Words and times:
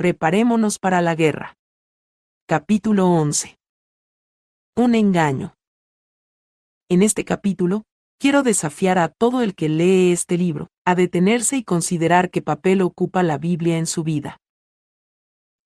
Preparémonos 0.00 0.78
para 0.78 1.02
la 1.02 1.14
guerra. 1.14 1.58
Capítulo 2.48 3.10
11. 3.10 3.58
Un 4.74 4.94
engaño. 4.94 5.52
En 6.88 7.02
este 7.02 7.26
capítulo, 7.26 7.84
quiero 8.18 8.42
desafiar 8.42 8.96
a 8.96 9.10
todo 9.10 9.42
el 9.42 9.54
que 9.54 9.68
lee 9.68 10.12
este 10.12 10.38
libro, 10.38 10.68
a 10.86 10.94
detenerse 10.94 11.58
y 11.58 11.64
considerar 11.64 12.30
qué 12.30 12.40
papel 12.40 12.80
ocupa 12.80 13.22
la 13.22 13.36
Biblia 13.36 13.76
en 13.76 13.86
su 13.86 14.02
vida. 14.02 14.38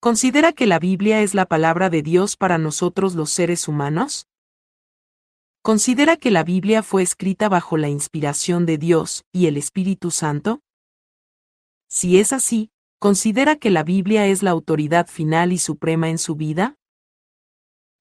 ¿Considera 0.00 0.52
que 0.52 0.66
la 0.66 0.80
Biblia 0.80 1.20
es 1.22 1.34
la 1.34 1.46
palabra 1.46 1.88
de 1.88 2.02
Dios 2.02 2.36
para 2.36 2.58
nosotros 2.58 3.14
los 3.14 3.30
seres 3.30 3.68
humanos? 3.68 4.26
¿Considera 5.62 6.16
que 6.16 6.32
la 6.32 6.42
Biblia 6.42 6.82
fue 6.82 7.04
escrita 7.04 7.48
bajo 7.48 7.76
la 7.76 7.88
inspiración 7.88 8.66
de 8.66 8.78
Dios 8.78 9.22
y 9.32 9.46
el 9.46 9.56
Espíritu 9.56 10.10
Santo? 10.10 10.58
Si 11.88 12.18
es 12.18 12.32
así, 12.32 12.72
¿considera 13.04 13.56
que 13.56 13.68
la 13.68 13.82
Biblia 13.82 14.26
es 14.28 14.42
la 14.42 14.52
autoridad 14.52 15.08
final 15.08 15.52
y 15.52 15.58
suprema 15.58 16.08
en 16.08 16.16
su 16.16 16.36
vida? 16.36 16.78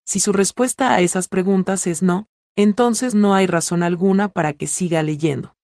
Si 0.05 0.21
su 0.21 0.31
respuesta 0.31 0.93
a 0.93 1.01
esas 1.01 1.27
preguntas 1.27 1.87
es 1.87 2.01
no, 2.01 2.29
entonces 2.55 3.13
no 3.13 3.33
hay 3.35 3.45
razón 3.45 3.83
alguna 3.83 4.29
para 4.29 4.53
que 4.53 4.65
siga 4.65 5.03
leyendo. 5.03 5.57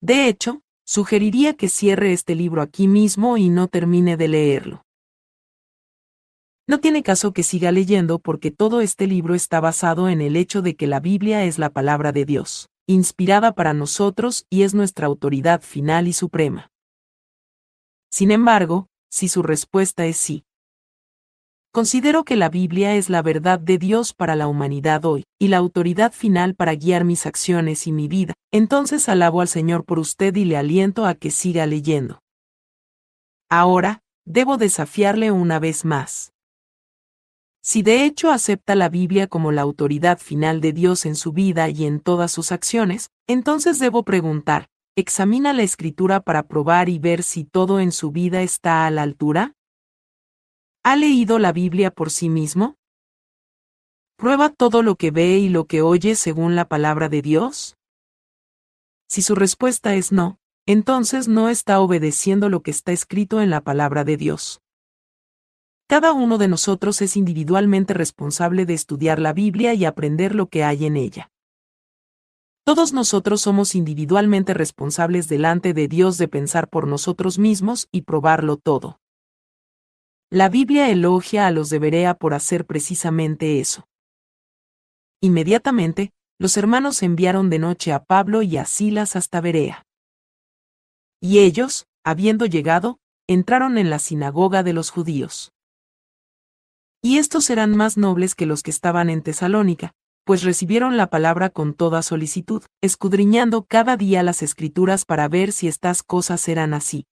De 0.00 0.28
hecho, 0.28 0.62
sugeriría 0.84 1.54
que 1.54 1.68
cierre 1.68 2.12
este 2.12 2.36
libro 2.36 2.62
aquí 2.62 2.86
mismo 2.86 3.38
y 3.38 3.48
no 3.48 3.66
termine 3.66 4.16
de 4.16 4.28
leerlo. 4.28 4.86
No 6.68 6.78
tiene 6.78 7.02
caso 7.02 7.32
que 7.32 7.42
siga 7.42 7.72
leyendo 7.72 8.20
porque 8.20 8.52
todo 8.52 8.82
este 8.82 9.08
libro 9.08 9.34
está 9.34 9.58
basado 9.58 10.08
en 10.08 10.20
el 10.20 10.36
hecho 10.36 10.62
de 10.62 10.76
que 10.76 10.86
la 10.86 11.00
Biblia 11.00 11.42
es 11.42 11.58
la 11.58 11.70
palabra 11.70 12.12
de 12.12 12.24
Dios, 12.24 12.68
inspirada 12.86 13.56
para 13.56 13.74
nosotros 13.74 14.46
y 14.48 14.62
es 14.62 14.74
nuestra 14.74 15.08
autoridad 15.08 15.60
final 15.60 16.06
y 16.06 16.12
suprema. 16.12 16.71
Sin 18.12 18.30
embargo, 18.30 18.88
si 19.10 19.28
su 19.28 19.42
respuesta 19.42 20.06
es 20.06 20.16
sí, 20.16 20.44
Considero 21.74 22.24
que 22.24 22.36
la 22.36 22.50
Biblia 22.50 22.96
es 22.96 23.08
la 23.08 23.22
verdad 23.22 23.58
de 23.58 23.78
Dios 23.78 24.12
para 24.12 24.36
la 24.36 24.46
humanidad 24.46 25.06
hoy, 25.06 25.24
y 25.38 25.48
la 25.48 25.56
autoridad 25.56 26.12
final 26.12 26.54
para 26.54 26.74
guiar 26.74 27.04
mis 27.04 27.24
acciones 27.24 27.86
y 27.86 27.92
mi 27.92 28.08
vida. 28.08 28.34
Entonces 28.52 29.08
alabo 29.08 29.40
al 29.40 29.48
Señor 29.48 29.86
por 29.86 29.98
usted 29.98 30.36
y 30.36 30.44
le 30.44 30.58
aliento 30.58 31.06
a 31.06 31.14
que 31.14 31.30
siga 31.30 31.64
leyendo. 31.64 32.18
Ahora, 33.48 34.00
debo 34.26 34.58
desafiarle 34.58 35.30
una 35.30 35.58
vez 35.58 35.86
más. 35.86 36.34
Si 37.62 37.82
de 37.82 38.04
hecho 38.04 38.30
acepta 38.30 38.74
la 38.74 38.90
Biblia 38.90 39.26
como 39.26 39.50
la 39.50 39.62
autoridad 39.62 40.18
final 40.18 40.60
de 40.60 40.74
Dios 40.74 41.06
en 41.06 41.16
su 41.16 41.32
vida 41.32 41.70
y 41.70 41.86
en 41.86 42.00
todas 42.00 42.32
sus 42.32 42.52
acciones, 42.52 43.08
entonces 43.26 43.78
debo 43.78 44.02
preguntar, 44.02 44.66
¿examina 44.96 45.52
la 45.52 45.62
escritura 45.62 46.20
para 46.20 46.42
probar 46.42 46.88
y 46.88 46.98
ver 46.98 47.22
si 47.22 47.44
todo 47.44 47.80
en 47.80 47.92
su 47.92 48.10
vida 48.10 48.42
está 48.42 48.86
a 48.86 48.90
la 48.90 49.02
altura? 49.02 49.54
¿Ha 50.84 50.96
leído 50.96 51.38
la 51.38 51.52
Biblia 51.52 51.90
por 51.90 52.10
sí 52.10 52.28
mismo? 52.28 52.76
¿Prueba 54.16 54.50
todo 54.50 54.82
lo 54.82 54.96
que 54.96 55.10
ve 55.10 55.38
y 55.38 55.48
lo 55.48 55.66
que 55.66 55.80
oye 55.80 56.14
según 56.14 56.54
la 56.54 56.66
palabra 56.68 57.08
de 57.08 57.22
Dios? 57.22 57.76
Si 59.08 59.22
su 59.22 59.34
respuesta 59.34 59.94
es 59.94 60.12
no, 60.12 60.38
entonces 60.66 61.26
no 61.26 61.48
está 61.48 61.80
obedeciendo 61.80 62.48
lo 62.48 62.62
que 62.62 62.70
está 62.70 62.92
escrito 62.92 63.40
en 63.40 63.50
la 63.50 63.62
palabra 63.62 64.04
de 64.04 64.16
Dios. 64.16 64.60
Cada 65.88 66.12
uno 66.12 66.38
de 66.38 66.48
nosotros 66.48 67.02
es 67.02 67.16
individualmente 67.16 67.94
responsable 67.94 68.64
de 68.64 68.74
estudiar 68.74 69.18
la 69.18 69.32
Biblia 69.32 69.74
y 69.74 69.84
aprender 69.84 70.34
lo 70.34 70.48
que 70.48 70.64
hay 70.64 70.86
en 70.86 70.96
ella. 70.96 71.30
Todos 72.64 72.92
nosotros 72.92 73.40
somos 73.40 73.74
individualmente 73.74 74.54
responsables 74.54 75.28
delante 75.28 75.74
de 75.74 75.88
Dios 75.88 76.16
de 76.16 76.28
pensar 76.28 76.68
por 76.68 76.86
nosotros 76.86 77.38
mismos 77.38 77.88
y 77.90 78.02
probarlo 78.02 78.56
todo. 78.56 79.00
La 80.30 80.48
Biblia 80.48 80.88
elogia 80.88 81.48
a 81.48 81.50
los 81.50 81.70
de 81.70 81.80
Berea 81.80 82.14
por 82.14 82.34
hacer 82.34 82.64
precisamente 82.64 83.58
eso. 83.58 83.88
Inmediatamente, 85.20 86.12
los 86.38 86.56
hermanos 86.56 87.02
enviaron 87.02 87.50
de 87.50 87.58
noche 87.58 87.92
a 87.92 88.04
Pablo 88.04 88.42
y 88.42 88.56
a 88.56 88.64
Silas 88.64 89.16
hasta 89.16 89.40
Berea. 89.40 89.84
Y 91.20 91.40
ellos, 91.40 91.86
habiendo 92.04 92.46
llegado, 92.46 92.98
entraron 93.28 93.76
en 93.76 93.90
la 93.90 93.98
sinagoga 93.98 94.62
de 94.62 94.72
los 94.72 94.90
judíos. 94.90 95.52
Y 97.02 97.18
estos 97.18 97.50
eran 97.50 97.76
más 97.76 97.96
nobles 97.96 98.34
que 98.34 98.46
los 98.46 98.62
que 98.62 98.70
estaban 98.70 99.10
en 99.10 99.22
Tesalónica, 99.22 99.94
pues 100.24 100.42
recibieron 100.42 100.96
la 100.96 101.08
palabra 101.08 101.50
con 101.50 101.74
toda 101.74 102.02
solicitud, 102.02 102.62
escudriñando 102.80 103.64
cada 103.64 103.96
día 103.96 104.22
las 104.22 104.42
escrituras 104.42 105.04
para 105.04 105.28
ver 105.28 105.52
si 105.52 105.68
estas 105.68 106.02
cosas 106.02 106.48
eran 106.48 106.74
así. 106.74 107.06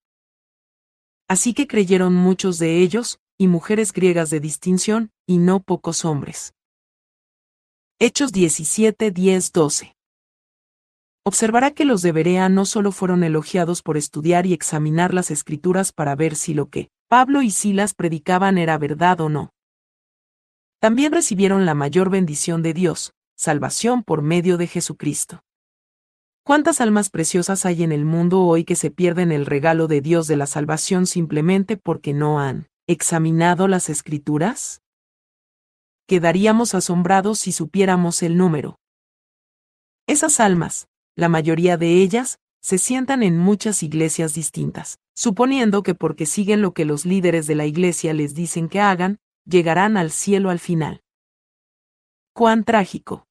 Así 1.28 1.54
que 1.54 1.66
creyeron 1.66 2.14
muchos 2.14 2.58
de 2.58 2.78
ellos, 2.78 3.20
y 3.38 3.46
mujeres 3.46 3.92
griegas 3.92 4.30
de 4.30 4.40
distinción, 4.40 5.10
y 5.26 5.38
no 5.38 5.60
pocos 5.60 6.04
hombres. 6.04 6.54
Hechos 7.98 8.32
17, 8.32 9.10
10, 9.10 9.52
12. 9.52 9.94
Observará 11.24 11.70
que 11.70 11.84
los 11.84 12.02
de 12.02 12.12
Berea 12.12 12.48
no 12.48 12.64
solo 12.64 12.92
fueron 12.92 13.24
elogiados 13.24 13.82
por 13.82 13.96
estudiar 13.96 14.46
y 14.46 14.54
examinar 14.54 15.12
las 15.12 15.30
escrituras 15.30 15.92
para 15.92 16.16
ver 16.16 16.34
si 16.34 16.54
lo 16.54 16.68
que 16.68 16.88
Pablo 17.08 17.42
y 17.42 17.50
Silas 17.50 17.92
predicaban 17.92 18.56
era 18.56 18.78
verdad 18.78 19.20
o 19.20 19.28
no, 19.28 19.50
también 20.80 21.12
recibieron 21.12 21.66
la 21.66 21.74
mayor 21.74 22.08
bendición 22.08 22.62
de 22.62 22.72
Dios, 22.72 23.12
salvación 23.36 24.02
por 24.02 24.22
medio 24.22 24.56
de 24.56 24.66
Jesucristo. 24.66 25.40
¿Cuántas 26.42 26.80
almas 26.80 27.10
preciosas 27.10 27.66
hay 27.66 27.82
en 27.82 27.92
el 27.92 28.06
mundo 28.06 28.40
hoy 28.40 28.64
que 28.64 28.76
se 28.76 28.90
pierden 28.90 29.30
el 29.30 29.44
regalo 29.44 29.88
de 29.88 30.00
Dios 30.00 30.26
de 30.26 30.36
la 30.36 30.46
salvación 30.46 31.06
simplemente 31.06 31.76
porque 31.76 32.14
no 32.14 32.40
han 32.40 32.68
examinado 32.86 33.68
las 33.68 33.90
escrituras? 33.90 34.80
Quedaríamos 36.08 36.74
asombrados 36.74 37.38
si 37.38 37.52
supiéramos 37.52 38.22
el 38.22 38.38
número. 38.38 38.78
Esas 40.06 40.40
almas, 40.40 40.88
la 41.14 41.28
mayoría 41.28 41.76
de 41.76 42.02
ellas, 42.02 42.40
se 42.62 42.78
sientan 42.78 43.22
en 43.22 43.36
muchas 43.36 43.82
iglesias 43.82 44.32
distintas, 44.32 44.98
suponiendo 45.14 45.82
que 45.82 45.94
porque 45.94 46.24
siguen 46.24 46.62
lo 46.62 46.72
que 46.72 46.86
los 46.86 47.04
líderes 47.04 47.46
de 47.46 47.54
la 47.54 47.66
iglesia 47.66 48.14
les 48.14 48.34
dicen 48.34 48.68
que 48.68 48.80
hagan, 48.80 49.18
llegarán 49.44 49.96
al 49.96 50.10
cielo 50.10 50.50
al 50.50 50.58
final. 50.58 51.02
Cuán 52.32 52.64
trágico. 52.64 53.26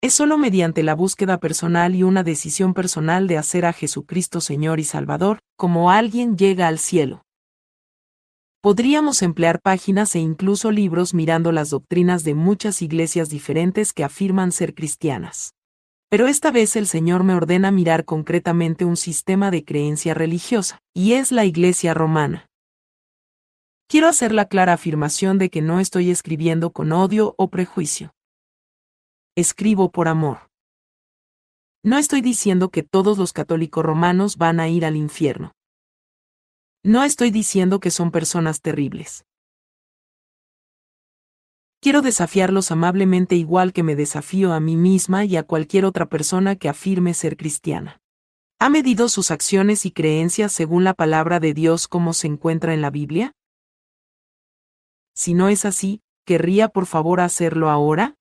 Es 0.00 0.14
solo 0.14 0.38
mediante 0.38 0.82
la 0.82 0.94
búsqueda 0.94 1.38
personal 1.38 1.94
y 1.94 2.04
una 2.04 2.22
decisión 2.22 2.72
personal 2.72 3.26
de 3.26 3.36
hacer 3.36 3.66
a 3.66 3.72
Jesucristo 3.72 4.40
Señor 4.40 4.78
y 4.78 4.84
Salvador, 4.84 5.40
como 5.56 5.90
alguien 5.90 6.36
llega 6.36 6.68
al 6.68 6.78
cielo. 6.78 7.24
Podríamos 8.60 9.22
emplear 9.22 9.60
páginas 9.60 10.14
e 10.16 10.18
incluso 10.18 10.70
libros 10.70 11.14
mirando 11.14 11.52
las 11.52 11.70
doctrinas 11.70 12.24
de 12.24 12.34
muchas 12.34 12.82
iglesias 12.82 13.28
diferentes 13.28 13.92
que 13.92 14.02
afirman 14.02 14.50
ser 14.50 14.74
cristianas. 14.74 15.54
Pero 16.10 16.26
esta 16.26 16.50
vez 16.50 16.74
el 16.74 16.86
Señor 16.86 17.22
me 17.22 17.34
ordena 17.34 17.70
mirar 17.70 18.04
concretamente 18.04 18.84
un 18.84 18.96
sistema 18.96 19.50
de 19.50 19.64
creencia 19.64 20.14
religiosa, 20.14 20.80
y 20.94 21.12
es 21.12 21.32
la 21.32 21.44
Iglesia 21.44 21.92
romana. 21.92 22.47
Quiero 23.88 24.06
hacer 24.06 24.32
la 24.32 24.44
clara 24.44 24.74
afirmación 24.74 25.38
de 25.38 25.48
que 25.48 25.62
no 25.62 25.80
estoy 25.80 26.10
escribiendo 26.10 26.72
con 26.72 26.92
odio 26.92 27.34
o 27.38 27.48
prejuicio. 27.48 28.12
Escribo 29.34 29.90
por 29.90 30.08
amor. 30.08 30.50
No 31.82 31.96
estoy 31.96 32.20
diciendo 32.20 32.68
que 32.68 32.82
todos 32.82 33.16
los 33.16 33.32
católicos 33.32 33.82
romanos 33.82 34.36
van 34.36 34.60
a 34.60 34.68
ir 34.68 34.84
al 34.84 34.94
infierno. 34.94 35.52
No 36.84 37.02
estoy 37.02 37.30
diciendo 37.30 37.80
que 37.80 37.90
son 37.90 38.10
personas 38.10 38.60
terribles. 38.60 39.24
Quiero 41.80 42.02
desafiarlos 42.02 42.70
amablemente 42.70 43.36
igual 43.36 43.72
que 43.72 43.84
me 43.84 43.96
desafío 43.96 44.52
a 44.52 44.60
mí 44.60 44.76
misma 44.76 45.24
y 45.24 45.36
a 45.36 45.44
cualquier 45.44 45.86
otra 45.86 46.10
persona 46.10 46.56
que 46.56 46.68
afirme 46.68 47.14
ser 47.14 47.38
cristiana. 47.38 48.02
¿Ha 48.58 48.68
medido 48.68 49.08
sus 49.08 49.30
acciones 49.30 49.86
y 49.86 49.92
creencias 49.92 50.52
según 50.52 50.84
la 50.84 50.92
palabra 50.92 51.40
de 51.40 51.54
Dios 51.54 51.88
como 51.88 52.12
se 52.12 52.26
encuentra 52.26 52.74
en 52.74 52.82
la 52.82 52.90
Biblia? 52.90 53.32
Si 55.18 55.34
no 55.34 55.48
es 55.48 55.64
así, 55.64 56.00
¿querría 56.24 56.68
por 56.68 56.86
favor 56.86 57.20
hacerlo 57.20 57.70
ahora? 57.70 58.14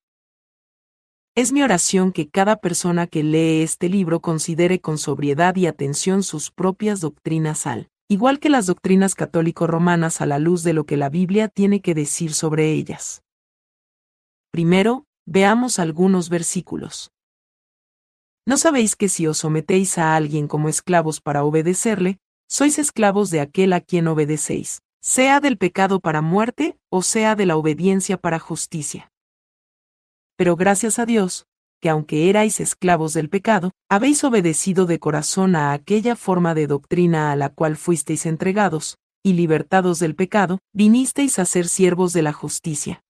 Es 1.35 1.51
mi 1.51 1.61
oración 1.61 2.11
que 2.11 2.27
cada 2.27 2.55
persona 2.55 3.05
que 3.05 3.21
lee 3.21 3.61
este 3.61 3.88
libro 3.88 4.19
considere 4.19 4.81
con 4.81 4.97
sobriedad 4.97 5.55
y 5.57 5.67
atención 5.67 6.23
sus 6.23 6.49
propias 6.49 6.99
doctrinas 6.99 7.67
al, 7.67 7.91
igual 8.09 8.39
que 8.39 8.49
las 8.49 8.65
doctrinas 8.65 9.13
católico-romanas 9.13 10.21
a 10.21 10.25
la 10.25 10.39
luz 10.39 10.63
de 10.63 10.73
lo 10.73 10.88
que 10.88 10.97
la 10.97 11.09
Biblia 11.09 11.49
tiene 11.49 11.81
que 11.81 11.94
decir 11.94 12.33
sobre 12.33 12.71
ellas. 12.71 13.21
Primero, 14.50 15.05
veamos 15.27 15.77
algunos 15.77 16.29
versículos. 16.29 17.11
¿No 18.47 18.57
sabéis 18.57 18.95
que 18.95 19.07
si 19.07 19.27
os 19.27 19.38
sometéis 19.38 20.00
a 20.00 20.15
alguien 20.15 20.47
como 20.47 20.67
esclavos 20.67 21.21
para 21.21 21.43
obedecerle, 21.43 22.17
sois 22.50 22.79
esclavos 22.79 23.29
de 23.29 23.41
aquel 23.41 23.73
a 23.73 23.81
quien 23.81 24.07
obedecéis, 24.07 24.81
sea 25.07 25.39
del 25.39 25.57
pecado 25.57 26.01
para 26.01 26.21
muerte 26.21 26.77
o 26.89 27.01
sea 27.01 27.38
de 27.38 27.45
la 27.45 27.56
obediencia 27.56 28.18
para 28.18 28.39
justicia. 28.39 29.09
Pero 30.36 30.57
gracias 30.57 31.00
a 31.00 31.06
Dios, 31.06 31.48
que 31.80 31.88
aunque 31.88 32.30
erais 32.30 32.59
esclavos 32.59 33.13
del 33.13 33.30
pecado, 33.30 33.71
habéis 33.89 34.25
obedecido 34.25 34.86
de 34.86 35.00
corazón 35.00 35.56
a 35.56 35.71
aquella 35.71 36.18
forma 36.18 36.54
de 36.54 36.68
doctrina 36.68 37.31
a 37.31 37.38
la 37.38 37.48
cual 37.48 37.77
fuisteis 37.77 38.25
entregados, 38.25 38.98
y 39.24 39.31
libertados 39.31 40.00
del 40.00 40.13
pecado, 40.13 40.59
vinisteis 40.74 41.39
a 41.39 41.45
ser 41.45 41.69
siervos 41.69 42.12
de 42.12 42.24
la 42.24 42.33
justicia. 42.33 43.01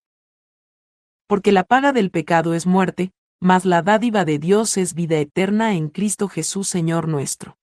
Porque 1.26 1.52
la 1.52 1.64
paga 1.64 1.94
del 1.94 2.12
pecado 2.12 2.54
es 2.54 2.68
muerte, 2.68 3.10
mas 3.42 3.66
la 3.66 3.82
dádiva 3.82 4.24
de 4.24 4.38
Dios 4.38 4.78
es 4.78 4.94
vida 4.94 5.18
eterna 5.18 5.74
en 5.74 5.90
Cristo 5.90 6.28
Jesús 6.28 6.68
Señor 6.68 7.08
nuestro. 7.08 7.58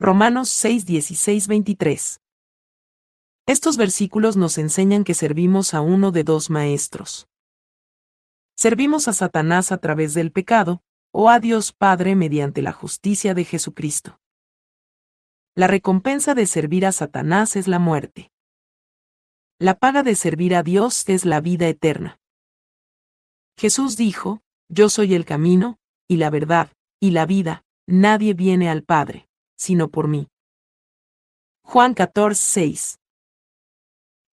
Romanos 0.00 0.48
6, 0.48 0.86
16, 0.86 1.46
23. 1.46 2.21
Estos 3.46 3.76
versículos 3.76 4.36
nos 4.36 4.56
enseñan 4.56 5.02
que 5.02 5.14
servimos 5.14 5.74
a 5.74 5.80
uno 5.80 6.12
de 6.12 6.22
dos 6.22 6.48
maestros. 6.48 7.26
Servimos 8.56 9.08
a 9.08 9.12
Satanás 9.12 9.72
a 9.72 9.78
través 9.78 10.14
del 10.14 10.30
pecado, 10.30 10.82
o 11.10 11.28
a 11.28 11.40
Dios 11.40 11.72
Padre 11.72 12.14
mediante 12.14 12.62
la 12.62 12.72
justicia 12.72 13.34
de 13.34 13.44
Jesucristo. 13.44 14.20
La 15.54 15.66
recompensa 15.66 16.34
de 16.34 16.46
servir 16.46 16.86
a 16.86 16.92
Satanás 16.92 17.56
es 17.56 17.68
la 17.68 17.78
muerte. 17.78 18.30
La 19.58 19.78
paga 19.78 20.02
de 20.02 20.14
servir 20.14 20.54
a 20.54 20.62
Dios 20.62 21.08
es 21.08 21.24
la 21.24 21.40
vida 21.40 21.68
eterna. 21.68 22.20
Jesús 23.58 23.96
dijo, 23.96 24.40
Yo 24.68 24.88
soy 24.88 25.14
el 25.14 25.24
camino, 25.24 25.78
y 26.08 26.16
la 26.16 26.30
verdad, 26.30 26.72
y 27.00 27.10
la 27.10 27.26
vida, 27.26 27.64
nadie 27.86 28.34
viene 28.34 28.70
al 28.70 28.82
Padre, 28.82 29.28
sino 29.56 29.88
por 29.88 30.08
mí. 30.08 30.28
Juan 31.62 31.94
14, 31.94 32.40
6. 32.40 33.01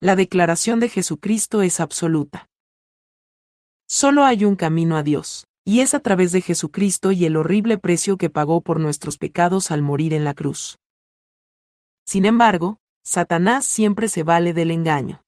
La 0.01 0.15
declaración 0.15 0.79
de 0.79 0.87
Jesucristo 0.87 1.61
es 1.61 1.81
absoluta. 1.81 2.47
Solo 3.85 4.23
hay 4.23 4.45
un 4.45 4.55
camino 4.55 4.95
a 4.95 5.03
Dios, 5.03 5.45
y 5.65 5.81
es 5.81 5.93
a 5.93 5.99
través 5.99 6.31
de 6.31 6.39
Jesucristo 6.39 7.11
y 7.11 7.25
el 7.25 7.35
horrible 7.35 7.77
precio 7.77 8.17
que 8.17 8.29
pagó 8.29 8.61
por 8.61 8.79
nuestros 8.79 9.17
pecados 9.17 9.71
al 9.71 9.81
morir 9.81 10.13
en 10.13 10.23
la 10.23 10.33
cruz. 10.33 10.77
Sin 12.05 12.25
embargo, 12.25 12.77
Satanás 13.03 13.65
siempre 13.65 14.07
se 14.07 14.23
vale 14.23 14.53
del 14.53 14.71
engaño. 14.71 15.21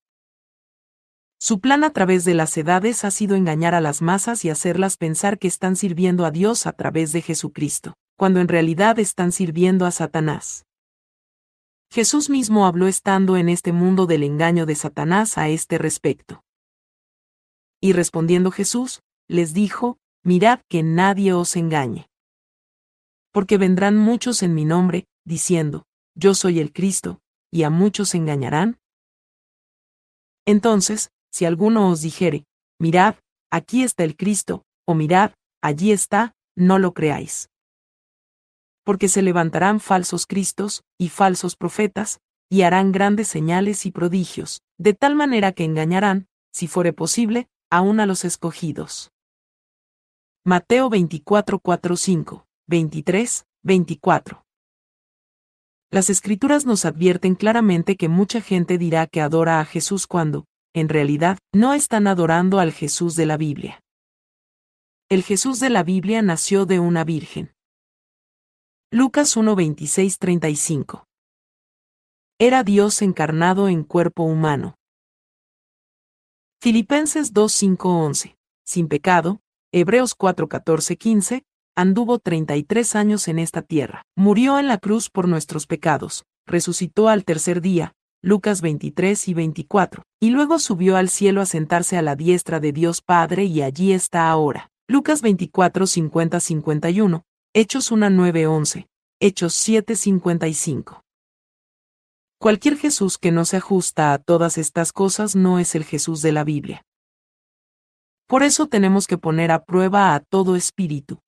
Su 1.37 1.59
plan 1.59 1.83
a 1.83 1.89
través 1.89 2.23
de 2.23 2.33
las 2.33 2.55
edades 2.55 3.03
ha 3.03 3.11
sido 3.11 3.35
engañar 3.35 3.75
a 3.75 3.81
las 3.81 4.01
masas 4.01 4.45
y 4.45 4.49
hacerlas 4.49 4.95
pensar 4.95 5.37
que 5.37 5.49
están 5.49 5.75
sirviendo 5.75 6.23
a 6.23 6.31
Dios 6.31 6.65
a 6.65 6.71
través 6.71 7.11
de 7.11 7.21
Jesucristo, 7.21 7.95
cuando 8.15 8.39
en 8.39 8.47
realidad 8.47 8.99
están 8.99 9.33
sirviendo 9.33 9.85
a 9.85 9.91
Satanás. 9.91 10.63
Jesús 11.93 12.29
mismo 12.29 12.65
habló 12.65 12.87
estando 12.87 13.35
en 13.35 13.49
este 13.49 13.73
mundo 13.73 14.05
del 14.05 14.23
engaño 14.23 14.65
de 14.65 14.75
Satanás 14.75 15.37
a 15.37 15.49
este 15.49 15.77
respecto. 15.77 16.41
Y 17.81 17.91
respondiendo 17.91 18.49
Jesús, 18.49 19.01
les 19.27 19.53
dijo, 19.53 19.97
Mirad 20.23 20.61
que 20.69 20.83
nadie 20.83 21.33
os 21.33 21.57
engañe. 21.57 22.07
Porque 23.33 23.57
vendrán 23.57 23.97
muchos 23.97 24.41
en 24.41 24.53
mi 24.53 24.63
nombre, 24.63 25.05
diciendo, 25.25 25.83
Yo 26.15 26.33
soy 26.33 26.59
el 26.61 26.71
Cristo, 26.71 27.19
y 27.51 27.63
a 27.63 27.69
muchos 27.69 28.15
engañarán. 28.15 28.79
Entonces, 30.45 31.11
si 31.29 31.43
alguno 31.43 31.89
os 31.89 32.01
dijere, 32.01 32.45
Mirad, 32.79 33.15
aquí 33.51 33.83
está 33.83 34.05
el 34.05 34.15
Cristo, 34.15 34.63
o 34.87 34.95
mirad, 34.95 35.33
allí 35.61 35.91
está, 35.91 36.33
no 36.55 36.79
lo 36.79 36.93
creáis. 36.93 37.50
Porque 38.91 39.07
se 39.07 39.21
levantarán 39.21 39.79
falsos 39.79 40.25
Cristos, 40.27 40.83
y 40.97 41.07
falsos 41.07 41.55
profetas, 41.55 42.19
y 42.49 42.63
harán 42.63 42.91
grandes 42.91 43.29
señales 43.29 43.85
y 43.85 43.91
prodigios, 43.91 44.63
de 44.77 44.93
tal 44.93 45.15
manera 45.15 45.53
que 45.53 45.63
engañarán, 45.63 46.27
si 46.51 46.67
fuere 46.67 46.91
posible, 46.91 47.47
aún 47.69 48.01
a 48.01 48.05
los 48.05 48.25
escogidos. 48.25 49.09
Mateo 50.43 50.89
24, 50.89 51.59
4, 51.59 51.95
5, 51.95 52.45
23, 52.67 53.45
24. 53.63 54.43
Las 55.89 56.09
escrituras 56.09 56.65
nos 56.65 56.83
advierten 56.83 57.35
claramente 57.35 57.95
que 57.95 58.09
mucha 58.09 58.41
gente 58.41 58.77
dirá 58.77 59.07
que 59.07 59.21
adora 59.21 59.61
a 59.61 59.63
Jesús 59.63 60.05
cuando, 60.05 60.47
en 60.73 60.89
realidad, 60.89 61.37
no 61.53 61.73
están 61.73 62.07
adorando 62.07 62.59
al 62.59 62.73
Jesús 62.73 63.15
de 63.15 63.25
la 63.25 63.37
Biblia. 63.37 63.79
El 65.07 65.23
Jesús 65.23 65.61
de 65.61 65.69
la 65.69 65.83
Biblia 65.83 66.21
nació 66.21 66.65
de 66.65 66.81
una 66.81 67.05
virgen. 67.05 67.53
Lucas 68.93 69.37
1, 69.37 69.55
26, 69.55 70.19
35. 70.19 71.07
Era 72.37 72.65
Dios 72.65 73.01
encarnado 73.01 73.69
en 73.69 73.85
cuerpo 73.85 74.23
humano. 74.23 74.75
Filipenses 76.61 77.33
2.5.11. 77.33 78.35
Sin 78.65 78.89
pecado, 78.89 79.39
Hebreos 79.71 80.17
4.14.15, 80.17 81.45
anduvo 81.73 82.19
33 82.19 82.95
años 82.97 83.29
en 83.29 83.39
esta 83.39 83.61
tierra, 83.61 84.03
murió 84.17 84.59
en 84.59 84.67
la 84.67 84.77
cruz 84.77 85.09
por 85.09 85.29
nuestros 85.29 85.67
pecados, 85.67 86.25
resucitó 86.45 87.07
al 87.07 87.23
tercer 87.23 87.61
día, 87.61 87.93
Lucas 88.21 88.59
23 88.59 89.25
y 89.29 89.33
24, 89.33 90.03
y 90.19 90.31
luego 90.31 90.59
subió 90.59 90.97
al 90.97 91.07
cielo 91.07 91.39
a 91.39 91.45
sentarse 91.45 91.95
a 91.95 92.01
la 92.01 92.17
diestra 92.17 92.59
de 92.59 92.73
Dios 92.73 93.01
Padre 93.01 93.45
y 93.45 93.61
allí 93.61 93.93
está 93.93 94.29
ahora. 94.29 94.69
Lucas 94.89 95.21
24 95.21 95.85
50-51, 95.85 97.23
Hechos 97.53 97.91
1 97.91 98.07
9-11, 98.11 98.87
Hechos 99.19 99.53
7 99.55 99.97
55. 99.97 101.03
Cualquier 102.39 102.77
Jesús 102.77 103.17
que 103.17 103.33
no 103.33 103.43
se 103.43 103.57
ajusta 103.57 104.13
a 104.13 104.19
todas 104.19 104.57
estas 104.57 104.93
cosas 104.93 105.35
no 105.35 105.59
es 105.59 105.75
el 105.75 105.83
Jesús 105.83 106.21
de 106.21 106.31
la 106.31 106.45
Biblia. 106.45 106.85
Por 108.25 108.43
eso 108.43 108.67
tenemos 108.67 109.05
que 109.05 109.17
poner 109.17 109.51
a 109.51 109.65
prueba 109.65 110.15
a 110.15 110.21
todo 110.21 110.55
espíritu. 110.55 111.19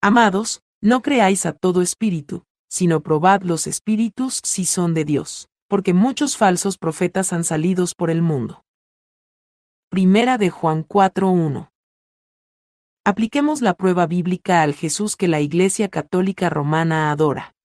Amados, 0.00 0.62
no 0.80 1.02
creáis 1.02 1.46
a 1.46 1.52
todo 1.52 1.82
espíritu, 1.82 2.44
sino 2.70 3.02
probad 3.02 3.42
los 3.42 3.66
espíritus 3.66 4.40
si 4.44 4.64
son 4.64 4.94
de 4.94 5.04
Dios, 5.04 5.48
porque 5.66 5.94
muchos 5.94 6.36
falsos 6.36 6.78
profetas 6.78 7.32
han 7.32 7.42
salido 7.42 7.84
por 7.96 8.08
el 8.08 8.22
mundo. 8.22 8.62
Primera 9.90 10.38
de 10.38 10.50
Juan 10.50 10.86
4.1. 10.86 11.71
Apliquemos 13.04 13.62
la 13.62 13.74
prueba 13.74 14.06
bíblica 14.06 14.62
al 14.62 14.74
Jesús 14.74 15.16
que 15.16 15.26
la 15.26 15.40
Iglesia 15.40 15.88
Católica 15.88 16.48
Romana 16.48 17.10
adora. 17.10 17.56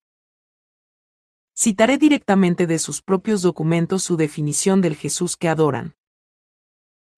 Citaré 1.56 2.00
directamente 2.00 2.66
de 2.66 2.80
sus 2.80 3.04
propios 3.04 3.44
documentos 3.44 4.02
su 4.02 4.18
definición 4.18 4.82
del 4.82 4.96
Jesús 4.96 5.38
que 5.38 5.48
adoran. 5.48 5.94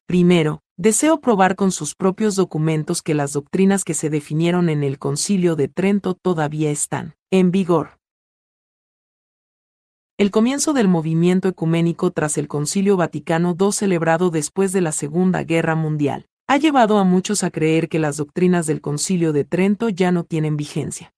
Primero, 0.06 0.60
deseo 0.76 1.22
probar 1.22 1.56
con 1.56 1.72
sus 1.72 1.96
propios 1.96 2.36
documentos 2.36 3.02
que 3.02 3.14
las 3.14 3.32
doctrinas 3.32 3.86
que 3.86 3.94
se 3.94 4.10
definieron 4.10 4.68
en 4.68 4.84
el 4.84 5.00
Concilio 5.00 5.56
de 5.56 5.70
Trento 5.70 6.14
todavía 6.14 6.72
están 6.72 7.16
en 7.32 7.52
vigor. 7.52 8.00
El 10.18 10.30
comienzo 10.30 10.74
del 10.74 10.90
movimiento 10.90 11.48
ecuménico 11.48 12.12
tras 12.12 12.38
el 12.38 12.50
Concilio 12.50 12.98
Vaticano 12.98 13.56
II 13.58 13.72
celebrado 13.72 14.30
después 14.30 14.74
de 14.74 14.82
la 14.82 14.92
Segunda 14.92 15.44
Guerra 15.44 15.76
Mundial 15.76 16.29
ha 16.50 16.58
llevado 16.58 16.98
a 16.98 17.06
muchos 17.06 17.44
a 17.44 17.52
creer 17.52 17.88
que 17.88 18.00
las 18.00 18.18
doctrinas 18.18 18.68
del 18.68 18.82
Concilio 18.82 19.32
de 19.32 19.46
Trento 19.46 19.88
ya 19.88 20.12
no 20.12 20.26
tienen 20.26 20.58
vigencia. 20.58 21.14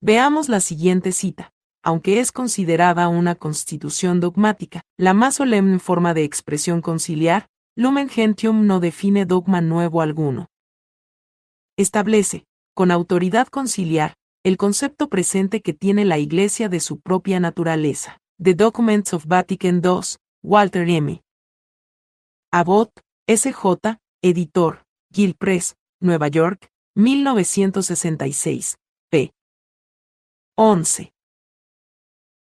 Veamos 0.00 0.48
la 0.48 0.58
siguiente 0.58 1.12
cita 1.12 1.52
aunque 1.82 2.20
es 2.20 2.32
considerada 2.32 3.08
una 3.08 3.34
constitución 3.34 4.20
dogmática, 4.20 4.82
la 4.98 5.14
más 5.14 5.36
solemne 5.36 5.78
forma 5.78 6.14
de 6.14 6.24
expresión 6.24 6.82
conciliar, 6.82 7.46
Lumen 7.76 8.08
Gentium 8.08 8.66
no 8.66 8.80
define 8.80 9.24
dogma 9.24 9.60
nuevo 9.60 10.02
alguno. 10.02 10.48
Establece, 11.78 12.44
con 12.74 12.90
autoridad 12.90 13.48
conciliar, 13.48 14.14
el 14.44 14.56
concepto 14.56 15.08
presente 15.08 15.62
que 15.62 15.72
tiene 15.72 16.04
la 16.04 16.18
Iglesia 16.18 16.68
de 16.68 16.80
su 16.80 17.00
propia 17.00 17.40
naturaleza. 17.40 18.18
The 18.42 18.54
Documents 18.54 19.14
of 19.14 19.26
Vatican 19.26 19.80
II, 19.84 20.16
Walter 20.42 20.88
M. 20.88 21.22
Abbott, 22.50 22.90
S.J., 23.32 24.00
editor, 24.22 24.82
Gill 25.12 25.36
Press, 25.36 25.76
Nueva 26.00 26.26
York, 26.26 26.68
1966, 26.96 28.76
p. 29.08 29.32
11. 30.56 31.12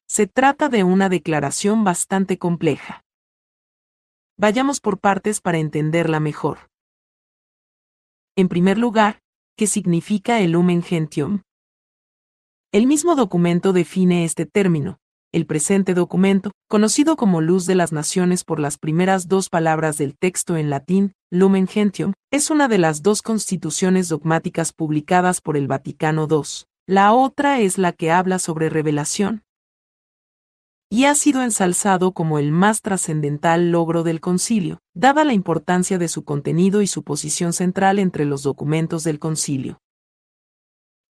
Se 0.08 0.26
trata 0.26 0.70
de 0.70 0.84
una 0.84 1.10
declaración 1.10 1.84
bastante 1.84 2.40
compleja. 2.40 3.06
Vayamos 4.36 4.80
por 4.80 5.00
partes 5.00 5.42
para 5.42 5.60
entenderla 5.60 6.20
mejor. 6.20 6.72
En 8.36 8.50
primer 8.50 8.80
lugar, 8.80 9.22
¿qué 9.56 9.68
significa 9.68 10.40
el 10.40 10.54
Lumen 10.54 10.82
Gentium? 10.82 11.44
El 12.72 12.88
mismo 12.88 13.16
documento 13.16 13.74
define 13.74 14.26
este 14.26 14.48
término. 14.48 14.98
El 15.34 15.48
presente 15.48 15.96
documento, 15.96 16.52
conocido 16.70 17.16
como 17.16 17.42
Luz 17.42 17.66
de 17.66 17.74
las 17.74 17.92
Naciones 17.92 18.44
por 18.44 18.60
las 18.60 18.78
primeras 18.78 19.28
dos 19.28 19.50
palabras 19.50 19.98
del 19.98 20.16
texto 20.16 20.58
en 20.58 20.70
latín, 20.70 21.14
Lumen 21.32 21.68
Gentium, 21.68 22.14
es 22.32 22.52
una 22.52 22.68
de 22.68 22.78
las 22.78 23.02
dos 23.02 23.24
constituciones 23.24 24.10
dogmáticas 24.10 24.74
publicadas 24.74 25.42
por 25.42 25.58
el 25.58 25.68
Vaticano 25.68 26.28
II. 26.30 26.68
La 26.86 27.14
otra 27.14 27.60
es 27.60 27.80
la 27.80 27.94
que 27.94 28.12
habla 28.12 28.38
sobre 28.38 28.70
revelación, 28.70 29.42
y 30.92 31.06
ha 31.06 31.16
sido 31.16 31.42
ensalzado 31.42 32.12
como 32.12 32.38
el 32.38 32.52
más 32.52 32.84
trascendental 32.84 33.72
logro 33.72 34.04
del 34.04 34.22
concilio, 34.22 34.82
dada 34.94 35.24
la 35.24 35.34
importancia 35.34 35.98
de 35.98 36.10
su 36.10 36.24
contenido 36.24 36.84
y 36.84 36.88
su 36.88 37.02
posición 37.02 37.54
central 37.54 37.98
entre 37.98 38.26
los 38.26 38.44
documentos 38.44 39.04
del 39.04 39.18
concilio. 39.18 39.80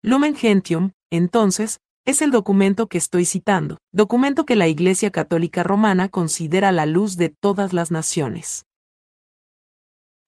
Lumen 0.01 0.37
Gentium, 0.37 0.91
entonces, 1.11 1.81
es 2.05 2.21
el 2.21 2.31
documento 2.31 2.87
que 2.87 2.97
estoy 2.97 3.23
citando, 3.23 3.77
documento 3.93 4.45
que 4.45 4.57
la 4.57 4.67
Iglesia 4.67 5.09
Católica 5.09 5.63
Romana 5.63 6.09
considera 6.09 6.73
la 6.73 6.85
luz 6.85 7.15
de 7.15 7.29
todas 7.29 7.71
las 7.71 7.91
naciones. 7.91 8.65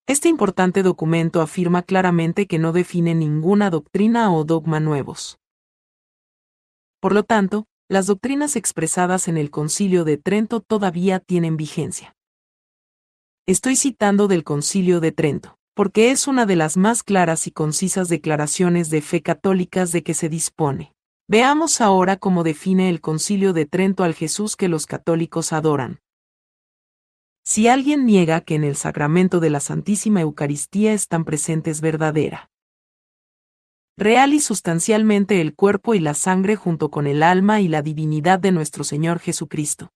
Este 0.08 0.30
importante 0.30 0.84
documento 0.84 1.42
afirma 1.42 1.84
claramente 1.84 2.48
que 2.48 2.60
no 2.60 2.72
define 2.72 3.14
ninguna 3.14 3.70
doctrina 3.70 4.32
o 4.34 4.46
dogma 4.46 4.80
nuevos. 4.80 5.38
Por 7.02 7.14
lo 7.14 7.24
tanto, 7.24 7.66
las 7.90 8.06
doctrinas 8.06 8.56
expresadas 8.56 9.28
en 9.28 9.38
el 9.38 9.52
Concilio 9.52 10.06
de 10.06 10.18
Trento 10.18 10.62
todavía 10.62 11.20
tienen 11.20 11.58
vigencia. 11.58 12.16
Estoy 13.48 13.76
citando 13.76 14.28
del 14.28 14.44
Concilio 14.44 15.02
de 15.02 15.12
Trento, 15.12 15.58
porque 15.76 16.12
es 16.12 16.28
una 16.28 16.46
de 16.46 16.56
las 16.56 16.78
más 16.78 17.04
claras 17.04 17.48
y 17.48 17.52
concisas 17.52 18.08
declaraciones 18.08 18.90
de 18.90 19.02
fe 19.02 19.22
católicas 19.22 19.92
de 19.92 20.04
que 20.04 20.14
se 20.14 20.30
dispone. 20.30 20.95
Veamos 21.28 21.82
ahora 21.82 22.18
cómo 22.18 22.44
define 22.44 22.88
el 22.90 23.02
Concilio 23.02 23.52
de 23.54 23.66
Trento 23.66 24.04
al 24.04 24.14
Jesús 24.14 24.56
que 24.56 24.68
los 24.68 24.86
católicos 24.86 25.54
adoran. 25.54 26.02
Si 27.44 27.68
alguien 27.68 28.06
niega 28.06 28.42
que 28.42 28.54
en 28.54 28.64
el 28.64 28.76
sacramento 28.76 29.40
de 29.40 29.50
la 29.50 29.60
Santísima 29.60 30.22
Eucaristía 30.22 30.94
están 30.94 31.26
presentes 31.26 31.82
verdadera, 31.82 32.52
real 33.98 34.34
y 34.34 34.40
sustancialmente 34.40 35.42
el 35.42 35.56
cuerpo 35.56 35.96
y 35.96 36.00
la 36.00 36.14
sangre 36.14 36.56
junto 36.56 36.92
con 36.92 37.08
el 37.08 37.24
alma 37.24 37.60
y 37.62 37.70
la 37.70 37.82
divinidad 37.82 38.40
de 38.40 38.52
nuestro 38.52 38.84
Señor 38.84 39.20
Jesucristo. 39.20 39.92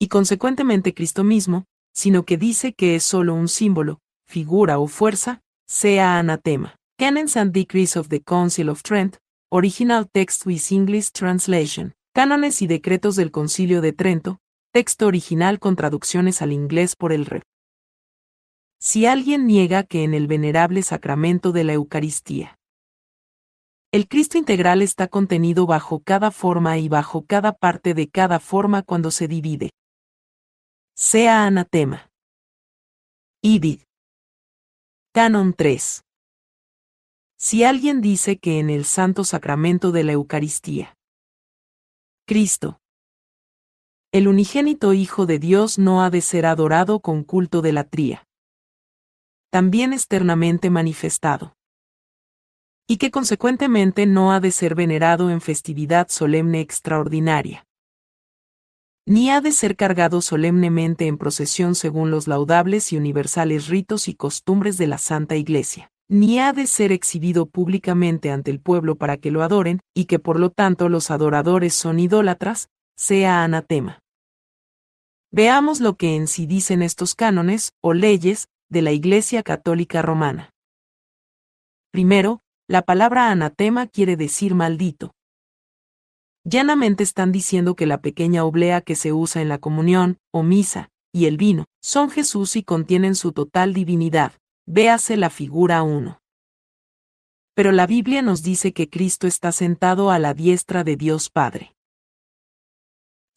Y 0.00 0.08
consecuentemente 0.08 0.94
Cristo 0.94 1.22
mismo, 1.22 1.66
sino 1.92 2.24
que 2.24 2.36
dice 2.36 2.72
que 2.72 2.96
es 2.96 3.04
solo 3.04 3.34
un 3.34 3.48
símbolo, 3.48 4.00
figura 4.26 4.78
o 4.78 4.88
fuerza, 4.88 5.40
sea 5.68 6.18
anatema. 6.18 6.76
Canons 6.98 7.36
and 7.36 7.52
Decrees 7.52 7.96
of 7.96 8.08
the 8.08 8.20
Council 8.20 8.70
of 8.70 8.82
Trent, 8.82 9.18
Original 9.50 10.06
Text 10.10 10.44
with 10.44 10.60
English 10.70 11.10
Translation. 11.12 11.94
Cánones 12.14 12.60
y 12.60 12.66
decretos 12.66 13.16
del 13.16 13.30
Concilio 13.30 13.80
de 13.80 13.94
Trento, 13.94 14.40
Texto 14.72 15.06
original 15.06 15.58
con 15.58 15.74
traducciones 15.74 16.42
al 16.42 16.52
inglés 16.52 16.96
por 16.96 17.12
el 17.12 17.24
Rev. 17.24 17.42
Si 18.78 19.06
alguien 19.06 19.46
niega 19.46 19.84
que 19.84 20.04
en 20.04 20.12
el 20.12 20.26
venerable 20.26 20.82
sacramento 20.82 21.52
de 21.52 21.64
la 21.64 21.72
Eucaristía 21.72 22.58
el 23.90 24.06
Cristo 24.06 24.36
integral 24.36 24.82
está 24.82 25.08
contenido 25.08 25.64
bajo 25.64 26.00
cada 26.00 26.30
forma 26.30 26.76
y 26.76 26.90
bajo 26.90 27.24
cada 27.24 27.52
parte 27.52 27.94
de 27.94 28.10
cada 28.10 28.40
forma 28.40 28.82
cuando 28.82 29.10
se 29.10 29.28
divide. 29.28 29.70
Sea 30.94 31.46
anatema. 31.46 32.10
Ibid. 33.42 33.80
Canon 35.14 35.54
3. 35.54 36.02
Si 37.40 37.62
alguien 37.62 38.00
dice 38.00 38.38
que 38.38 38.58
en 38.58 38.68
el 38.68 38.84
santo 38.84 39.22
sacramento 39.22 39.92
de 39.92 40.02
la 40.02 40.12
Eucaristía 40.12 40.96
Cristo 42.26 42.80
el 44.10 44.26
unigénito 44.26 44.92
Hijo 44.92 45.24
de 45.24 45.38
Dios 45.38 45.78
no 45.78 46.02
ha 46.02 46.10
de 46.10 46.20
ser 46.20 46.46
adorado 46.46 46.98
con 46.98 47.22
culto 47.22 47.62
de 47.62 47.72
la 47.72 47.84
tría. 47.84 48.26
También 49.50 49.92
externamente 49.92 50.68
manifestado. 50.68 51.54
Y 52.88 52.96
que 52.96 53.12
consecuentemente 53.12 54.06
no 54.06 54.32
ha 54.32 54.40
de 54.40 54.50
ser 54.50 54.74
venerado 54.74 55.30
en 55.30 55.40
festividad 55.40 56.08
solemne 56.08 56.60
extraordinaria. 56.60 57.66
Ni 59.06 59.30
ha 59.30 59.40
de 59.42 59.52
ser 59.52 59.76
cargado 59.76 60.22
solemnemente 60.22 61.06
en 61.06 61.18
procesión 61.18 61.76
según 61.76 62.10
los 62.10 62.26
laudables 62.26 62.92
y 62.92 62.96
universales 62.96 63.68
ritos 63.68 64.08
y 64.08 64.14
costumbres 64.14 64.76
de 64.76 64.86
la 64.88 64.98
Santa 64.98 65.36
Iglesia 65.36 65.92
ni 66.08 66.40
ha 66.40 66.52
de 66.52 66.66
ser 66.66 66.90
exhibido 66.90 67.46
públicamente 67.46 68.30
ante 68.30 68.50
el 68.50 68.60
pueblo 68.60 68.96
para 68.96 69.18
que 69.18 69.30
lo 69.30 69.42
adoren, 69.42 69.80
y 69.94 70.06
que 70.06 70.18
por 70.18 70.40
lo 70.40 70.50
tanto 70.50 70.88
los 70.88 71.10
adoradores 71.10 71.74
son 71.74 72.00
idólatras, 72.00 72.70
sea 72.96 73.44
anatema. 73.44 74.00
Veamos 75.30 75.80
lo 75.80 75.96
que 75.96 76.16
en 76.16 76.26
sí 76.26 76.46
dicen 76.46 76.82
estos 76.82 77.14
cánones, 77.14 77.72
o 77.82 77.92
leyes, 77.92 78.48
de 78.70 78.82
la 78.82 78.92
Iglesia 78.92 79.42
Católica 79.42 80.02
Romana. 80.02 80.50
Primero, 81.90 82.40
la 82.66 82.82
palabra 82.82 83.30
anatema 83.30 83.86
quiere 83.86 84.16
decir 84.16 84.54
maldito. 84.54 85.14
Llanamente 86.44 87.02
están 87.02 87.32
diciendo 87.32 87.76
que 87.76 87.86
la 87.86 88.00
pequeña 88.00 88.44
oblea 88.44 88.80
que 88.80 88.94
se 88.94 89.12
usa 89.12 89.42
en 89.42 89.48
la 89.48 89.58
comunión, 89.58 90.18
o 90.32 90.42
misa, 90.42 90.90
y 91.12 91.26
el 91.26 91.36
vino, 91.36 91.66
son 91.82 92.10
Jesús 92.10 92.56
y 92.56 92.62
contienen 92.62 93.14
su 93.14 93.32
total 93.32 93.74
divinidad. 93.74 94.32
Véase 94.70 95.16
la 95.16 95.30
figura 95.30 95.82
1. 95.82 96.20
Pero 97.54 97.72
la 97.72 97.86
Biblia 97.86 98.20
nos 98.20 98.42
dice 98.42 98.74
que 98.74 98.90
Cristo 98.90 99.26
está 99.26 99.50
sentado 99.50 100.10
a 100.10 100.18
la 100.18 100.34
diestra 100.34 100.84
de 100.84 100.96
Dios 100.96 101.30
Padre 101.30 101.74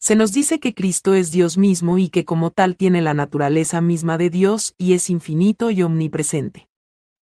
se 0.02 0.16
nos 0.16 0.32
dice 0.32 0.58
que 0.58 0.74
Cristo 0.74 1.14
es 1.14 1.30
Dios 1.30 1.56
mismo 1.56 1.96
y 1.96 2.08
que 2.08 2.24
como 2.24 2.50
tal 2.50 2.76
tiene 2.76 3.02
la 3.02 3.14
naturaleza 3.14 3.80
misma 3.80 4.18
de 4.18 4.30
Dios 4.30 4.74
y 4.76 4.94
es 4.94 5.08
infinito 5.08 5.70
y 5.70 5.84
omnipresente. 5.84 6.66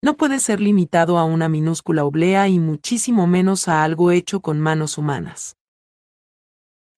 No 0.01 0.16
puede 0.16 0.39
ser 0.39 0.62
limitado 0.62 1.18
a 1.18 1.25
una 1.25 1.50
minúscula 1.50 2.06
oblea 2.06 2.48
y 2.48 2.58
muchísimo 2.58 3.28
menos 3.28 3.68
a 3.68 3.84
algo 3.84 4.12
hecho 4.12 4.39
con 4.39 4.62
manos 4.62 4.98
humanas. 4.98 5.58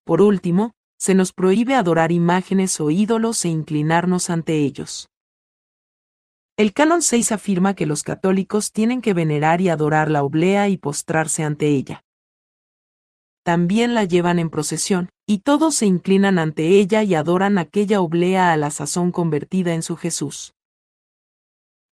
Por 0.05 0.21
último, 0.21 0.73
se 0.99 1.15
nos 1.15 1.33
prohíbe 1.33 1.73
adorar 1.73 2.11
imágenes 2.11 2.79
o 2.79 2.91
ídolos 2.91 3.43
e 3.43 3.49
inclinarnos 3.49 4.29
ante 4.29 4.57
ellos. 4.57 5.10
El 6.57 6.73
canon 6.73 7.01
6 7.01 7.31
afirma 7.31 7.73
que 7.73 7.85
los 7.85 8.03
católicos 8.03 8.71
tienen 8.71 9.01
que 9.01 9.13
venerar 9.13 9.61
y 9.61 9.69
adorar 9.69 10.11
la 10.11 10.23
oblea 10.23 10.69
y 10.69 10.77
postrarse 10.77 11.43
ante 11.43 11.67
ella 11.67 12.03
también 13.43 13.95
la 13.95 14.03
llevan 14.03 14.39
en 14.39 14.49
procesión, 14.49 15.09
y 15.25 15.39
todos 15.39 15.75
se 15.75 15.85
inclinan 15.85 16.37
ante 16.37 16.67
ella 16.67 17.03
y 17.03 17.15
adoran 17.15 17.57
aquella 17.57 18.01
oblea 18.01 18.51
a 18.51 18.57
la 18.57 18.69
sazón 18.69 19.11
convertida 19.11 19.73
en 19.73 19.81
su 19.81 19.95
Jesús. 19.97 20.53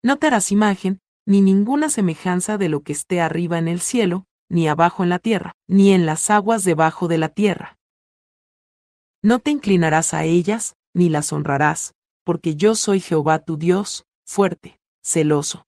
No 0.02 0.16
te 0.18 0.26
harás 0.26 0.52
imagen, 0.52 1.00
ni 1.26 1.40
ninguna 1.40 1.88
semejanza 1.88 2.58
de 2.58 2.68
lo 2.68 2.82
que 2.82 2.92
esté 2.92 3.20
arriba 3.20 3.58
en 3.58 3.68
el 3.68 3.80
cielo, 3.80 4.26
ni 4.48 4.68
abajo 4.68 5.02
en 5.02 5.08
la 5.08 5.18
tierra, 5.18 5.52
ni 5.68 5.92
en 5.92 6.06
las 6.06 6.30
aguas 6.30 6.64
debajo 6.64 7.08
de 7.08 7.18
la 7.18 7.28
tierra. 7.28 7.78
No 9.22 9.40
te 9.40 9.50
inclinarás 9.50 10.14
a 10.14 10.24
ellas, 10.24 10.76
ni 10.94 11.08
las 11.08 11.32
honrarás, 11.32 11.94
porque 12.24 12.54
yo 12.54 12.74
soy 12.74 13.00
Jehová 13.00 13.40
tu 13.40 13.56
Dios, 13.56 14.05
fuerte, 14.26 14.80
celoso. 15.02 15.66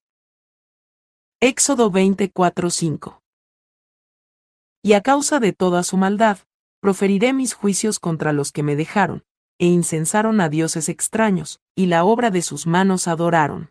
Éxodo 1.41 1.91
24:5 1.91 3.23
y 4.83 4.95
a 4.95 5.03
causa 5.03 5.39
de 5.39 5.53
toda 5.53 5.83
su 5.83 5.97
maldad, 5.97 6.39
proferiré 6.81 7.33
mis 7.33 7.53
juicios 7.53 7.99
contra 7.99 8.33
los 8.33 8.53
que 8.53 8.63
me 8.63 8.77
dejaron, 8.77 9.25
e 9.59 9.67
incensaron 9.67 10.41
a 10.41 10.49
dioses 10.49 10.89
extraños, 10.89 11.61
y 11.77 11.87
la 11.87 12.05
obra 12.05 12.31
de 12.31 12.43
sus 12.43 12.67
manos 12.67 13.09
adoraron. 13.09 13.71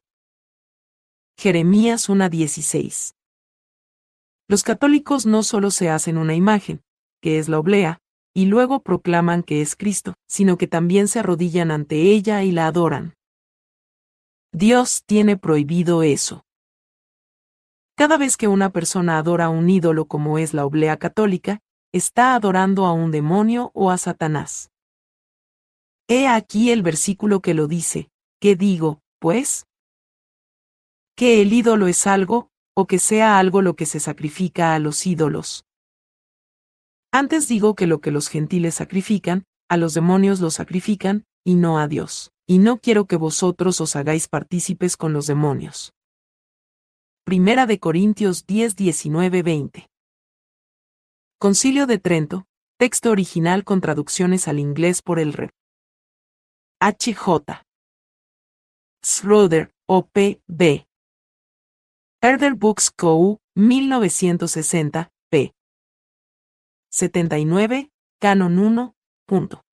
Jeremías 1.38 2.10
1.16 2.10 3.15
Los 4.48 4.63
católicos 4.63 5.25
no 5.25 5.44
solo 5.44 5.72
se 5.72 5.89
hacen 5.89 6.17
una 6.17 6.36
imagen, 6.36 6.84
que 7.22 7.39
es 7.39 7.50
la 7.50 7.58
oblea, 7.58 8.00
y 8.36 8.46
luego 8.46 8.82
proclaman 8.82 9.41
que 9.41 9.62
es 9.62 9.75
Cristo, 9.75 10.13
sino 10.27 10.58
que 10.58 10.67
también 10.67 11.08
se 11.08 11.20
arrodillan 11.20 11.72
ante 11.72 12.12
ella 12.12 12.44
y 12.44 12.51
la 12.51 12.67
adoran. 12.67 13.17
Dios 14.51 15.04
tiene 15.06 15.38
prohibido 15.38 16.04
eso. 16.04 16.46
Cada 17.96 18.18
vez 18.18 18.38
que 18.38 18.48
una 18.48 18.72
persona 18.72 19.18
adora 19.18 19.46
a 19.46 19.50
un 19.50 19.70
ídolo 19.70 20.06
como 20.06 20.38
es 20.38 20.54
la 20.54 20.66
oblea 20.66 20.98
católica, 20.98 21.62
está 21.92 22.36
adorando 22.36 22.86
a 22.86 22.94
un 22.94 23.12
demonio 23.12 23.72
o 23.74 23.92
a 23.92 23.98
Satanás. 23.98 24.72
He 26.08 26.27
aquí 26.27 26.72
el 26.72 26.84
versículo 26.84 27.42
que 27.42 27.54
lo 27.54 27.68
dice. 27.68 28.10
¿Qué 28.39 28.56
digo, 28.56 29.01
pues? 29.20 29.66
Que 31.16 31.42
el 31.42 31.51
ídolo 31.51 31.88
es 31.88 32.06
algo, 32.08 32.50
o 32.75 32.86
que 32.86 33.00
sea 33.00 33.39
algo 33.39 33.62
lo 33.62 33.75
que 33.75 33.86
se 33.86 34.00
sacrifica 34.00 34.75
a 34.75 34.80
los 34.80 35.06
ídolos. 35.08 35.66
Antes 37.12 37.48
digo 37.48 37.75
que 37.75 37.88
lo 37.88 38.00
que 38.00 38.12
los 38.12 38.30
gentiles 38.30 38.75
sacrifican, 38.75 39.46
a 39.70 39.77
los 39.77 39.96
demonios 39.96 40.39
lo 40.39 40.51
sacrifican, 40.51 41.25
y 41.48 41.56
no 41.56 41.80
a 41.80 41.88
Dios. 41.88 42.34
Y 42.46 42.58
no 42.58 42.80
quiero 42.80 43.06
que 43.06 43.16
vosotros 43.16 43.80
os 43.80 43.96
hagáis 43.96 44.27
partícipes 44.27 44.98
con 44.98 45.13
los 45.13 45.27
demonios. 45.27 45.94
Primera 47.24 47.66
de 47.66 47.80
Corintios 47.80 48.46
10, 48.46 48.75
19, 48.75 49.44
20. 49.44 49.89
Concilio 51.39 51.88
de 51.88 52.00
Trento, 52.00 52.48
texto 52.77 53.12
original 53.12 53.63
con 53.63 53.80
traducciones 53.80 54.50
al 54.50 54.60
inglés 54.60 55.01
por 55.01 55.20
el 55.20 55.32
Rev. 55.32 55.51
H. 56.82 57.13
J. 57.13 57.63
Schroeder, 59.01 59.72
O.P. 59.88 60.42
B. 60.48 60.86
Herder 62.22 62.56
Books 62.56 62.92
Co., 62.92 63.39
1960, 63.56 65.12
p. 65.30 65.54
79, 66.92 67.89
Canon 68.20 68.60
1, 68.60 68.96
punto. 69.25 69.67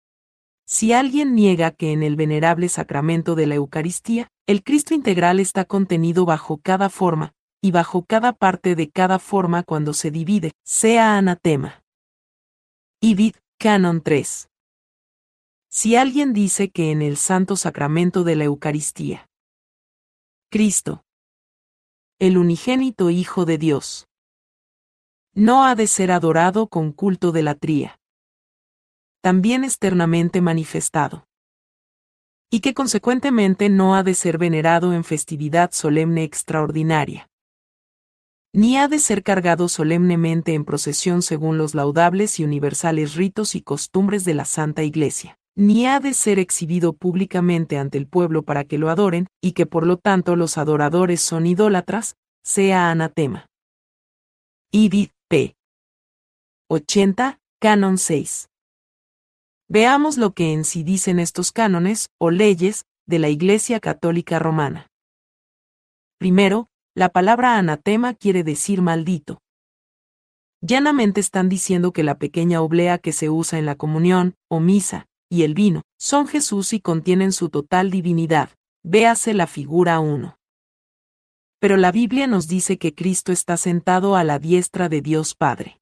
Si 0.75 0.93
alguien 0.93 1.37
niega 1.37 1.71
que 1.71 1.93
en 1.93 2.03
el 2.03 2.17
venerable 2.17 2.69
sacramento 2.69 3.37
de 3.37 3.47
la 3.47 3.55
Eucaristía, 3.55 4.33
el 4.45 4.65
Cristo 4.65 4.93
integral 4.93 5.39
está 5.39 5.65
contenido 5.65 6.25
bajo 6.25 6.59
cada 6.59 6.91
forma, 6.91 7.33
y 7.63 7.71
bajo 7.71 8.05
cada 8.05 8.33
parte 8.33 8.75
de 8.75 8.91
cada 8.91 9.21
forma 9.21 9.63
cuando 9.63 9.95
se 9.95 10.11
divide, 10.11 10.51
sea 10.65 11.17
anatema. 11.17 11.85
Ibid, 13.01 13.37
Canon 13.57 14.03
3. 14.03 14.49
Si 15.71 15.95
alguien 15.95 16.33
dice 16.33 16.73
que 16.73 16.91
en 16.91 17.03
el 17.03 17.19
santo 17.19 17.55
sacramento 17.55 18.25
de 18.25 18.35
la 18.35 18.43
Eucaristía, 18.43 19.29
Cristo, 20.51 21.05
el 22.19 22.37
unigénito 22.37 23.11
Hijo 23.11 23.45
de 23.45 23.59
Dios, 23.59 24.09
no 25.35 25.65
ha 25.65 25.77
de 25.77 25.87
ser 25.87 26.11
adorado 26.11 26.67
con 26.67 26.91
culto 26.91 27.31
de 27.31 27.45
la 27.45 27.55
tría, 27.55 28.01
también 29.25 29.65
externamente 29.65 30.43
manifestado, 30.43 31.27
y 32.51 32.61
que 32.61 32.75
consecuentemente 32.75 33.71
no 33.71 33.95
ha 33.95 34.03
de 34.03 34.13
ser 34.13 34.37
venerado 34.37 34.93
en 34.93 35.03
festividad 35.03 35.73
solemne 35.73 36.25
extraordinaria, 36.25 37.31
ni 38.53 38.77
ha 38.77 38.87
de 38.87 38.99
ser 38.99 39.23
cargado 39.23 39.71
solemnemente 39.71 40.53
en 40.53 40.67
procesión 40.67 41.23
según 41.23 41.57
los 41.57 41.75
laudables 41.75 42.39
y 42.39 42.45
universales 42.45 43.15
ritos 43.15 43.55
y 43.55 43.63
costumbres 43.63 44.27
de 44.27 44.35
la 44.35 44.45
Santa 44.45 44.83
Iglesia 44.83 45.39
ni 45.57 45.87
ha 45.87 46.01
de 46.01 46.15
ser 46.15 46.39
exhibido 46.41 46.95
públicamente 46.95 47.79
ante 47.79 47.97
el 47.97 48.09
pueblo 48.09 48.43
para 48.43 48.65
que 48.65 48.77
lo 48.77 48.91
adoren, 48.91 49.29
y 49.41 49.53
que 49.53 49.67
por 49.67 49.87
lo 49.87 49.99
tanto 49.99 50.35
los 50.35 50.59
adoradores 50.59 51.21
son 51.21 51.47
idólatras, 51.47 52.17
sea 52.43 52.91
anatema. 52.91 53.47
Ibid 54.73 55.11
p. 55.29 55.55
80, 56.69 57.39
Canon 57.61 57.99
6. 57.99 58.49
Veamos 59.75 60.19
lo 60.19 60.35
que 60.35 60.53
en 60.53 60.63
sí 60.63 60.85
dicen 60.85 61.19
estos 61.19 61.51
cánones, 61.51 62.09
o 62.21 62.31
leyes, 62.31 62.87
de 63.09 63.19
la 63.19 63.29
Iglesia 63.29 63.81
Católica 63.81 64.39
Romana. 64.39 64.87
Primero, 66.17 66.69
la 66.95 67.09
palabra 67.09 67.59
anatema 67.59 68.15
quiere 68.15 68.45
decir 68.45 68.83
maldito. 68.83 69.43
Llanamente 70.61 71.19
están 71.19 71.49
diciendo 71.49 71.93
que 71.93 72.05
la 72.05 72.19
pequeña 72.19 72.63
oblea 72.63 72.99
que 72.99 73.11
se 73.11 73.31
usa 73.31 73.59
en 73.59 73.67
la 73.67 73.75
comunión, 73.75 74.37
o 74.49 74.61
misa, 74.61 75.09
y 75.29 75.43
el 75.43 75.55
vino, 75.55 75.83
son 75.99 76.29
Jesús 76.29 76.73
y 76.73 76.79
contienen 76.79 77.33
su 77.33 77.49
total 77.49 77.91
divinidad. 77.91 78.51
Véase 78.85 79.35
la 79.35 79.49
figura 79.49 79.99
1. 79.99 80.39
Pero 81.59 81.77
la 81.79 81.91
Biblia 81.91 82.29
nos 82.29 82.47
dice 82.47 82.79
que 82.79 82.95
Cristo 82.95 83.33
está 83.33 83.57
sentado 83.57 84.15
a 84.15 84.23
la 84.23 84.39
diestra 84.39 84.89
de 84.89 85.01
Dios 85.01 85.35
Padre. 85.35 85.81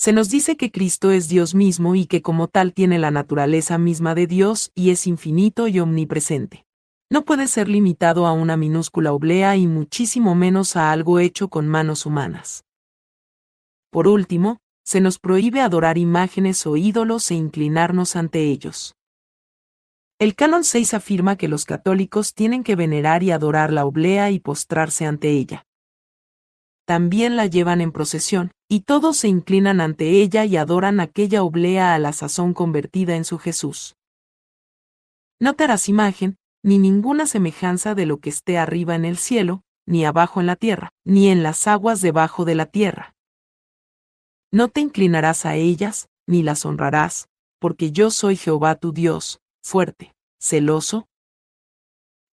Se 0.00 0.14
nos 0.14 0.30
dice 0.30 0.56
que 0.56 0.70
Cristo 0.70 1.10
es 1.10 1.28
Dios 1.28 1.54
mismo 1.54 1.94
y 1.94 2.06
que 2.06 2.22
como 2.22 2.48
tal 2.48 2.72
tiene 2.72 2.98
la 2.98 3.10
naturaleza 3.10 3.76
misma 3.76 4.14
de 4.14 4.26
Dios 4.26 4.72
y 4.74 4.92
es 4.92 5.06
infinito 5.06 5.68
y 5.68 5.78
omnipresente. 5.78 6.64
No 7.10 7.26
puede 7.26 7.46
ser 7.46 7.68
limitado 7.68 8.26
a 8.26 8.32
una 8.32 8.56
minúscula 8.56 9.12
oblea 9.12 9.58
y 9.58 9.66
muchísimo 9.66 10.34
menos 10.34 10.74
a 10.74 10.90
algo 10.90 11.18
hecho 11.18 11.50
con 11.50 11.68
manos 11.68 12.06
humanas. 12.06 12.64
Por 13.90 14.08
último, 14.08 14.56
se 14.86 15.02
nos 15.02 15.18
prohíbe 15.18 15.60
adorar 15.60 15.98
imágenes 15.98 16.66
o 16.66 16.78
ídolos 16.78 17.30
e 17.30 17.34
inclinarnos 17.34 18.16
ante 18.16 18.44
ellos. 18.44 18.94
El 20.18 20.34
canon 20.34 20.64
6 20.64 20.94
afirma 20.94 21.36
que 21.36 21.48
los 21.48 21.66
católicos 21.66 22.32
tienen 22.32 22.64
que 22.64 22.74
venerar 22.74 23.22
y 23.22 23.32
adorar 23.32 23.70
la 23.70 23.84
oblea 23.84 24.30
y 24.30 24.38
postrarse 24.38 25.04
ante 25.04 25.28
ella. 25.28 25.66
También 26.90 27.36
la 27.36 27.46
llevan 27.46 27.80
en 27.80 27.92
procesión, 27.92 28.50
y 28.68 28.80
todos 28.80 29.18
se 29.18 29.28
inclinan 29.28 29.80
ante 29.80 30.10
ella 30.10 30.44
y 30.44 30.56
adoran 30.56 30.98
aquella 30.98 31.44
oblea 31.44 31.94
a 31.94 32.00
la 32.00 32.12
sazón 32.12 32.52
convertida 32.52 33.14
en 33.14 33.24
su 33.24 33.38
Jesús. 33.38 33.94
No 35.40 35.54
te 35.54 35.62
harás 35.62 35.88
imagen, 35.88 36.36
ni 36.64 36.78
ninguna 36.78 37.26
semejanza 37.26 37.94
de 37.94 38.06
lo 38.06 38.18
que 38.18 38.30
esté 38.30 38.58
arriba 38.58 38.96
en 38.96 39.04
el 39.04 39.18
cielo, 39.18 39.62
ni 39.86 40.04
abajo 40.04 40.40
en 40.40 40.48
la 40.48 40.56
tierra, 40.56 40.90
ni 41.04 41.28
en 41.28 41.44
las 41.44 41.68
aguas 41.68 42.00
debajo 42.00 42.44
de 42.44 42.56
la 42.56 42.66
tierra. 42.66 43.14
No 44.50 44.66
te 44.66 44.80
inclinarás 44.80 45.46
a 45.46 45.54
ellas, 45.54 46.08
ni 46.26 46.42
las 46.42 46.66
honrarás, 46.66 47.28
porque 47.60 47.92
yo 47.92 48.10
soy 48.10 48.34
Jehová 48.34 48.74
tu 48.74 48.90
Dios, 48.92 49.38
fuerte, 49.62 50.12
celoso. 50.40 51.06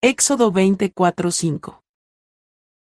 Éxodo 0.00 0.50
24:5 0.50 1.82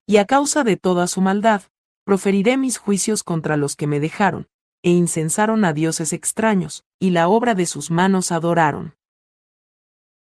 Y 0.10 0.18
a 0.18 0.26
causa 0.26 0.64
de 0.64 0.76
toda 0.76 1.06
su 1.06 1.22
maldad, 1.22 1.62
proferiré 2.04 2.58
mis 2.58 2.80
juicios 2.80 3.24
contra 3.24 3.58
los 3.58 3.76
que 3.76 3.86
me 3.86 4.00
dejaron, 4.00 4.48
e 4.82 4.90
incensaron 4.90 5.64
a 5.66 5.72
dioses 5.72 6.14
extraños, 6.14 6.84
y 6.98 7.12
la 7.12 7.28
obra 7.28 7.54
de 7.54 7.68
sus 7.68 7.92
manos 7.92 8.32
adoraron. 8.32 8.96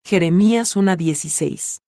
Jeremías 0.03 0.75
1:16 0.75 1.79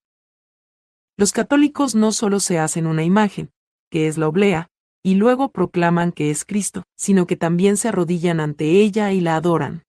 Los 1.17 1.33
católicos 1.33 1.93
no 1.93 2.13
solo 2.13 2.39
se 2.39 2.59
hacen 2.59 2.87
una 2.87 3.03
imagen, 3.03 3.51
que 3.89 4.07
es 4.07 4.17
la 4.17 4.29
oblea, 4.29 4.69
y 5.03 5.15
luego 5.15 5.51
proclaman 5.51 6.13
que 6.13 6.31
es 6.31 6.45
Cristo, 6.45 6.85
sino 6.95 7.27
que 7.27 7.35
también 7.35 7.75
se 7.75 7.89
arrodillan 7.89 8.39
ante 8.39 8.69
ella 8.69 9.11
y 9.11 9.19
la 9.19 9.35
adoran. 9.35 9.83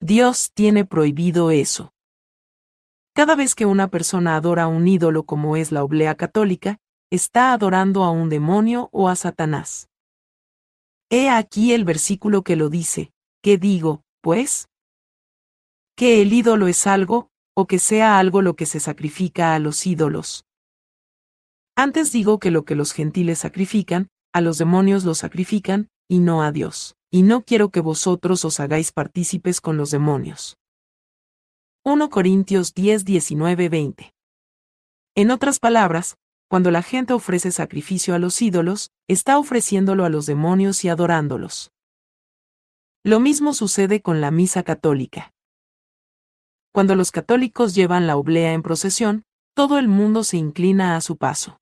Dios 0.00 0.52
tiene 0.54 0.86
prohibido 0.86 1.50
eso. 1.50 1.92
Cada 3.14 3.34
vez 3.34 3.54
que 3.54 3.66
una 3.66 3.88
persona 3.88 4.36
adora 4.36 4.64
a 4.64 4.68
un 4.68 4.86
ídolo 4.86 5.24
como 5.24 5.56
es 5.56 5.72
la 5.72 5.82
oblea 5.82 6.14
católica, 6.14 6.78
está 7.10 7.52
adorando 7.52 8.04
a 8.04 8.10
un 8.10 8.28
demonio 8.28 8.88
o 8.92 9.08
a 9.08 9.16
Satanás. 9.16 9.88
He 11.10 11.30
aquí 11.30 11.72
el 11.72 11.84
versículo 11.84 12.42
que 12.42 12.56
lo 12.56 12.68
dice. 12.68 13.12
¿Qué 13.42 13.56
digo, 13.56 14.02
pues? 14.20 14.68
Que 15.96 16.20
el 16.22 16.32
ídolo 16.32 16.68
es 16.68 16.86
algo, 16.86 17.30
o 17.56 17.66
que 17.66 17.78
sea 17.78 18.18
algo 18.18 18.42
lo 18.42 18.56
que 18.56 18.66
se 18.66 18.78
sacrifica 18.78 19.54
a 19.54 19.58
los 19.58 19.86
ídolos. 19.86 20.44
Antes 21.76 22.12
digo 22.12 22.38
que 22.38 22.50
lo 22.50 22.64
que 22.64 22.74
los 22.74 22.92
gentiles 22.92 23.38
sacrifican, 23.38 24.08
a 24.32 24.40
los 24.40 24.58
demonios 24.58 25.04
lo 25.04 25.14
sacrifican, 25.14 25.88
y 26.08 26.18
no 26.18 26.42
a 26.42 26.52
Dios. 26.52 26.94
Y 27.10 27.22
no 27.22 27.42
quiero 27.42 27.70
que 27.70 27.80
vosotros 27.80 28.44
os 28.44 28.60
hagáis 28.60 28.92
partícipes 28.92 29.60
con 29.60 29.76
los 29.76 29.90
demonios. 29.90 30.58
1 31.90 32.10
Corintios 32.10 32.74
10, 32.74 33.06
19, 33.06 33.70
20. 33.70 34.14
En 35.14 35.30
otras 35.30 35.58
palabras, 35.58 36.18
cuando 36.46 36.70
la 36.70 36.82
gente 36.82 37.14
ofrece 37.14 37.50
sacrificio 37.50 38.14
a 38.14 38.18
los 38.18 38.42
ídolos, 38.42 38.90
está 39.08 39.38
ofreciéndolo 39.38 40.04
a 40.04 40.10
los 40.10 40.26
demonios 40.26 40.84
y 40.84 40.90
adorándolos. 40.90 41.72
Lo 43.04 43.20
mismo 43.20 43.54
sucede 43.54 44.02
con 44.02 44.20
la 44.20 44.30
misa 44.30 44.64
católica. 44.64 45.32
Cuando 46.74 46.94
los 46.94 47.10
católicos 47.10 47.74
llevan 47.74 48.06
la 48.06 48.18
oblea 48.18 48.52
en 48.52 48.60
procesión, 48.60 49.24
todo 49.54 49.78
el 49.78 49.88
mundo 49.88 50.24
se 50.24 50.36
inclina 50.36 50.94
a 50.94 51.00
su 51.00 51.16
paso. 51.16 51.58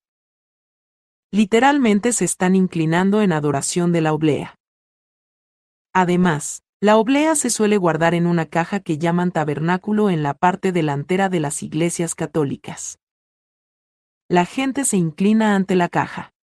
Literalmente 1.30 2.12
se 2.12 2.24
están 2.24 2.56
inclinando 2.56 3.22
en 3.22 3.30
adoración 3.30 3.92
de 3.92 4.00
la 4.00 4.12
oblea. 4.12 4.56
Además, 5.92 6.64
la 6.80 6.98
oblea 6.98 7.34
se 7.34 7.48
suele 7.48 7.78
guardar 7.78 8.14
en 8.14 8.26
una 8.26 8.46
caja 8.46 8.80
que 8.80 8.98
llaman 8.98 9.32
tabernáculo 9.32 10.10
en 10.10 10.22
la 10.22 10.34
parte 10.34 10.72
delantera 10.72 11.28
de 11.28 11.40
las 11.40 11.62
iglesias 11.62 12.14
católicas. 12.14 12.98
La 14.28 14.44
gente 14.44 14.84
se 14.84 14.96
inclina 14.96 15.54
ante 15.54 15.74
la 15.74 15.88
caja. 15.88 16.34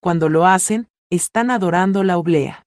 Cuando 0.00 0.28
lo 0.28 0.46
hacen, 0.46 0.88
están 1.10 1.50
adorando 1.50 2.04
la 2.04 2.18
oblea. 2.18 2.66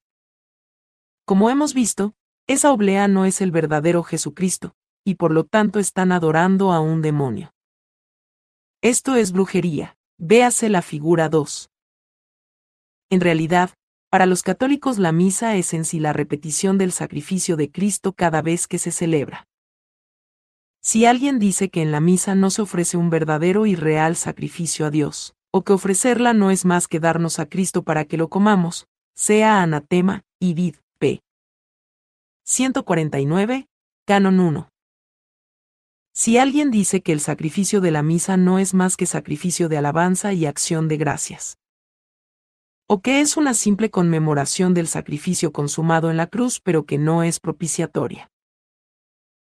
Como 1.26 1.50
hemos 1.50 1.74
visto, 1.74 2.14
esa 2.48 2.74
oblea 2.74 3.08
no 3.08 3.26
es 3.26 3.40
el 3.40 3.52
verdadero 3.52 4.04
Jesucristo, 4.04 4.76
y 5.06 5.16
por 5.16 5.32
lo 5.32 5.46
tanto 5.46 5.80
están 5.80 6.12
adorando 6.12 6.74
a 6.74 6.82
un 6.82 7.02
demonio. 7.02 7.54
Esto 8.82 9.16
es 9.16 9.32
brujería. 9.32 9.96
Véase 10.18 10.70
la 10.70 10.82
figura 10.82 11.30
2. 11.30 11.70
En 13.10 13.22
realidad, 13.22 13.72
para 14.14 14.28
los 14.28 14.44
católicos 14.44 15.00
la 15.00 15.12
misa 15.12 15.56
es 15.56 15.74
en 15.74 15.86
sí 15.86 16.00
la 16.00 16.14
repetición 16.14 16.78
del 16.78 16.92
sacrificio 16.92 17.58
de 17.58 17.72
Cristo 17.72 18.14
cada 18.14 18.44
vez 18.44 18.68
que 18.68 18.78
se 18.78 18.92
celebra. 18.92 19.48
Si 20.84 21.08
alguien 21.08 21.40
dice 21.40 21.70
que 21.70 21.82
en 21.82 21.92
la 21.92 22.00
misa 22.00 22.36
no 22.36 22.52
se 22.52 22.62
ofrece 22.62 22.96
un 22.96 23.10
verdadero 23.10 23.66
y 23.66 23.74
real 23.74 24.16
sacrificio 24.16 24.86
a 24.86 24.92
Dios, 24.92 25.34
o 25.50 25.64
que 25.64 25.74
ofrecerla 25.74 26.36
no 26.36 26.52
es 26.52 26.64
más 26.64 26.88
que 26.88 27.00
darnos 27.00 27.40
a 27.40 27.48
Cristo 27.48 27.82
para 27.82 28.06
que 28.06 28.18
lo 28.18 28.28
comamos, 28.28 28.86
sea 29.16 29.64
anatema, 29.64 30.22
y 30.40 30.54
vid, 30.54 30.76
p. 31.00 31.24
149, 32.44 33.66
Canon 34.06 34.40
1. 34.40 34.70
Si 36.14 36.38
alguien 36.38 36.70
dice 36.70 37.02
que 37.02 37.14
el 37.14 37.20
sacrificio 37.20 37.82
de 37.82 37.90
la 37.90 38.04
misa 38.04 38.38
no 38.38 38.60
es 38.60 38.76
más 38.76 38.96
que 38.96 39.08
sacrificio 39.08 39.70
de 39.70 39.78
alabanza 39.80 40.34
y 40.34 40.46
acción 40.46 40.88
de 40.88 40.98
gracias, 40.98 41.58
o 42.94 43.02
que 43.02 43.22
es 43.22 43.38
una 43.38 43.56
simple 43.56 43.90
conmemoración 43.90 44.76
del 44.76 44.88
sacrificio 44.88 45.52
consumado 45.52 46.12
en 46.12 46.18
la 46.18 46.28
cruz 46.28 46.60
pero 46.60 46.86
que 46.86 47.00
no 47.00 47.24
es 47.24 47.40
propiciatoria. 47.40 48.30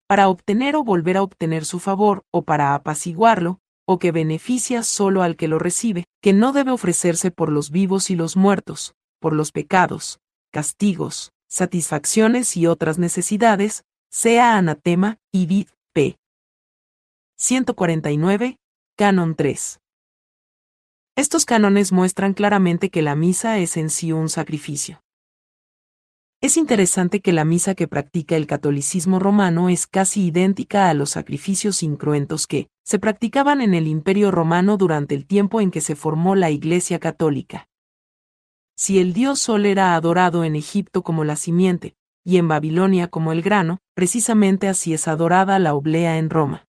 Para 0.06 0.28
obtener 0.28 0.76
o 0.76 0.84
volver 0.84 1.16
a 1.16 1.22
obtener 1.24 1.64
su 1.64 1.80
favor, 1.80 2.22
o 2.30 2.42
para 2.42 2.76
apaciguarlo, 2.76 3.58
o 3.88 3.98
que 3.98 4.12
beneficia 4.12 4.84
solo 4.84 5.24
al 5.24 5.34
que 5.34 5.48
lo 5.48 5.58
recibe, 5.58 6.04
que 6.22 6.32
no 6.32 6.52
debe 6.52 6.70
ofrecerse 6.70 7.32
por 7.32 7.50
los 7.50 7.72
vivos 7.72 8.08
y 8.08 8.14
los 8.14 8.36
muertos, 8.36 8.94
por 9.18 9.32
los 9.32 9.50
pecados, 9.50 10.20
castigos, 10.52 11.32
satisfacciones 11.48 12.56
y 12.56 12.68
otras 12.68 13.00
necesidades, 13.00 13.82
sea 14.12 14.56
anatema 14.56 15.18
y 15.32 15.46
vid, 15.46 15.66
p. 15.92 16.18
149, 17.36 18.58
Canon 18.96 19.34
3. 19.34 19.80
Estos 21.16 21.44
cánones 21.44 21.92
muestran 21.92 22.34
claramente 22.34 22.90
que 22.90 23.00
la 23.00 23.14
misa 23.14 23.58
es 23.58 23.76
en 23.76 23.88
sí 23.88 24.10
un 24.10 24.28
sacrificio. 24.28 25.04
Es 26.40 26.56
interesante 26.56 27.20
que 27.20 27.32
la 27.32 27.44
misa 27.44 27.76
que 27.76 27.86
practica 27.86 28.36
el 28.36 28.48
catolicismo 28.48 29.20
romano 29.20 29.68
es 29.68 29.86
casi 29.86 30.26
idéntica 30.26 30.90
a 30.90 30.94
los 30.94 31.10
sacrificios 31.10 31.84
incruentos 31.84 32.48
que 32.48 32.68
se 32.84 32.98
practicaban 32.98 33.60
en 33.60 33.74
el 33.74 33.86
Imperio 33.86 34.32
romano 34.32 34.76
durante 34.76 35.14
el 35.14 35.24
tiempo 35.24 35.60
en 35.60 35.70
que 35.70 35.80
se 35.80 35.94
formó 35.94 36.34
la 36.34 36.50
Iglesia 36.50 36.98
católica. 36.98 37.68
Si 38.76 38.98
el 38.98 39.12
dios 39.12 39.38
Sol 39.38 39.66
era 39.66 39.94
adorado 39.94 40.42
en 40.42 40.56
Egipto 40.56 41.02
como 41.02 41.22
la 41.22 41.36
simiente, 41.36 41.94
y 42.24 42.38
en 42.38 42.48
Babilonia 42.48 43.08
como 43.08 43.30
el 43.30 43.40
grano, 43.40 43.78
precisamente 43.94 44.66
así 44.66 44.92
es 44.92 45.06
adorada 45.06 45.60
la 45.60 45.74
oblea 45.74 46.18
en 46.18 46.28
Roma. 46.28 46.66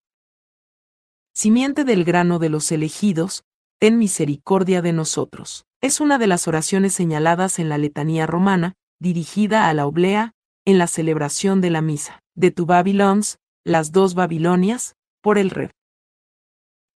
Simiente 1.34 1.84
del 1.84 2.04
grano 2.04 2.38
de 2.38 2.48
los 2.48 2.70
elegidos, 2.70 3.44
ten 3.78 3.98
misericordia 3.98 4.82
de 4.82 4.92
nosotros. 4.92 5.66
Es 5.82 6.00
una 6.00 6.18
de 6.18 6.26
las 6.26 6.48
oraciones 6.48 6.94
señaladas 6.94 7.58
en 7.58 7.68
la 7.68 7.78
letanía 7.78 8.26
romana, 8.26 8.74
dirigida 8.98 9.68
a 9.68 9.74
la 9.74 9.86
oblea, 9.86 10.32
en 10.64 10.78
la 10.78 10.86
celebración 10.86 11.60
de 11.60 11.70
la 11.70 11.82
misa, 11.82 12.20
de 12.34 12.50
tu 12.50 12.66
Babilons, 12.66 13.38
las 13.64 13.92
dos 13.92 14.14
Babilonias, 14.14 14.94
por 15.22 15.38
el 15.38 15.50
Rev. 15.50 15.70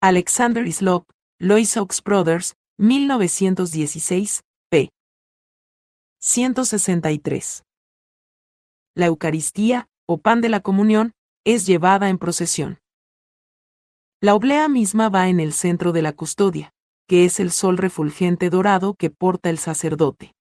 Alexander 0.01 0.67
Islop, 0.67 1.09
Lois 1.39 1.77
Oaks 1.77 2.03
Brothers, 2.03 2.55
1916, 2.79 4.43
p. 4.71 4.91
163. 6.21 7.65
La 8.95 9.07
Eucaristía, 9.07 9.89
o 10.07 10.19
pan 10.19 10.41
de 10.41 10.49
la 10.49 10.61
comunión, 10.61 11.13
es 11.45 11.67
llevada 11.67 12.09
en 12.09 12.19
procesión. 12.19 12.79
La 14.23 14.35
oblea 14.35 14.69
misma 14.69 15.09
va 15.09 15.29
en 15.29 15.41
el 15.41 15.55
centro 15.55 15.93
de 15.93 16.03
la 16.03 16.13
custodia, 16.13 16.75
que 17.09 17.25
es 17.25 17.41
el 17.41 17.51
sol 17.51 17.79
refulgente 17.79 18.51
dorado 18.51 18.93
que 18.93 19.09
porta 19.09 19.49
el 19.49 19.57
sacerdote. 19.57 20.35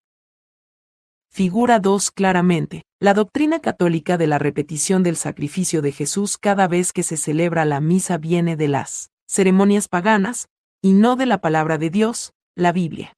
Figura 1.32 1.80
2 1.80 2.12
claramente, 2.12 2.84
la 3.00 3.14
doctrina 3.14 3.62
católica 3.62 4.18
de 4.18 4.28
la 4.28 4.38
repetición 4.38 5.02
del 5.02 5.16
sacrificio 5.16 5.82
de 5.82 5.94
Jesús 5.94 6.38
cada 6.38 6.68
vez 6.68 6.92
que 6.92 7.04
se 7.04 7.16
celebra 7.16 7.64
la 7.64 7.80
misa 7.80 8.18
viene 8.18 8.58
de 8.58 8.68
las 8.68 9.12
ceremonias 9.30 9.88
paganas, 9.88 10.50
y 10.82 10.92
no 10.92 11.16
de 11.16 11.28
la 11.28 11.40
palabra 11.40 11.78
de 11.78 11.90
Dios, 11.90 12.34
la 12.56 12.74
Biblia. 12.74 13.14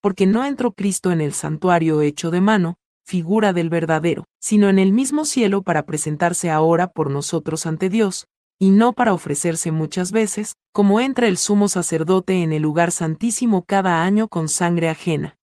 Porque 0.00 0.26
no 0.26 0.44
entró 0.44 0.70
Cristo 0.70 1.10
en 1.10 1.20
el 1.20 1.32
santuario 1.32 2.02
hecho 2.02 2.30
de 2.30 2.40
mano, 2.40 2.76
figura 3.04 3.52
del 3.52 3.68
verdadero, 3.68 4.26
sino 4.40 4.68
en 4.68 4.78
el 4.78 4.92
mismo 4.92 5.24
cielo 5.24 5.62
para 5.62 5.86
presentarse 5.86 6.50
ahora 6.50 6.86
por 6.92 7.10
nosotros 7.10 7.66
ante 7.66 7.88
Dios, 7.88 8.28
y 8.58 8.70
no 8.70 8.92
para 8.92 9.14
ofrecerse 9.14 9.70
muchas 9.70 10.10
veces, 10.12 10.56
como 10.72 11.00
entra 11.00 11.28
el 11.28 11.36
sumo 11.36 11.68
sacerdote 11.68 12.42
en 12.42 12.52
el 12.52 12.62
lugar 12.62 12.90
santísimo 12.90 13.64
cada 13.64 14.02
año 14.02 14.28
con 14.28 14.48
sangre 14.48 14.88
ajena. 14.88 15.36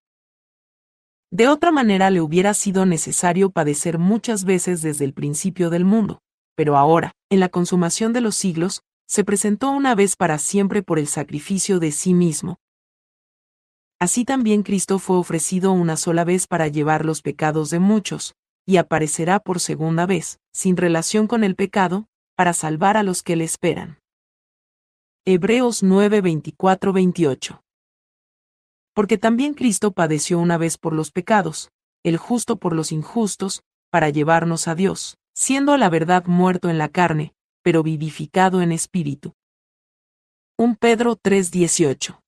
De 1.32 1.47
otra 1.47 1.71
manera 1.71 2.10
le 2.10 2.21
hubiera 2.21 2.54
sido 2.54 2.86
necesario 2.86 3.49
padecer 3.49 3.99
muchas 3.99 4.45
veces 4.45 4.82
desde 4.82 5.06
el 5.06 5.13
principio 5.13 5.69
del 5.69 5.86
mundo, 5.86 6.21
pero 6.56 6.78
ahora, 6.78 7.12
en 7.30 7.39
la 7.39 7.49
consumación 7.49 8.13
de 8.13 8.21
los 8.21 8.36
siglos, 8.36 8.82
se 9.08 9.23
presentó 9.23 9.71
una 9.71 9.95
vez 9.95 10.15
para 10.15 10.38
siempre 10.38 10.82
por 10.82 10.99
el 10.99 11.08
sacrificio 11.08 11.80
de 11.80 11.91
sí 11.91 12.13
mismo. 12.13 12.58
Así 13.99 14.25
también 14.25 14.63
Cristo 14.63 14.99
fue 14.99 15.17
ofrecido 15.17 15.71
una 15.71 15.95
sola 15.95 16.23
vez 16.23 16.47
para 16.47 16.67
llevar 16.67 17.06
los 17.06 17.21
pecados 17.21 17.69
de 17.69 17.80
muchos, 17.80 18.36
y 18.65 18.78
aparecerá 18.78 19.39
por 19.39 19.60
segunda 19.60 20.06
vez, 20.06 20.39
sin 20.51 20.75
relación 20.75 21.28
con 21.28 21.43
el 21.43 21.56
pecado, 21.56 22.08
para 22.36 22.54
salvar 22.54 22.98
a 22.98 23.04
los 23.04 23.24
que 23.24 23.36
le 23.36 23.43
esperan. 23.43 24.00
Hebreos 25.26 25.84
9, 25.84 26.21
28 26.21 27.65
porque 28.95 29.17
también 29.17 29.54
Cristo 29.54 29.91
padeció 29.91 30.39
una 30.39 30.58
vez 30.58 30.78
por 30.78 30.93
los 30.93 31.12
pecados, 31.12 31.69
el 32.04 32.17
justo 32.17 32.56
por 32.56 32.74
los 32.74 32.93
injustos, 32.93 33.62
para 33.91 34.10
llevarnos 34.10 34.69
a 34.69 34.74
Dios, 34.74 35.17
siendo 35.36 35.74
a 35.74 35.78
la 35.78 35.89
verdad 35.89 36.26
muerto 36.26 36.69
en 36.69 36.78
la 36.78 36.88
carne, 36.88 37.36
pero 37.62 37.84
vivificado 37.84 38.62
en 38.62 38.71
espíritu. 38.71 39.34
1 40.58 40.78
Pedro 40.80 41.17
3:18 41.17 42.21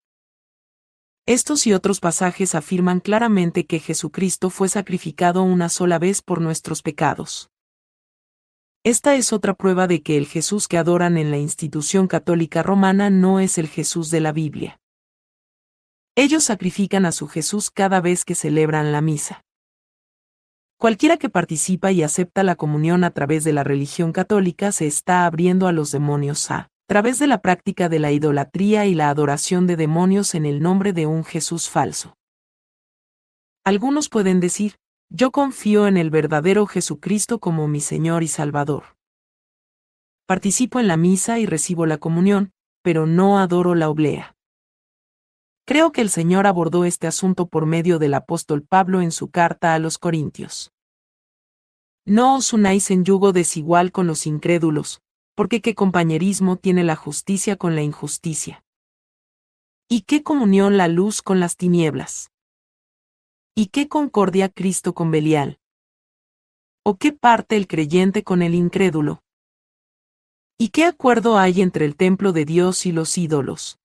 Estos 1.25 1.65
y 1.67 1.73
otros 1.73 2.01
pasajes 2.01 2.53
afirman 2.53 2.99
claramente 2.99 3.65
que 3.65 3.79
Jesucristo 3.79 4.49
fue 4.49 4.67
sacrificado 4.67 5.43
una 5.43 5.69
sola 5.69 5.99
vez 5.99 6.21
por 6.21 6.41
nuestros 6.41 6.81
pecados. 6.81 7.49
Esta 8.87 9.15
es 9.15 9.33
otra 9.33 9.53
prueba 9.53 9.85
de 9.85 10.01
que 10.01 10.15
el 10.15 10.27
Jesús 10.27 10.69
que 10.69 10.77
adoran 10.77 11.17
en 11.17 11.29
la 11.29 11.37
institución 11.37 12.07
católica 12.07 12.63
romana 12.63 13.09
no 13.09 13.41
es 13.41 13.57
el 13.57 13.67
Jesús 13.67 14.11
de 14.11 14.21
la 14.21 14.31
Biblia. 14.31 14.79
Ellos 16.15 16.45
sacrifican 16.45 17.05
a 17.05 17.11
su 17.11 17.27
Jesús 17.27 17.69
cada 17.69 17.99
vez 17.99 18.23
que 18.23 18.33
celebran 18.33 18.93
la 18.93 19.01
misa. 19.01 19.43
Cualquiera 20.77 21.17
que 21.17 21.27
participa 21.27 21.91
y 21.91 22.01
acepta 22.01 22.43
la 22.43 22.55
comunión 22.55 23.03
a 23.03 23.11
través 23.11 23.43
de 23.43 23.51
la 23.51 23.65
religión 23.65 24.13
católica 24.13 24.71
se 24.71 24.87
está 24.87 25.25
abriendo 25.25 25.67
a 25.67 25.73
los 25.73 25.91
demonios 25.91 26.49
a 26.49 26.69
través 26.87 27.19
de 27.19 27.27
la 27.27 27.41
práctica 27.41 27.89
de 27.89 27.99
la 27.99 28.13
idolatría 28.13 28.85
y 28.85 28.95
la 28.95 29.09
adoración 29.09 29.67
de 29.67 29.75
demonios 29.75 30.33
en 30.33 30.45
el 30.45 30.61
nombre 30.61 30.93
de 30.93 31.07
un 31.07 31.25
Jesús 31.25 31.69
falso. 31.69 32.15
Algunos 33.65 34.07
pueden 34.07 34.39
decir, 34.39 34.75
yo 35.09 35.31
confío 35.31 35.87
en 35.87 35.97
el 35.97 36.09
verdadero 36.09 36.65
Jesucristo 36.65 37.39
como 37.39 37.67
mi 37.67 37.79
Señor 37.79 38.23
y 38.23 38.27
Salvador. 38.27 38.97
Participo 40.25 40.79
en 40.79 40.87
la 40.87 40.97
misa 40.97 41.39
y 41.39 41.45
recibo 41.45 41.85
la 41.85 41.97
comunión, 41.97 42.51
pero 42.81 43.07
no 43.07 43.39
adoro 43.39 43.75
la 43.75 43.89
oblea. 43.89 44.35
Creo 45.65 45.91
que 45.91 46.01
el 46.01 46.09
Señor 46.09 46.47
abordó 46.47 46.85
este 46.85 47.07
asunto 47.07 47.47
por 47.47 47.65
medio 47.65 47.99
del 47.99 48.13
apóstol 48.13 48.63
Pablo 48.63 49.01
en 49.01 49.11
su 49.11 49.29
carta 49.29 49.73
a 49.73 49.79
los 49.79 49.97
Corintios. 49.97 50.71
No 52.05 52.35
os 52.35 52.53
unáis 52.53 52.89
en 52.91 53.03
yugo 53.03 53.33
desigual 53.33 53.91
con 53.91 54.07
los 54.07 54.27
incrédulos, 54.27 55.01
porque 55.35 55.61
qué 55.61 55.75
compañerismo 55.75 56.55
tiene 56.55 56.83
la 56.83 56.95
justicia 56.95 57.57
con 57.57 57.75
la 57.75 57.81
injusticia. 57.81 58.63
¿Y 59.89 60.01
qué 60.01 60.23
comunión 60.23 60.77
la 60.77 60.87
luz 60.87 61.21
con 61.21 61.39
las 61.39 61.57
tinieblas? 61.57 62.31
¿Y 63.59 63.67
qué 63.67 63.87
concordia 63.87 64.49
Cristo 64.49 64.93
con 64.93 65.09
Belial? 65.09 65.59
¿O 66.85 66.97
qué 66.97 67.11
parte 67.11 67.57
el 67.57 67.67
creyente 67.67 68.23
con 68.23 68.43
el 68.43 68.53
incrédulo? 68.53 69.23
¿Y 70.59 70.69
qué 70.69 70.85
acuerdo 70.85 71.39
hay 71.39 71.61
entre 71.61 71.85
el 71.85 71.95
templo 71.95 72.33
de 72.33 72.45
Dios 72.45 72.85
y 72.85 72.91
los 72.91 73.17
ídolos? 73.17 73.79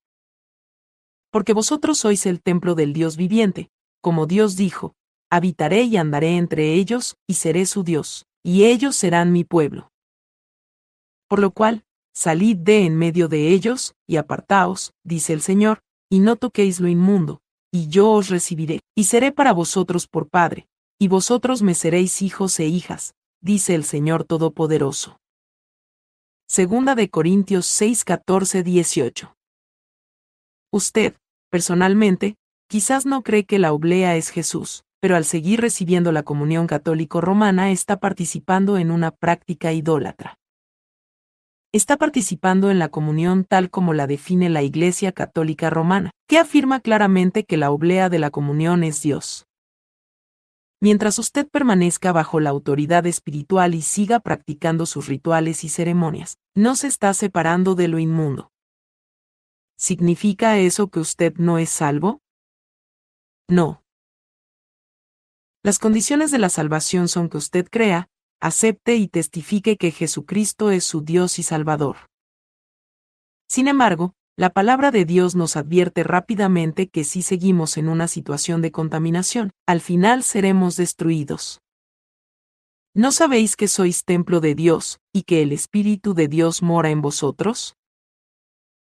porque 1.33 1.55
vosotros 1.55 1.99
sois 1.99 2.27
el 2.27 2.43
templo 2.43 2.75
del 2.75 2.93
Dios 2.93 3.17
viviente, 3.17 3.71
como 4.03 4.27
Dios 4.27 4.55
dijo, 4.55 4.95
habitaré 5.31 5.85
y 5.85 5.97
andaré 5.97 6.37
entre 6.37 6.75
ellos, 6.75 7.17
y 7.27 7.35
seré 7.35 7.65
su 7.65 7.83
Dios, 7.83 8.27
y 8.45 8.65
ellos 8.65 8.97
serán 8.97 9.33
mi 9.33 9.43
pueblo. 9.43 9.91
Por 11.29 11.39
lo 11.39 11.51
cual, 11.53 11.87
salid 12.15 12.59
de 12.59 12.85
en 12.85 12.99
medio 12.99 13.29
de 13.29 13.49
ellos, 13.49 13.95
y 14.07 14.17
apartaos, 14.17 14.93
dice 15.05 15.33
el 15.33 15.41
Señor, 15.41 15.83
y 16.11 16.21
no 16.21 16.37
toquéis 16.37 16.81
lo 16.81 16.89
inmundo, 16.89 17.41
y 17.73 17.89
yo 17.89 18.11
os 18.11 18.29
recibiré, 18.29 18.81
y 18.95 19.05
seré 19.05 19.33
para 19.33 19.53
vosotros 19.53 20.07
por 20.07 20.29
Padre, 20.29 20.69
y 21.01 21.09
vosotros 21.09 21.63
me 21.63 21.75
seréis 21.75 22.23
hijos 22.23 22.61
e 22.61 22.67
hijas, 22.67 23.15
dice 23.41 23.75
el 23.75 23.85
Señor 23.85 24.25
Todopoderoso. 24.25 25.19
Segunda 26.47 26.95
de 26.95 27.09
Corintios 27.09 27.67
6, 27.67 28.05
14, 28.05 28.63
18. 28.63 29.35
Usted, 30.71 31.17
Personalmente, 31.53 32.37
quizás 32.67 33.05
no 33.05 33.23
cree 33.23 33.45
que 33.45 33.59
la 33.59 33.75
oblea 33.75 34.17
es 34.17 34.31
Jesús, 34.31 34.85
pero 35.01 35.17
al 35.17 35.27
seguir 35.27 35.61
recibiendo 35.61 36.11
la 36.11 36.23
comunión 36.23 36.67
católico 36.67 37.21
romana 37.21 37.71
está 37.71 38.01
participando 38.01 38.79
en 38.79 38.91
una 38.91 39.11
práctica 39.11 39.75
idólatra. 39.75 40.39
Está 41.75 41.97
participando 41.97 42.71
en 42.71 42.79
la 42.79 42.91
comunión 42.91 43.45
tal 43.45 43.71
como 43.71 43.95
la 43.95 44.07
define 44.07 44.51
la 44.51 44.63
Iglesia 44.63 45.11
Católica 45.13 45.71
Romana, 45.71 46.11
que 46.29 46.39
afirma 46.39 46.81
claramente 46.81 47.45
que 47.45 47.57
la 47.57 47.71
oblea 47.71 48.11
de 48.11 48.19
la 48.19 48.31
comunión 48.31 48.85
es 48.85 49.01
Dios. 49.01 49.47
Mientras 50.83 51.19
usted 51.19 51.49
permanezca 51.49 52.13
bajo 52.13 52.41
la 52.41 52.51
autoridad 52.51 53.07
espiritual 53.07 53.75
y 53.75 53.81
siga 53.81 54.21
practicando 54.21 54.85
sus 54.85 55.07
rituales 55.07 55.65
y 55.65 55.71
ceremonias, 55.71 56.37
no 56.55 56.77
se 56.77 56.89
está 56.89 57.15
separando 57.15 57.75
de 57.75 57.89
lo 57.89 57.99
inmundo. 57.99 58.51
¿Significa 59.79 60.59
eso 60.59 60.89
que 60.89 61.01
usted 61.01 61.37
no 61.39 61.57
es 61.57 61.71
salvo? 61.71 62.21
No. 63.49 63.83
Las 65.63 65.79
condiciones 65.79 66.31
de 66.33 66.39
la 66.39 66.51
salvación 66.51 67.09
son 67.09 67.31
que 67.31 67.39
usted 67.39 67.67
crea, 67.71 68.11
acepte 68.43 68.97
y 68.97 69.07
testifique 69.07 69.77
que 69.77 69.93
Jesucristo 69.93 70.73
es 70.73 70.85
su 70.85 71.01
Dios 71.03 71.39
y 71.39 71.45
Salvador. 71.45 71.97
Sin 73.49 73.69
embargo, 73.69 74.15
la 74.37 74.51
palabra 74.51 74.91
de 74.91 75.05
Dios 75.05 75.37
nos 75.37 75.57
advierte 75.57 76.03
rápidamente 76.03 76.89
que 76.89 77.05
si 77.05 77.23
seguimos 77.23 77.77
en 77.77 77.89
una 77.89 78.09
situación 78.09 78.61
de 78.61 78.73
contaminación, 78.73 79.53
al 79.67 79.81
final 79.81 80.25
seremos 80.25 80.77
destruidos. 80.77 81.61
¿No 82.95 83.13
sabéis 83.13 83.57
que 83.57 83.69
sois 83.69 84.05
templo 84.05 84.41
de 84.41 84.55
Dios, 84.55 84.99
y 85.15 85.23
que 85.23 85.43
el 85.43 85.53
Espíritu 85.53 86.13
de 86.13 86.29
Dios 86.29 86.63
mora 86.63 86.91
en 86.91 87.01
vosotros? 87.01 87.77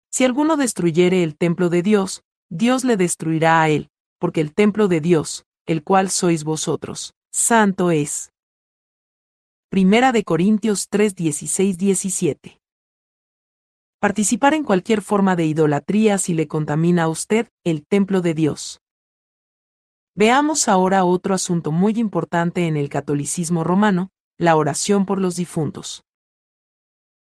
Si 0.09 0.23
alguno 0.23 0.55
destruyere 0.55 1.21
el 1.21 1.35
templo 1.35 1.69
de 1.69 1.81
Dios, 1.81 2.23
Dios 2.49 2.85
le 2.85 2.95
destruirá 2.95 3.61
a 3.61 3.69
él, 3.69 3.89
porque 4.19 4.39
el 4.39 4.53
templo 4.53 4.87
de 4.87 5.01
Dios, 5.01 5.45
el 5.65 5.83
cual 5.83 6.09
sois 6.09 6.43
vosotros, 6.43 7.13
santo 7.31 7.91
es. 7.91 8.32
Primera 9.73 10.11
de 10.11 10.23
Corintios 10.23 10.87
3, 10.87 11.15
16, 11.15 11.79
17. 11.79 12.61
Participar 13.99 14.53
en 14.53 14.63
cualquier 14.63 15.01
forma 15.01 15.35
de 15.35 15.47
idolatría 15.47 16.19
si 16.19 16.35
le 16.35 16.47
contamina 16.47 17.05
a 17.05 17.07
usted 17.07 17.47
el 17.63 17.83
templo 17.83 18.21
de 18.21 18.35
Dios. 18.35 18.81
Veamos 20.13 20.67
ahora 20.67 21.05
otro 21.05 21.33
asunto 21.33 21.71
muy 21.71 21.93
importante 21.93 22.67
en 22.67 22.77
el 22.77 22.87
catolicismo 22.87 23.63
romano, 23.63 24.11
la 24.37 24.57
oración 24.57 25.07
por 25.07 25.19
los 25.19 25.37
difuntos. 25.37 26.03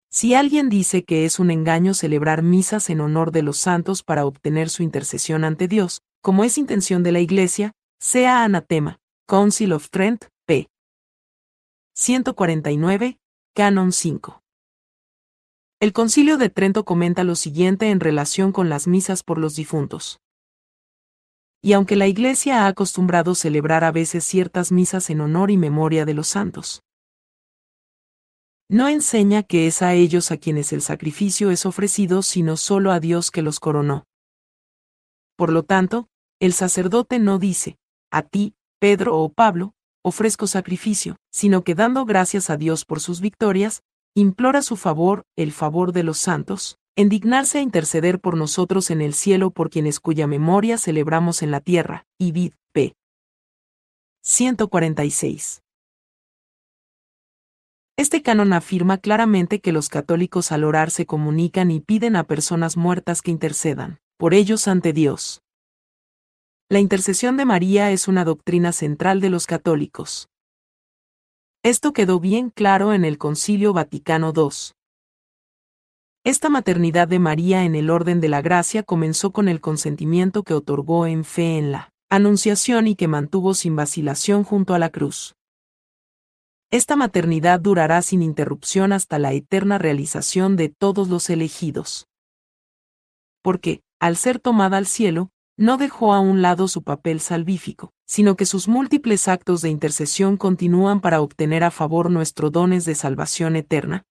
Si 0.08 0.34
alguien 0.34 0.68
dice 0.68 1.02
que 1.02 1.24
es 1.24 1.40
un 1.40 1.50
engaño 1.50 1.92
celebrar 1.92 2.44
misas 2.44 2.88
en 2.88 3.00
honor 3.00 3.32
de 3.32 3.42
los 3.42 3.56
santos 3.56 4.04
para 4.04 4.24
obtener 4.24 4.70
su 4.70 4.84
intercesión 4.84 5.42
ante 5.42 5.66
Dios, 5.66 6.02
como 6.22 6.44
es 6.44 6.56
intención 6.56 7.02
de 7.02 7.10
la 7.10 7.18
Iglesia, 7.18 7.72
sea 7.98 8.44
anatema. 8.44 9.00
Council 9.26 9.72
of 9.72 9.90
Trent, 9.90 10.26
p. 10.46 10.68
149, 12.00 13.18
Canon 13.56 13.90
5. 13.90 14.40
El 15.80 15.92
Concilio 15.92 16.38
de 16.38 16.48
Trento 16.48 16.84
comenta 16.84 17.24
lo 17.24 17.34
siguiente 17.34 17.90
en 17.90 17.98
relación 17.98 18.52
con 18.52 18.68
las 18.68 18.86
misas 18.86 19.24
por 19.24 19.36
los 19.36 19.56
difuntos. 19.56 20.20
Y 21.60 21.72
aunque 21.72 21.96
la 21.96 22.06
Iglesia 22.06 22.62
ha 22.62 22.66
acostumbrado 22.68 23.34
celebrar 23.34 23.82
a 23.82 23.90
veces 23.90 24.22
ciertas 24.22 24.70
misas 24.70 25.10
en 25.10 25.20
honor 25.20 25.50
y 25.50 25.56
memoria 25.56 26.04
de 26.04 26.14
los 26.14 26.28
santos, 26.28 26.84
no 28.68 28.86
enseña 28.86 29.42
que 29.42 29.66
es 29.66 29.82
a 29.82 29.94
ellos 29.94 30.30
a 30.30 30.36
quienes 30.36 30.72
el 30.72 30.82
sacrificio 30.82 31.50
es 31.50 31.66
ofrecido, 31.66 32.22
sino 32.22 32.56
solo 32.56 32.92
a 32.92 33.00
Dios 33.00 33.32
que 33.32 33.42
los 33.42 33.58
coronó. 33.58 34.06
Por 35.34 35.52
lo 35.52 35.64
tanto, 35.64 36.08
el 36.38 36.52
sacerdote 36.52 37.18
no 37.18 37.40
dice, 37.40 37.76
a 38.12 38.22
ti, 38.22 38.54
Pedro 38.78 39.18
o 39.18 39.32
Pablo, 39.32 39.74
ofrezco 40.02 40.46
sacrificio, 40.46 41.16
sino 41.30 41.62
que 41.62 41.74
dando 41.74 42.04
gracias 42.04 42.50
a 42.50 42.56
Dios 42.56 42.84
por 42.84 43.00
sus 43.00 43.20
victorias, 43.20 43.82
implora 44.14 44.62
su 44.62 44.76
favor, 44.76 45.24
el 45.36 45.52
favor 45.52 45.92
de 45.92 46.02
los 46.02 46.18
santos, 46.18 46.78
en 46.96 47.08
dignarse 47.08 47.58
a 47.58 47.62
interceder 47.62 48.20
por 48.20 48.36
nosotros 48.36 48.90
en 48.90 49.00
el 49.00 49.14
cielo 49.14 49.50
por 49.50 49.70
quienes 49.70 50.00
cuya 50.00 50.26
memoria 50.26 50.78
celebramos 50.78 51.42
en 51.42 51.50
la 51.50 51.60
tierra, 51.60 52.06
y 52.18 52.32
vid, 52.32 52.54
p. 52.72 52.94
146. 54.22 55.62
Este 57.96 58.22
canon 58.22 58.52
afirma 58.52 58.98
claramente 58.98 59.60
que 59.60 59.72
los 59.72 59.88
católicos 59.88 60.52
al 60.52 60.64
orar 60.64 60.90
se 60.90 61.06
comunican 61.06 61.70
y 61.70 61.80
piden 61.80 62.14
a 62.14 62.24
personas 62.24 62.76
muertas 62.76 63.22
que 63.22 63.30
intercedan 63.30 63.98
por 64.16 64.34
ellos 64.34 64.66
ante 64.66 64.92
Dios. 64.92 65.42
La 66.70 66.80
intercesión 66.80 67.38
de 67.38 67.46
María 67.46 67.90
es 67.92 68.08
una 68.08 68.24
doctrina 68.24 68.72
central 68.72 69.22
de 69.22 69.30
los 69.30 69.46
católicos. 69.46 70.28
Esto 71.62 71.94
quedó 71.94 72.20
bien 72.20 72.50
claro 72.50 72.92
en 72.92 73.06
el 73.06 73.16
Concilio 73.16 73.72
Vaticano 73.72 74.34
II. 74.36 74.50
Esta 76.24 76.50
maternidad 76.50 77.08
de 77.08 77.18
María 77.18 77.64
en 77.64 77.74
el 77.74 77.88
orden 77.88 78.20
de 78.20 78.28
la 78.28 78.42
gracia 78.42 78.82
comenzó 78.82 79.32
con 79.32 79.48
el 79.48 79.62
consentimiento 79.62 80.42
que 80.42 80.52
otorgó 80.52 81.06
en 81.06 81.24
fe 81.24 81.56
en 81.56 81.72
la 81.72 81.90
Anunciación 82.10 82.86
y 82.86 82.96
que 82.96 83.08
mantuvo 83.08 83.52
sin 83.52 83.76
vacilación 83.76 84.44
junto 84.44 84.74
a 84.74 84.78
la 84.78 84.88
cruz. 84.88 85.36
Esta 86.70 86.96
maternidad 86.96 87.60
durará 87.60 88.00
sin 88.00 88.22
interrupción 88.22 88.92
hasta 88.92 89.18
la 89.18 89.32
eterna 89.32 89.78
realización 89.78 90.56
de 90.56 90.70
todos 90.70 91.08
los 91.08 91.28
elegidos. 91.28 92.08
Porque, 93.42 93.82
al 94.00 94.16
ser 94.16 94.38
tomada 94.38 94.78
al 94.78 94.86
cielo, 94.86 95.30
no 95.58 95.76
dejó 95.76 96.14
a 96.14 96.20
un 96.20 96.40
lado 96.40 96.68
su 96.68 96.82
papel 96.82 97.20
salvífico, 97.20 97.92
sino 98.06 98.36
que 98.36 98.46
sus 98.46 98.68
múltiples 98.68 99.26
actos 99.26 99.60
de 99.60 99.68
intercesión 99.68 100.36
continúan 100.36 101.00
para 101.00 101.20
obtener 101.20 101.64
a 101.64 101.72
favor 101.72 102.10
nuestros 102.10 102.52
dones 102.52 102.84
de 102.84 102.94
salvación 102.94 103.56
eterna. 103.56 104.04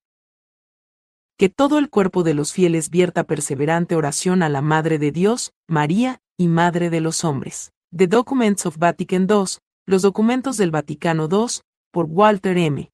Que 1.37 1.47
todo 1.47 1.79
el 1.79 1.89
cuerpo 1.89 2.23
de 2.23 2.33
los 2.33 2.51
fieles 2.51 2.89
vierta 2.89 3.23
perseverante 3.23 3.95
oración 3.95 4.43
a 4.43 4.49
la 4.49 4.61
Madre 4.61 4.99
de 4.99 5.11
Dios, 5.11 5.53
María, 5.67 6.19
y 6.37 6.49
Madre 6.49 6.89
de 6.89 6.99
los 6.99 7.23
hombres. 7.23 7.71
The 7.95 8.07
Documents 8.07 8.65
of 8.65 8.77
Vatican 8.77 9.25
II, 9.29 9.59
los 9.85 10.01
documentos 10.01 10.57
del 10.57 10.71
Vaticano 10.71 11.29
II, 11.31 11.61
por 11.91 12.07
Walter 12.09 12.57
M. 12.57 12.91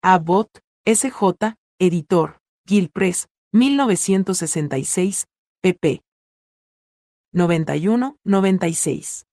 Abbott, 0.00 0.60
S.J., 0.84 1.56
editor, 1.80 2.38
Gil 2.66 2.88
Press, 2.90 3.28
1966, 3.52 5.26
pp. 5.60 6.05
91-96. 7.36 9.26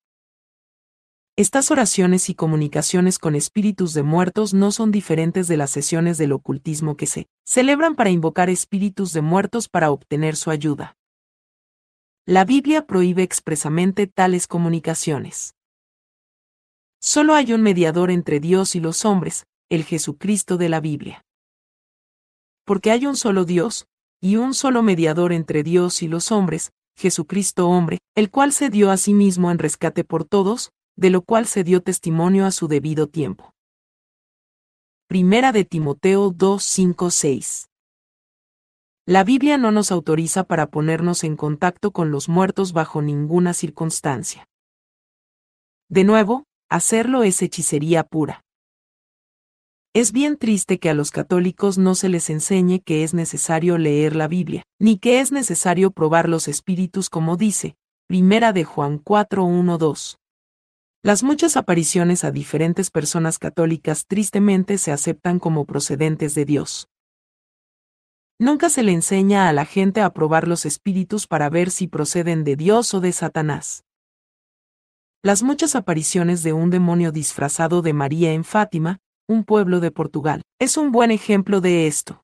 Estas 1.37 1.71
oraciones 1.71 2.29
y 2.29 2.35
comunicaciones 2.35 3.17
con 3.17 3.33
espíritus 3.33 3.93
de 3.93 4.03
muertos 4.03 4.53
no 4.53 4.73
son 4.73 4.91
diferentes 4.91 5.47
de 5.47 5.55
las 5.55 5.71
sesiones 5.71 6.17
del 6.17 6.33
ocultismo 6.33 6.97
que 6.97 7.07
se 7.07 7.27
celebran 7.45 7.95
para 7.95 8.09
invocar 8.09 8.49
espíritus 8.49 9.13
de 9.13 9.21
muertos 9.21 9.69
para 9.69 9.89
obtener 9.89 10.35
su 10.35 10.51
ayuda. 10.51 10.97
La 12.25 12.43
Biblia 12.43 12.85
prohíbe 12.85 13.23
expresamente 13.23 14.05
tales 14.05 14.47
comunicaciones. 14.47 15.55
Solo 17.01 17.33
hay 17.35 17.53
un 17.53 17.61
mediador 17.61 18.11
entre 18.11 18.41
Dios 18.41 18.75
y 18.75 18.81
los 18.81 19.05
hombres, 19.05 19.47
el 19.69 19.85
Jesucristo 19.85 20.57
de 20.57 20.67
la 20.67 20.81
Biblia. 20.81 21.25
Porque 22.65 22.91
hay 22.91 23.05
un 23.05 23.15
solo 23.15 23.45
Dios, 23.45 23.87
y 24.21 24.35
un 24.35 24.53
solo 24.53 24.83
mediador 24.83 25.31
entre 25.31 25.63
Dios 25.63 26.03
y 26.03 26.07
los 26.07 26.31
hombres, 26.31 26.73
Jesucristo 26.95 27.67
hombre, 27.67 27.99
el 28.15 28.29
cual 28.29 28.51
se 28.51 28.69
dio 28.69 28.91
a 28.91 28.97
sí 28.97 29.13
mismo 29.13 29.51
en 29.51 29.59
rescate 29.59 30.03
por 30.03 30.25
todos, 30.25 30.71
de 30.95 31.09
lo 31.09 31.21
cual 31.21 31.47
se 31.47 31.63
dio 31.63 31.81
testimonio 31.81 32.45
a 32.45 32.51
su 32.51 32.67
debido 32.67 33.07
tiempo. 33.07 33.53
Primera 35.07 35.51
de 35.51 35.65
Timoteo 35.65 36.29
2, 36.29 36.63
5, 36.63 37.11
6. 37.11 37.69
La 39.05 39.23
Biblia 39.23 39.57
no 39.57 39.71
nos 39.71 39.91
autoriza 39.91 40.45
para 40.45 40.67
ponernos 40.67 41.23
en 41.23 41.35
contacto 41.35 41.91
con 41.91 42.09
los 42.09 42.29
muertos 42.29 42.71
bajo 42.71 43.01
ninguna 43.01 43.53
circunstancia. 43.53 44.47
De 45.89 46.05
nuevo, 46.05 46.45
hacerlo 46.69 47.23
es 47.23 47.41
hechicería 47.41 48.03
pura. 48.03 48.42
Es 49.95 50.11
bien 50.11 50.37
triste 50.37 50.79
que 50.79 50.89
a 50.89 50.95
los 50.95 51.11
católicos 51.11 51.77
no 51.77 51.93
se 51.93 52.09
les 52.09 52.31
enseñe 52.31 52.79
que 52.79 53.03
es 53.03 53.13
necesario 53.13 53.77
leer 53.77 54.15
la 54.15 54.27
Biblia, 54.27 54.63
ni 54.79 54.97
que 54.97 55.19
es 55.19 55.31
necesario 55.31 55.91
probar 55.91 56.27
los 56.27 56.47
espíritus 56.47 57.11
como 57.11 57.37
dice, 57.37 57.75
Primera 58.07 58.53
de 58.53 58.63
Juan 58.63 58.97
4, 58.97 59.43
1, 59.43 59.77
2. 59.77 60.17
Las 61.03 61.21
muchas 61.21 61.57
apariciones 61.57 62.23
a 62.23 62.31
diferentes 62.31 62.89
personas 62.89 63.37
católicas 63.37 64.07
tristemente 64.07 64.79
se 64.79 64.91
aceptan 64.91 65.37
como 65.37 65.65
procedentes 65.65 66.33
de 66.33 66.45
Dios. 66.45 66.87
Nunca 68.39 68.71
se 68.71 68.81
le 68.81 68.93
enseña 68.93 69.47
a 69.47 69.53
la 69.53 69.65
gente 69.65 70.01
a 70.01 70.11
probar 70.11 70.47
los 70.47 70.65
espíritus 70.65 71.27
para 71.27 71.51
ver 71.51 71.69
si 71.69 71.87
proceden 71.87 72.43
de 72.43 72.55
Dios 72.55 72.95
o 72.95 72.99
de 72.99 73.11
Satanás. 73.11 73.85
Las 75.21 75.43
muchas 75.43 75.75
apariciones 75.75 76.41
de 76.41 76.51
un 76.51 76.71
demonio 76.71 77.11
disfrazado 77.11 77.83
de 77.83 77.93
María 77.93 78.33
en 78.33 78.43
Fátima, 78.43 78.99
un 79.33 79.43
pueblo 79.43 79.79
de 79.79 79.91
Portugal, 79.91 80.43
es 80.59 80.77
un 80.77 80.91
buen 80.91 81.11
ejemplo 81.11 81.59
de 81.59 81.87
esto. 81.87 82.23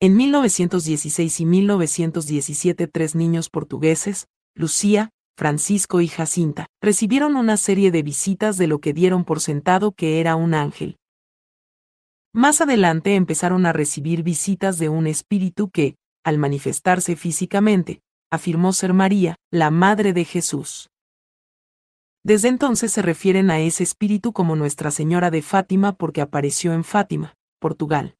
En 0.00 0.16
1916 0.16 1.40
y 1.40 1.44
1917 1.44 2.88
tres 2.88 3.14
niños 3.14 3.50
portugueses, 3.50 4.26
Lucía, 4.54 5.10
Francisco 5.36 6.00
y 6.00 6.08
Jacinta, 6.08 6.66
recibieron 6.82 7.36
una 7.36 7.56
serie 7.56 7.90
de 7.90 8.02
visitas 8.02 8.56
de 8.56 8.68
lo 8.68 8.80
que 8.80 8.92
dieron 8.92 9.24
por 9.24 9.40
sentado 9.40 9.92
que 9.92 10.20
era 10.20 10.34
un 10.34 10.54
ángel. 10.54 10.96
Más 12.32 12.60
adelante 12.60 13.14
empezaron 13.14 13.66
a 13.66 13.72
recibir 13.72 14.22
visitas 14.22 14.78
de 14.78 14.88
un 14.88 15.06
espíritu 15.06 15.70
que, 15.70 15.96
al 16.24 16.38
manifestarse 16.38 17.16
físicamente, 17.16 18.00
afirmó 18.30 18.72
ser 18.72 18.94
María, 18.94 19.36
la 19.50 19.70
Madre 19.70 20.12
de 20.12 20.24
Jesús. 20.24 20.88
Desde 22.28 22.48
entonces 22.48 22.92
se 22.92 23.00
refieren 23.00 23.50
a 23.50 23.58
ese 23.58 23.82
espíritu 23.82 24.34
como 24.34 24.54
Nuestra 24.54 24.90
Señora 24.90 25.30
de 25.30 25.40
Fátima 25.40 25.94
porque 25.94 26.20
apareció 26.20 26.74
en 26.74 26.84
Fátima, 26.84 27.38
Portugal. 27.58 28.16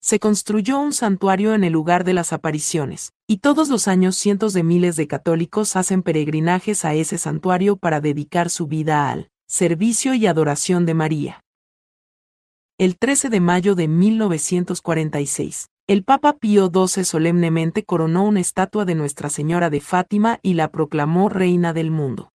Se 0.00 0.18
construyó 0.18 0.80
un 0.80 0.92
santuario 0.92 1.54
en 1.54 1.62
el 1.62 1.72
lugar 1.72 2.02
de 2.02 2.12
las 2.12 2.32
apariciones, 2.32 3.12
y 3.28 3.36
todos 3.36 3.68
los 3.68 3.86
años 3.86 4.16
cientos 4.16 4.52
de 4.52 4.64
miles 4.64 4.96
de 4.96 5.06
católicos 5.06 5.76
hacen 5.76 6.02
peregrinajes 6.02 6.84
a 6.84 6.92
ese 6.94 7.18
santuario 7.18 7.76
para 7.76 8.00
dedicar 8.00 8.50
su 8.50 8.66
vida 8.66 9.12
al 9.12 9.30
servicio 9.46 10.14
y 10.14 10.26
adoración 10.26 10.84
de 10.84 10.94
María. 10.94 11.44
El 12.78 12.98
13 12.98 13.28
de 13.28 13.38
mayo 13.38 13.76
de 13.76 13.86
1946, 13.86 15.68
el 15.86 16.02
Papa 16.02 16.32
Pío 16.32 16.68
XII 16.74 17.04
solemnemente 17.04 17.84
coronó 17.84 18.24
una 18.24 18.40
estatua 18.40 18.84
de 18.84 18.96
Nuestra 18.96 19.30
Señora 19.30 19.70
de 19.70 19.80
Fátima 19.80 20.40
y 20.42 20.54
la 20.54 20.72
proclamó 20.72 21.28
Reina 21.28 21.72
del 21.72 21.92
Mundo. 21.92 22.31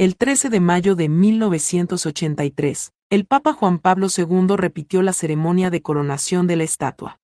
El 0.00 0.16
13 0.16 0.48
de 0.48 0.60
mayo 0.60 0.94
de 0.94 1.08
1983, 1.08 2.92
el 3.10 3.26
Papa 3.26 3.52
Juan 3.52 3.80
Pablo 3.80 4.06
II 4.16 4.54
repitió 4.56 5.02
la 5.02 5.12
ceremonia 5.12 5.70
de 5.70 5.82
coronación 5.82 6.46
de 6.46 6.54
la 6.54 6.62
estatua. 6.62 7.18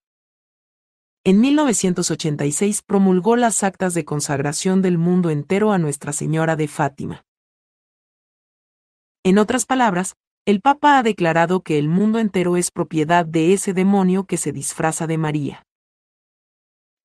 en 1.22 1.40
1986 1.40 2.82
promulgó 2.82 3.36
las 3.36 3.62
actas 3.62 3.94
de 3.94 4.04
consagración 4.04 4.82
del 4.82 4.98
mundo 4.98 5.30
entero 5.30 5.70
a 5.70 5.78
Nuestra 5.78 6.12
Señora 6.12 6.56
de 6.56 6.66
Fátima. 6.66 7.24
En 9.22 9.38
otras 9.38 9.66
palabras, 9.66 10.16
el 10.44 10.60
Papa 10.60 10.98
ha 10.98 11.04
declarado 11.04 11.62
que 11.62 11.78
el 11.78 11.88
mundo 11.88 12.18
entero 12.18 12.56
es 12.56 12.72
propiedad 12.72 13.24
de 13.24 13.52
ese 13.52 13.72
demonio 13.72 14.24
que 14.24 14.36
se 14.36 14.50
disfraza 14.50 15.06
de 15.06 15.16
María. 15.16 15.64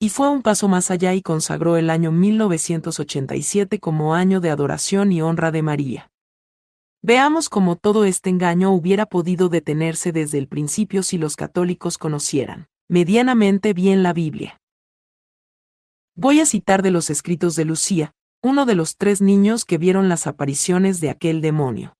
Y 0.02 0.10
fue 0.10 0.30
un 0.30 0.42
paso 0.42 0.70
más 0.70 0.92
allá 0.92 1.14
y 1.14 1.22
consagró 1.22 1.76
el 1.76 1.90
año 1.90 2.14
1987 2.14 3.80
como 3.80 4.16
año 4.16 4.40
de 4.40 4.50
adoración 4.50 5.12
y 5.12 5.22
honra 5.22 5.52
de 5.52 5.62
María. 5.62 6.10
Veamos 7.02 7.50
cómo 7.50 7.76
todo 7.76 8.06
este 8.06 8.30
engaño 8.30 8.72
hubiera 8.72 9.08
podido 9.08 9.50
detenerse 9.50 10.14
desde 10.14 10.38
el 10.38 10.48
principio 10.48 11.04
si 11.04 11.18
los 11.18 11.36
católicos 11.36 11.98
conocieran 11.98 12.68
medianamente 12.90 13.74
bien 13.74 14.02
la 14.02 14.14
Biblia. 14.14 14.60
Voy 16.16 16.40
a 16.40 16.48
citar 16.48 16.82
de 16.82 16.90
los 16.90 17.12
escritos 17.12 17.56
de 17.56 17.66
Lucía, 17.66 18.14
uno 18.42 18.66
de 18.66 18.74
los 18.74 18.98
tres 18.98 19.22
niños 19.22 19.64
que 19.64 19.78
vieron 19.78 20.10
las 20.10 20.26
apariciones 20.26 21.00
de 21.00 21.12
aquel 21.12 21.40
demonio. 21.40 21.94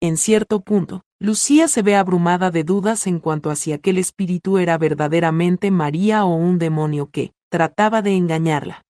En 0.00 0.18
cierto 0.18 0.60
punto, 0.60 1.02
Lucía 1.18 1.68
se 1.68 1.80
ve 1.80 1.96
abrumada 1.96 2.50
de 2.50 2.64
dudas 2.64 3.06
en 3.06 3.18
cuanto 3.18 3.50
a 3.50 3.56
si 3.56 3.72
aquel 3.72 3.96
espíritu 3.96 4.58
era 4.58 4.76
verdaderamente 4.76 5.70
María 5.70 6.26
o 6.26 6.34
un 6.34 6.58
demonio 6.58 7.08
que 7.10 7.32
trataba 7.50 8.02
de 8.02 8.14
engañarla. 8.14 8.84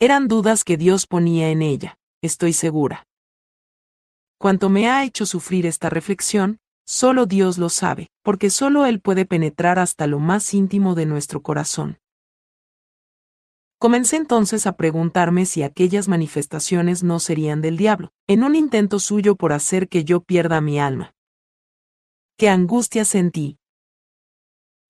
Eran 0.00 0.26
dudas 0.26 0.64
que 0.64 0.78
Dios 0.78 1.06
ponía 1.06 1.50
en 1.50 1.60
ella, 1.60 1.98
estoy 2.22 2.54
segura. 2.54 3.06
Cuanto 4.38 4.70
me 4.70 4.88
ha 4.88 5.04
hecho 5.04 5.26
sufrir 5.26 5.66
esta 5.66 5.90
reflexión, 5.90 6.58
solo 6.86 7.26
Dios 7.26 7.58
lo 7.58 7.68
sabe, 7.68 8.08
porque 8.22 8.48
solo 8.48 8.86
Él 8.86 9.00
puede 9.00 9.26
penetrar 9.26 9.78
hasta 9.78 10.06
lo 10.06 10.18
más 10.18 10.54
íntimo 10.54 10.94
de 10.94 11.06
nuestro 11.06 11.42
corazón. 11.42 11.98
Comencé 13.84 14.16
entonces 14.16 14.66
a 14.66 14.78
preguntarme 14.78 15.44
si 15.44 15.62
aquellas 15.62 16.08
manifestaciones 16.08 17.02
no 17.02 17.20
serían 17.20 17.60
del 17.60 17.76
diablo, 17.76 18.14
en 18.26 18.42
un 18.42 18.54
intento 18.56 18.98
suyo 18.98 19.36
por 19.36 19.52
hacer 19.52 19.90
que 19.90 20.04
yo 20.04 20.20
pierda 20.22 20.62
mi 20.62 20.80
alma. 20.80 21.14
¡Qué 22.38 22.48
angustia 22.48 23.04
sentí! 23.04 23.58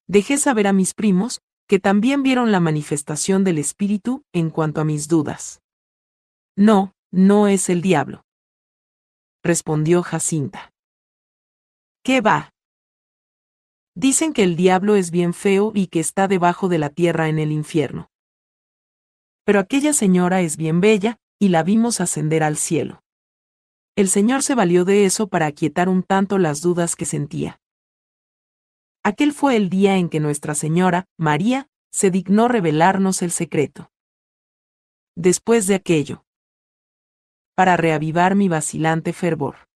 Dejé 0.07 0.39
saber 0.39 0.69
a 0.69 0.73
mis 0.73 0.95
primos, 0.95 1.41
que 1.67 1.81
también 1.81 2.23
vieron 2.23 2.53
la 2.53 2.61
manifestación 2.61 3.43
del 3.43 3.59
Espíritu 3.59 4.23
en 4.33 4.49
cuanto 4.51 4.81
a 4.81 4.85
mis 4.85 5.09
dudas. 5.09 5.61
No, 6.55 6.95
no 7.11 7.49
es 7.49 7.69
el 7.71 7.83
diablo. 7.83 8.23
Respondió 9.43 10.05
Jacinta. 10.05 10.73
¿Qué 12.05 12.21
va? 12.21 12.53
Dicen 13.97 14.33
que 14.33 14.45
el 14.45 14.55
diablo 14.55 14.95
es 14.95 15.11
bien 15.11 15.35
feo 15.35 15.73
y 15.75 15.89
que 15.89 15.99
está 15.99 16.29
debajo 16.29 16.69
de 16.69 16.79
la 16.79 16.91
tierra 16.91 17.29
en 17.29 17.41
el 17.41 17.51
infierno 17.51 18.09
pero 19.45 19.61
aquella 19.61 19.93
señora 19.93 20.41
es 20.41 20.57
bien 20.57 20.81
bella, 20.81 21.19
y 21.39 21.49
la 21.49 21.63
vimos 21.63 22.01
ascender 22.01 22.43
al 22.43 22.57
cielo. 22.57 23.03
El 23.97 24.09
Señor 24.09 24.43
se 24.43 24.55
valió 24.55 24.85
de 24.85 25.05
eso 25.05 25.29
para 25.29 25.47
aquietar 25.47 25.89
un 25.89 26.03
tanto 26.03 26.39
las 26.39 26.63
dudas 26.63 26.97
que 26.97 27.05
sentía. 27.05 27.61
Aquel 29.05 29.33
fue 29.33 29.57
el 29.57 29.69
día 29.69 29.97
en 29.99 30.09
que 30.09 30.19
Nuestra 30.19 30.55
Señora, 30.55 31.07
María, 31.19 31.69
se 31.93 32.11
dignó 32.11 32.49
revelarnos 32.49 33.23
el 33.23 33.31
secreto. 33.31 33.93
Después 35.15 35.67
de 35.67 35.77
aquello. 35.77 36.25
Para 37.55 37.77
reavivar 37.77 38.35
mi 38.35 38.49
vacilante 38.49 39.13
fervor. 39.13 39.69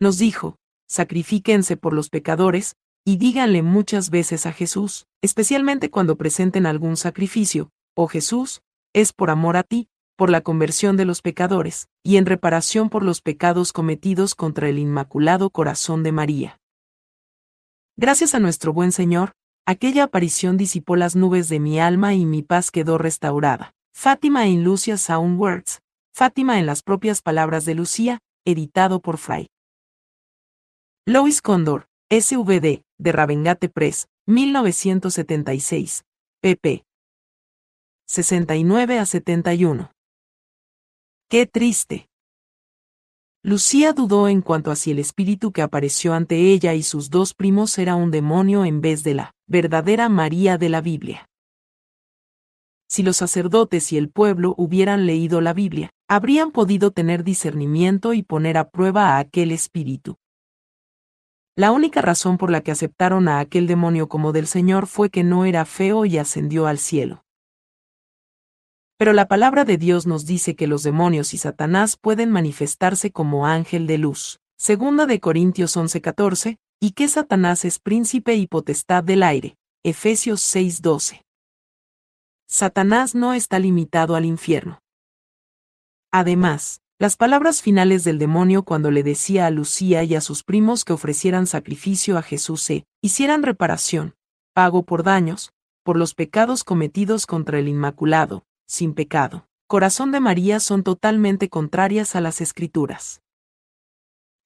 Nos 0.00 0.18
dijo, 0.18 0.56
sacrifíquense 0.86 1.78
por 1.78 1.94
los 1.94 2.10
pecadores, 2.10 2.76
y 3.06 3.16
díganle 3.16 3.62
muchas 3.62 4.10
veces 4.10 4.44
a 4.44 4.52
Jesús, 4.52 5.06
especialmente 5.22 5.90
cuando 5.90 6.16
presenten 6.16 6.66
algún 6.66 6.96
sacrificio, 6.96 7.70
oh 7.94 8.08
Jesús, 8.08 8.62
es 8.92 9.12
por 9.12 9.30
amor 9.30 9.56
a 9.56 9.62
ti, 9.62 9.88
por 10.16 10.30
la 10.30 10.40
conversión 10.40 10.96
de 10.96 11.04
los 11.04 11.22
pecadores, 11.22 11.88
y 12.02 12.16
en 12.16 12.26
reparación 12.26 12.88
por 12.88 13.02
los 13.02 13.20
pecados 13.20 13.72
cometidos 13.72 14.34
contra 14.34 14.68
el 14.68 14.78
Inmaculado 14.78 15.50
Corazón 15.50 16.02
de 16.02 16.12
María. 16.12 16.60
Gracias 17.96 18.34
a 18.34 18.40
nuestro 18.40 18.72
buen 18.72 18.92
Señor, 18.92 19.32
aquella 19.66 20.04
aparición 20.04 20.56
disipó 20.56 20.96
las 20.96 21.16
nubes 21.16 21.48
de 21.48 21.60
mi 21.60 21.80
alma 21.80 22.14
y 22.14 22.26
mi 22.26 22.42
paz 22.42 22.70
quedó 22.70 22.98
restaurada. 22.98 23.72
Fátima 23.94 24.46
en 24.46 24.64
Lucia 24.64 24.98
Sound 24.98 25.38
Words, 25.38 25.80
Fátima 26.12 26.58
en 26.58 26.66
las 26.66 26.82
propias 26.82 27.22
palabras 27.22 27.64
de 27.64 27.74
Lucía, 27.74 28.20
editado 28.44 29.00
por 29.00 29.18
Fray. 29.18 29.48
Lois 31.06 31.42
Condor, 31.42 31.86
SVD, 32.10 32.82
de 32.98 33.12
Ravengate 33.12 33.68
Press, 33.68 34.08
1976, 34.26 36.04
pp. 36.40 36.84
69 38.06 38.98
a 38.98 39.06
71. 39.06 39.90
Qué 41.30 41.46
triste. 41.46 42.10
Lucía 43.42 43.94
dudó 43.94 44.28
en 44.28 44.42
cuanto 44.42 44.70
a 44.70 44.76
si 44.76 44.90
el 44.90 44.98
espíritu 44.98 45.52
que 45.52 45.62
apareció 45.62 46.12
ante 46.12 46.52
ella 46.52 46.74
y 46.74 46.82
sus 46.82 47.08
dos 47.08 47.32
primos 47.32 47.78
era 47.78 47.94
un 47.94 48.10
demonio 48.10 48.66
en 48.66 48.82
vez 48.82 49.04
de 49.04 49.14
la 49.14 49.34
verdadera 49.46 50.10
María 50.10 50.58
de 50.58 50.68
la 50.68 50.82
Biblia. 50.82 51.26
Si 52.90 53.02
los 53.02 53.16
sacerdotes 53.16 53.90
y 53.90 53.96
el 53.96 54.10
pueblo 54.10 54.54
hubieran 54.58 55.06
leído 55.06 55.40
la 55.40 55.54
Biblia, 55.54 55.88
habrían 56.06 56.50
podido 56.50 56.90
tener 56.90 57.24
discernimiento 57.24 58.12
y 58.12 58.22
poner 58.22 58.58
a 58.58 58.68
prueba 58.68 59.16
a 59.16 59.18
aquel 59.18 59.50
espíritu. 59.50 60.16
La 61.56 61.72
única 61.72 62.02
razón 62.02 62.36
por 62.36 62.50
la 62.50 62.60
que 62.60 62.70
aceptaron 62.70 63.28
a 63.28 63.38
aquel 63.38 63.66
demonio 63.66 64.10
como 64.10 64.32
del 64.32 64.46
Señor 64.46 64.88
fue 64.88 65.08
que 65.08 65.24
no 65.24 65.46
era 65.46 65.64
feo 65.64 66.04
y 66.04 66.18
ascendió 66.18 66.66
al 66.66 66.78
cielo. 66.78 67.23
Pero 68.96 69.12
la 69.12 69.26
palabra 69.26 69.64
de 69.64 69.76
Dios 69.76 70.06
nos 70.06 70.24
dice 70.24 70.54
que 70.54 70.66
los 70.66 70.82
demonios 70.82 71.34
y 71.34 71.38
Satanás 71.38 71.96
pueden 71.96 72.30
manifestarse 72.30 73.10
como 73.10 73.46
ángel 73.46 73.86
de 73.86 73.98
luz. 73.98 74.38
Segunda 74.56 75.06
de 75.06 75.18
Corintios 75.18 75.76
11:14, 75.76 76.58
y 76.80 76.92
que 76.92 77.08
Satanás 77.08 77.64
es 77.64 77.80
príncipe 77.80 78.34
y 78.34 78.46
potestad 78.46 79.02
del 79.02 79.22
aire. 79.22 79.56
Efesios 79.82 80.40
6:12. 80.42 81.22
Satanás 82.46 83.14
no 83.14 83.34
está 83.34 83.58
limitado 83.58 84.14
al 84.14 84.24
infierno. 84.24 84.78
Además, 86.12 86.80
las 87.00 87.16
palabras 87.16 87.60
finales 87.60 88.04
del 88.04 88.18
demonio 88.18 88.62
cuando 88.62 88.92
le 88.92 89.02
decía 89.02 89.46
a 89.46 89.50
Lucía 89.50 90.04
y 90.04 90.14
a 90.14 90.20
sus 90.20 90.44
primos 90.44 90.84
que 90.84 90.92
ofrecieran 90.92 91.48
sacrificio 91.48 92.16
a 92.16 92.22
Jesús 92.22 92.70
e 92.70 92.86
hicieran 93.02 93.42
reparación, 93.42 94.14
pago 94.54 94.84
por 94.84 95.02
daños, 95.02 95.52
por 95.82 95.96
los 95.96 96.14
pecados 96.14 96.62
cometidos 96.62 97.26
contra 97.26 97.58
el 97.58 97.66
Inmaculado, 97.66 98.44
sin 98.66 98.94
pecado, 98.94 99.46
corazón 99.66 100.12
de 100.12 100.20
María 100.20 100.60
son 100.60 100.82
totalmente 100.82 101.48
contrarias 101.48 102.16
a 102.16 102.20
las 102.20 102.40
escrituras. 102.40 103.22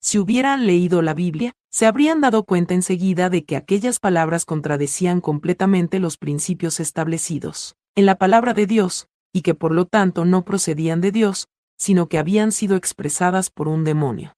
Si 0.01 0.19
hubieran 0.19 0.67
leído 0.67 1.03
la 1.03 1.15
Biblia, 1.15 1.53
se 1.71 1.87
habrían 1.87 2.21
dado 2.21 2.45
cuenta 2.45 2.75
enseguida 2.75 3.31
de 3.31 3.45
que 3.45 3.57
aquellas 3.57 3.99
palabras 3.99 4.45
contradecían 4.45 5.21
completamente 5.21 5.99
los 5.99 6.17
principios 6.17 6.81
establecidos 6.81 7.75
en 7.95 8.07
la 8.07 8.15
palabra 8.15 8.55
de 8.55 8.67
Dios, 8.67 9.09
y 9.33 9.43
que 9.43 9.55
por 9.55 9.73
lo 9.73 9.85
tanto 9.85 10.25
no 10.25 10.45
procedían 10.45 11.01
de 11.01 11.11
Dios, 11.11 11.49
sino 11.77 12.09
que 12.09 12.19
habían 12.19 12.53
sido 12.53 12.77
expresadas 12.77 13.51
por 13.51 13.67
un 13.67 13.83
demonio. 13.83 14.35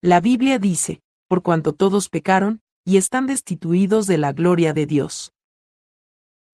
La 0.00 0.20
Biblia 0.20 0.58
dice, 0.58 1.00
por 1.28 1.42
cuanto 1.42 1.72
todos 1.72 2.08
pecaron, 2.08 2.62
y 2.84 2.96
están 2.96 3.26
destituidos 3.26 4.06
de 4.06 4.18
la 4.18 4.32
gloria 4.32 4.72
de 4.72 4.86
Dios. 4.86 5.32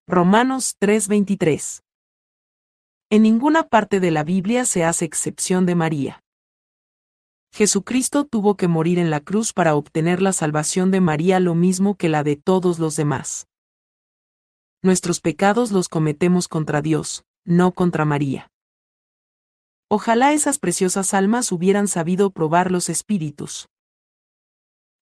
Romanos 0.07 0.77
3:23. 0.79 1.83
En 3.09 3.23
ninguna 3.23 3.69
parte 3.69 4.01
de 4.01 4.11
la 4.11 4.23
Biblia 4.23 4.67
se 4.67 4.85
hace 4.85 5.07
excepción 5.07 5.65
de 5.65 5.75
María. 5.75 6.23
Jesucristo 7.55 8.27
tuvo 8.27 8.55
que 8.55 8.69
morir 8.69 8.99
en 8.99 9.09
la 9.09 9.21
cruz 9.21 9.55
para 9.55 9.75
obtener 9.75 10.21
la 10.21 10.35
salvación 10.35 10.91
de 10.91 11.01
María 11.01 11.41
lo 11.41 11.55
mismo 11.55 11.95
que 11.95 12.11
la 12.11 12.23
de 12.23 12.37
todos 12.37 12.79
los 12.79 12.97
demás. 12.97 13.47
Nuestros 14.83 15.23
pecados 15.23 15.73
los 15.73 15.89
cometemos 15.89 16.49
contra 16.49 16.83
Dios, 16.83 17.25
no 17.47 17.73
contra 17.73 18.05
María. 18.05 18.51
Ojalá 19.89 20.35
esas 20.35 20.59
preciosas 20.59 21.15
almas 21.15 21.51
hubieran 21.51 21.89
sabido 21.89 22.29
probar 22.29 22.71
los 22.71 22.91
espíritus. 22.91 23.71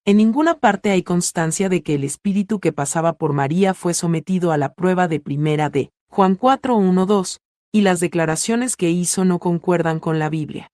En 0.04 0.16
ninguna 0.16 0.58
parte 0.58 0.90
hay 0.90 1.04
constancia 1.04 1.68
de 1.68 1.84
que 1.84 1.94
el 1.94 2.02
espíritu 2.02 2.58
que 2.58 2.72
pasaba 2.72 3.12
por 3.12 3.32
María 3.32 3.72
fue 3.72 3.94
sometido 3.94 4.50
a 4.50 4.58
la 4.58 4.74
prueba 4.74 5.06
de 5.06 5.20
primera 5.20 5.70
de 5.70 5.92
Juan 6.10 6.36
4.1.2, 6.36 7.38
y 7.72 7.82
las 7.82 8.00
declaraciones 8.00 8.76
que 8.76 8.90
hizo 8.90 9.24
no 9.24 9.38
concuerdan 9.38 10.00
con 10.00 10.18
la 10.18 10.28
Biblia. 10.28 10.70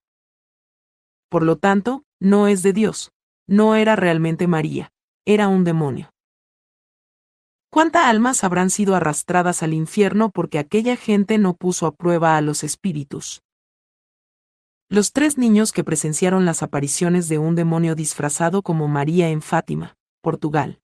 Por 1.28 1.42
lo 1.42 1.56
tanto, 1.56 2.04
no 2.18 2.48
es 2.48 2.62
de 2.62 2.72
Dios, 2.72 3.12
no 3.46 3.74
era 3.74 3.96
realmente 3.96 4.46
María, 4.46 4.90
era 5.26 5.48
un 5.48 5.62
demonio. 5.62 6.10
¿Cuántas 7.70 8.06
almas 8.06 8.44
habrán 8.44 8.70
sido 8.70 8.96
arrastradas 8.96 9.62
al 9.62 9.74
infierno 9.74 10.30
porque 10.30 10.58
aquella 10.58 10.96
gente 10.96 11.36
no 11.36 11.52
puso 11.52 11.86
a 11.86 11.94
prueba 11.94 12.38
a 12.38 12.40
los 12.40 12.64
espíritus? 12.64 13.42
Los 14.90 15.12
tres 15.12 15.36
niños 15.36 15.72
que 15.72 15.84
presenciaron 15.84 16.46
las 16.46 16.62
apariciones 16.62 17.28
de 17.28 17.36
un 17.36 17.54
demonio 17.54 17.94
disfrazado 17.94 18.62
como 18.62 18.88
María 18.88 19.28
en 19.28 19.42
Fátima, 19.42 19.98
Portugal. 20.22 20.80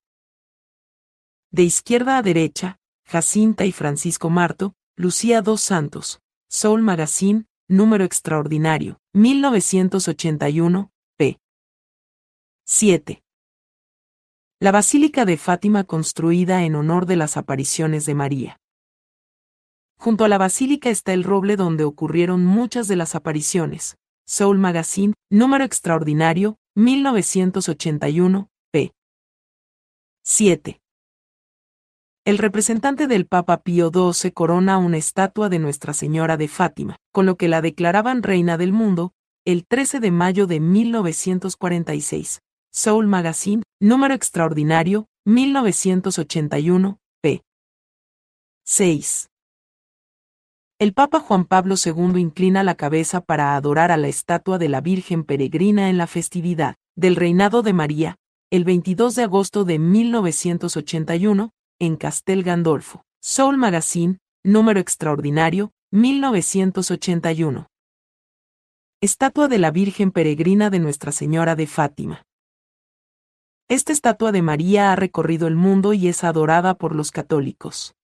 De 1.50 1.62
izquierda 1.62 2.18
a 2.18 2.22
derecha, 2.22 2.78
Jacinta 3.06 3.64
y 3.64 3.72
Francisco 3.72 4.28
Marto, 4.28 4.74
Lucía 4.94 5.40
dos 5.40 5.62
Santos, 5.62 6.20
Soul 6.50 6.82
Magazine, 6.82 7.46
número 7.66 8.04
extraordinario, 8.04 9.00
1981, 9.14 10.92
p. 11.16 11.40
7. 12.66 13.22
La 14.60 14.70
Basílica 14.70 15.24
de 15.24 15.38
Fátima 15.38 15.84
construida 15.84 16.64
en 16.64 16.74
honor 16.74 17.06
de 17.06 17.16
las 17.16 17.38
apariciones 17.38 18.04
de 18.04 18.14
María. 18.14 18.60
Junto 19.98 20.24
a 20.24 20.28
la 20.28 20.38
basílica 20.38 20.90
está 20.90 21.12
el 21.12 21.24
roble 21.24 21.56
donde 21.56 21.84
ocurrieron 21.84 22.44
muchas 22.44 22.88
de 22.88 22.96
las 22.96 23.14
apariciones. 23.14 23.96
Soul 24.26 24.58
Magazine, 24.58 25.14
número 25.30 25.64
extraordinario, 25.64 26.56
1981, 26.76 28.48
p. 28.72 28.92
7. 30.24 30.80
El 32.24 32.38
representante 32.38 33.06
del 33.06 33.26
Papa 33.26 33.62
Pío 33.62 33.90
XII 33.92 34.32
corona 34.32 34.78
una 34.78 34.96
estatua 34.96 35.50
de 35.50 35.58
Nuestra 35.58 35.92
Señora 35.92 36.38
de 36.38 36.48
Fátima, 36.48 36.96
con 37.12 37.26
lo 37.26 37.36
que 37.36 37.48
la 37.48 37.60
declaraban 37.60 38.22
reina 38.22 38.56
del 38.56 38.72
mundo, 38.72 39.12
el 39.44 39.66
13 39.66 40.00
de 40.00 40.10
mayo 40.10 40.46
de 40.46 40.58
1946. 40.58 42.40
Soul 42.72 43.06
Magazine, 43.06 43.62
número 43.78 44.14
extraordinario, 44.14 45.06
1981, 45.26 46.98
p. 47.20 47.42
6. 48.64 49.28
El 50.80 50.92
Papa 50.92 51.20
Juan 51.20 51.44
Pablo 51.44 51.76
II 51.82 52.20
inclina 52.20 52.64
la 52.64 52.74
cabeza 52.74 53.20
para 53.20 53.54
adorar 53.54 53.92
a 53.92 53.96
la 53.96 54.08
estatua 54.08 54.58
de 54.58 54.68
la 54.68 54.80
Virgen 54.80 55.22
Peregrina 55.22 55.88
en 55.88 55.98
la 55.98 56.08
festividad 56.08 56.74
del 56.96 57.14
reinado 57.14 57.62
de 57.62 57.72
María, 57.72 58.16
el 58.50 58.64
22 58.64 59.14
de 59.14 59.22
agosto 59.22 59.64
de 59.64 59.78
1981, 59.78 61.52
en 61.78 61.96
Castel 61.96 62.42
Gandolfo. 62.42 63.04
Soul 63.22 63.56
Magazine, 63.56 64.18
número 64.42 64.80
extraordinario, 64.80 65.70
1981. 65.92 67.68
Estatua 69.00 69.46
de 69.46 69.58
la 69.58 69.70
Virgen 69.70 70.10
Peregrina 70.10 70.70
de 70.70 70.80
Nuestra 70.80 71.12
Señora 71.12 71.54
de 71.54 71.68
Fátima. 71.68 72.24
Esta 73.68 73.92
estatua 73.92 74.32
de 74.32 74.42
María 74.42 74.90
ha 74.90 74.96
recorrido 74.96 75.46
el 75.46 75.54
mundo 75.54 75.92
y 75.92 76.08
es 76.08 76.24
adorada 76.24 76.74
por 76.74 76.96
los 76.96 77.12
católicos. 77.12 77.94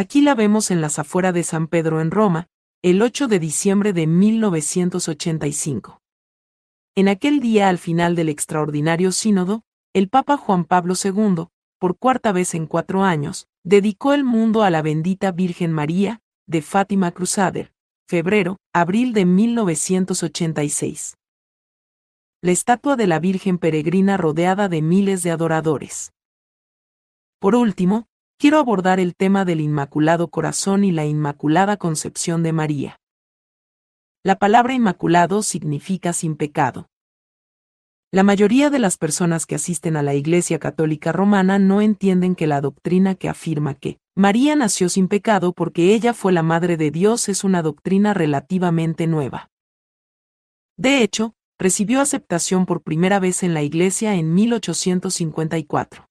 Aquí 0.00 0.22
la 0.22 0.36
vemos 0.36 0.70
en 0.70 0.80
las 0.80 1.00
afueras 1.00 1.34
de 1.34 1.42
San 1.42 1.66
Pedro 1.66 2.00
en 2.00 2.12
Roma, 2.12 2.46
el 2.82 3.02
8 3.02 3.26
de 3.26 3.40
diciembre 3.40 3.92
de 3.92 4.06
1985. 4.06 6.00
En 6.94 7.08
aquel 7.08 7.40
día 7.40 7.68
al 7.68 7.78
final 7.78 8.14
del 8.14 8.28
extraordinario 8.28 9.10
sínodo, 9.10 9.64
el 9.92 10.08
Papa 10.08 10.36
Juan 10.36 10.66
Pablo 10.66 10.94
II, 10.94 11.48
por 11.80 11.98
cuarta 11.98 12.30
vez 12.30 12.54
en 12.54 12.68
cuatro 12.68 13.02
años, 13.02 13.48
dedicó 13.64 14.12
el 14.12 14.22
mundo 14.22 14.62
a 14.62 14.70
la 14.70 14.82
bendita 14.82 15.32
Virgen 15.32 15.72
María, 15.72 16.20
de 16.46 16.62
Fátima 16.62 17.10
Cruzader, 17.10 17.72
febrero, 18.06 18.58
abril 18.72 19.12
de 19.12 19.24
1986. 19.24 21.16
La 22.40 22.52
estatua 22.52 22.94
de 22.94 23.08
la 23.08 23.18
Virgen 23.18 23.58
Peregrina 23.58 24.16
rodeada 24.16 24.68
de 24.68 24.80
miles 24.80 25.24
de 25.24 25.32
adoradores. 25.32 26.12
Por 27.40 27.56
último, 27.56 28.06
quiero 28.38 28.58
abordar 28.58 29.00
el 29.00 29.16
tema 29.16 29.44
del 29.44 29.60
Inmaculado 29.60 30.28
Corazón 30.28 30.84
y 30.84 30.92
la 30.92 31.04
Inmaculada 31.04 31.76
Concepción 31.76 32.44
de 32.44 32.52
María. 32.52 33.00
La 34.22 34.36
palabra 34.36 34.74
inmaculado 34.74 35.42
significa 35.42 36.12
sin 36.12 36.36
pecado. 36.36 36.88
La 38.12 38.22
mayoría 38.22 38.70
de 38.70 38.78
las 38.78 38.96
personas 38.96 39.44
que 39.44 39.56
asisten 39.56 39.96
a 39.96 40.02
la 40.02 40.14
Iglesia 40.14 40.58
Católica 40.58 41.12
Romana 41.12 41.58
no 41.58 41.82
entienden 41.82 42.34
que 42.34 42.46
la 42.46 42.60
doctrina 42.60 43.16
que 43.16 43.28
afirma 43.28 43.74
que 43.74 43.98
María 44.14 44.56
nació 44.56 44.88
sin 44.88 45.08
pecado 45.08 45.52
porque 45.52 45.92
ella 45.92 46.14
fue 46.14 46.32
la 46.32 46.42
Madre 46.42 46.76
de 46.76 46.90
Dios 46.90 47.28
es 47.28 47.44
una 47.44 47.62
doctrina 47.62 48.14
relativamente 48.14 49.06
nueva. 49.06 49.50
De 50.76 51.02
hecho, 51.02 51.34
recibió 51.58 52.00
aceptación 52.00 52.66
por 52.66 52.82
primera 52.82 53.18
vez 53.18 53.42
en 53.42 53.52
la 53.52 53.62
Iglesia 53.62 54.14
en 54.14 54.32
1854. 54.32 56.07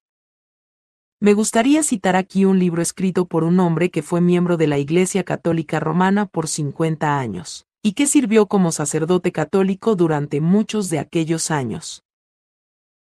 Me 1.19 1.33
gustaría 1.33 1.81
citar 1.81 2.15
aquí 2.15 2.45
un 2.45 2.59
libro 2.59 2.79
escrito 2.79 3.25
por 3.25 3.43
un 3.43 3.59
hombre 3.59 3.89
que 3.89 4.03
fue 4.03 4.21
miembro 4.21 4.55
de 4.55 4.67
la 4.67 4.77
Iglesia 4.77 5.23
Católica 5.23 5.79
Romana 5.79 6.27
por 6.27 6.47
50 6.47 7.17
años, 7.17 7.65
y 7.81 7.93
que 7.93 8.05
sirvió 8.05 8.45
como 8.45 8.71
sacerdote 8.71 9.31
católico 9.31 9.95
durante 9.95 10.41
muchos 10.41 10.91
de 10.91 10.99
aquellos 10.99 11.49
años. 11.49 12.03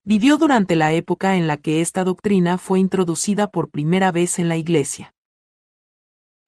Vivió 0.04 0.38
durante 0.38 0.76
la 0.76 0.94
época 0.94 1.38
en 1.38 1.48
la 1.48 1.58
que 1.58 1.82
esta 1.82 2.04
doctrina 2.04 2.60
fue 2.60 2.80
introducida 2.80 3.50
por 3.50 3.72
primera 3.72 4.12
vez 4.12 4.38
en 4.38 4.48
la 4.48 4.58
Iglesia. 4.58 5.16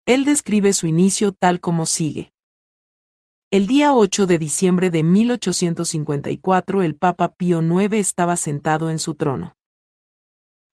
Él 0.06 0.26
describe 0.26 0.72
su 0.74 0.86
inicio 0.86 1.32
tal 1.32 1.60
como 1.60 1.88
sigue. 1.88 2.32
El 3.50 3.66
día 3.66 3.96
8 3.96 4.28
de 4.28 4.38
diciembre 4.38 4.92
de 4.92 5.02
1854 5.02 6.84
el 6.84 6.96
Papa 6.96 7.34
Pío 7.34 7.64
IX 7.64 7.94
estaba 7.94 8.38
sentado 8.38 8.92
en 8.92 9.00
su 9.00 9.16
trono. 9.16 9.56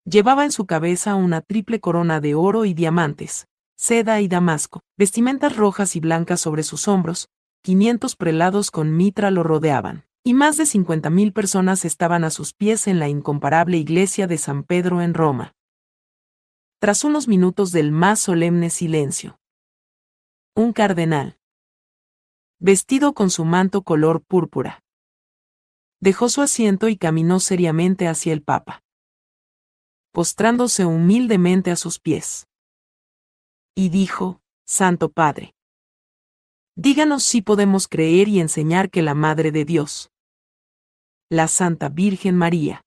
Llevaba 0.08 0.46
en 0.46 0.52
su 0.52 0.68
cabeza 0.68 1.16
una 1.16 1.42
triple 1.42 1.80
corona 1.80 2.20
de 2.20 2.36
oro 2.36 2.66
y 2.66 2.76
diamantes, 2.76 3.48
seda 3.76 4.22
y 4.22 4.28
damasco, 4.28 4.82
vestimentas 4.98 5.56
rojas 5.56 5.96
y 5.96 6.00
blancas 6.00 6.40
sobre 6.40 6.62
sus 6.62 6.88
hombros, 6.88 7.28
500 7.64 8.16
prelados 8.16 8.70
con 8.70 8.96
mitra 8.96 9.32
lo 9.32 9.42
rodeaban, 9.42 10.06
y 10.24 10.36
más 10.36 10.58
de 10.58 10.66
50.000 10.66 11.34
personas 11.34 11.86
estaban 11.86 12.24
a 12.24 12.30
sus 12.30 12.54
pies 12.54 12.86
en 12.86 13.00
la 13.00 13.10
incomparable 13.10 13.78
iglesia 13.78 14.28
de 14.28 14.38
San 14.38 14.64
Pedro 14.64 15.02
en 15.02 15.16
Roma. 15.16 15.54
Tras 16.80 17.04
unos 17.04 17.28
minutos 17.28 17.72
del 17.72 17.92
más 17.92 18.20
solemne 18.20 18.70
silencio, 18.70 19.40
un 20.56 20.72
cardenal, 20.72 21.40
vestido 22.60 23.14
con 23.14 23.32
su 23.32 23.44
manto 23.44 23.82
color 23.82 24.22
púrpura, 24.22 24.84
dejó 26.00 26.30
su 26.30 26.44
asiento 26.44 26.90
y 26.90 26.98
caminó 26.98 27.40
seriamente 27.40 28.08
hacia 28.08 28.32
el 28.32 28.44
Papa 28.44 28.85
postrándose 30.16 30.86
humildemente 30.86 31.72
a 31.72 31.76
sus 31.76 32.00
pies. 32.00 32.48
Y 33.76 33.90
dijo, 33.90 34.40
Santo 34.66 35.12
Padre, 35.12 35.54
díganos 36.78 37.22
si 37.24 37.42
podemos 37.42 37.90
creer 37.90 38.30
y 38.30 38.40
enseñar 38.40 38.90
que 38.90 39.02
la 39.02 39.14
Madre 39.14 39.52
de 39.52 39.66
Dios, 39.66 40.10
la 41.30 41.50
Santa 41.50 41.90
Virgen 41.90 42.38
María, 42.38 42.82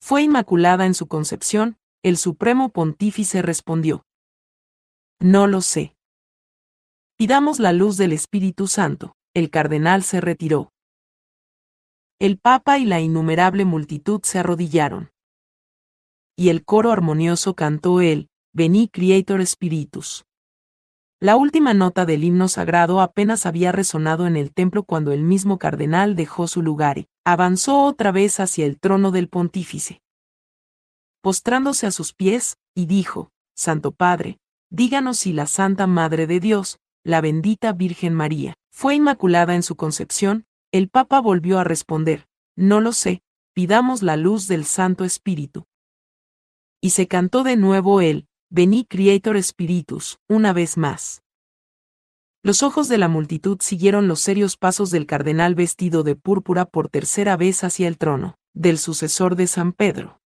fue 0.00 0.22
inmaculada 0.22 0.86
en 0.86 0.94
su 0.94 1.08
concepción, 1.08 1.76
el 2.02 2.16
Supremo 2.16 2.70
Pontífice 2.70 3.42
respondió. 3.42 4.06
No 5.20 5.46
lo 5.46 5.60
sé. 5.60 5.94
Pidamos 7.18 7.58
la 7.58 7.74
luz 7.74 7.98
del 7.98 8.14
Espíritu 8.14 8.66
Santo, 8.66 9.14
el 9.34 9.50
cardenal 9.50 10.02
se 10.04 10.22
retiró. 10.22 10.72
El 12.18 12.38
Papa 12.38 12.78
y 12.78 12.86
la 12.86 12.98
innumerable 12.98 13.66
multitud 13.66 14.22
se 14.24 14.38
arrodillaron 14.38 15.10
y 16.38 16.50
el 16.50 16.64
coro 16.64 16.92
armonioso 16.92 17.56
cantó 17.56 18.00
el 18.00 18.28
Veni 18.52 18.88
Creator 18.88 19.44
Spiritus. 19.44 20.24
La 21.18 21.34
última 21.34 21.74
nota 21.74 22.06
del 22.06 22.22
himno 22.22 22.46
sagrado 22.46 23.00
apenas 23.00 23.44
había 23.44 23.72
resonado 23.72 24.24
en 24.28 24.36
el 24.36 24.52
templo 24.52 24.84
cuando 24.84 25.10
el 25.10 25.24
mismo 25.24 25.58
cardenal 25.58 26.14
dejó 26.14 26.46
su 26.46 26.62
lugar 26.62 26.96
y 26.98 27.08
avanzó 27.24 27.82
otra 27.82 28.12
vez 28.12 28.38
hacia 28.38 28.66
el 28.66 28.78
trono 28.78 29.10
del 29.10 29.28
pontífice. 29.28 30.00
Postrándose 31.22 31.88
a 31.88 31.90
sus 31.90 32.14
pies, 32.14 32.56
y 32.72 32.86
dijo, 32.86 33.32
Santo 33.56 33.90
Padre, 33.90 34.38
díganos 34.70 35.18
si 35.18 35.32
la 35.32 35.46
Santa 35.46 35.88
Madre 35.88 36.28
de 36.28 36.38
Dios, 36.38 36.78
la 37.02 37.20
bendita 37.20 37.72
Virgen 37.72 38.14
María, 38.14 38.54
fue 38.70 38.94
inmaculada 38.94 39.56
en 39.56 39.64
su 39.64 39.74
concepción, 39.74 40.46
el 40.70 40.88
Papa 40.88 41.20
volvió 41.20 41.58
a 41.58 41.64
responder, 41.64 42.28
no 42.54 42.80
lo 42.80 42.92
sé, 42.92 43.22
pidamos 43.54 44.04
la 44.04 44.16
luz 44.16 44.46
del 44.46 44.64
Santo 44.64 45.04
Espíritu 45.04 45.66
y 46.80 46.90
se 46.90 47.08
cantó 47.08 47.42
de 47.42 47.56
nuevo 47.56 48.00
el 48.00 48.26
Veni 48.50 48.84
Creator 48.84 49.42
Spiritus, 49.42 50.18
una 50.28 50.52
vez 50.52 50.76
más. 50.76 51.22
Los 52.42 52.62
ojos 52.62 52.88
de 52.88 52.98
la 52.98 53.08
multitud 53.08 53.58
siguieron 53.60 54.06
los 54.08 54.20
serios 54.20 54.56
pasos 54.56 54.90
del 54.90 55.06
cardenal 55.06 55.54
vestido 55.54 56.02
de 56.02 56.14
púrpura 56.14 56.64
por 56.64 56.88
tercera 56.88 57.36
vez 57.36 57.64
hacia 57.64 57.88
el 57.88 57.98
trono, 57.98 58.36
del 58.54 58.78
sucesor 58.78 59.34
de 59.34 59.48
San 59.48 59.72
Pedro. 59.72 60.20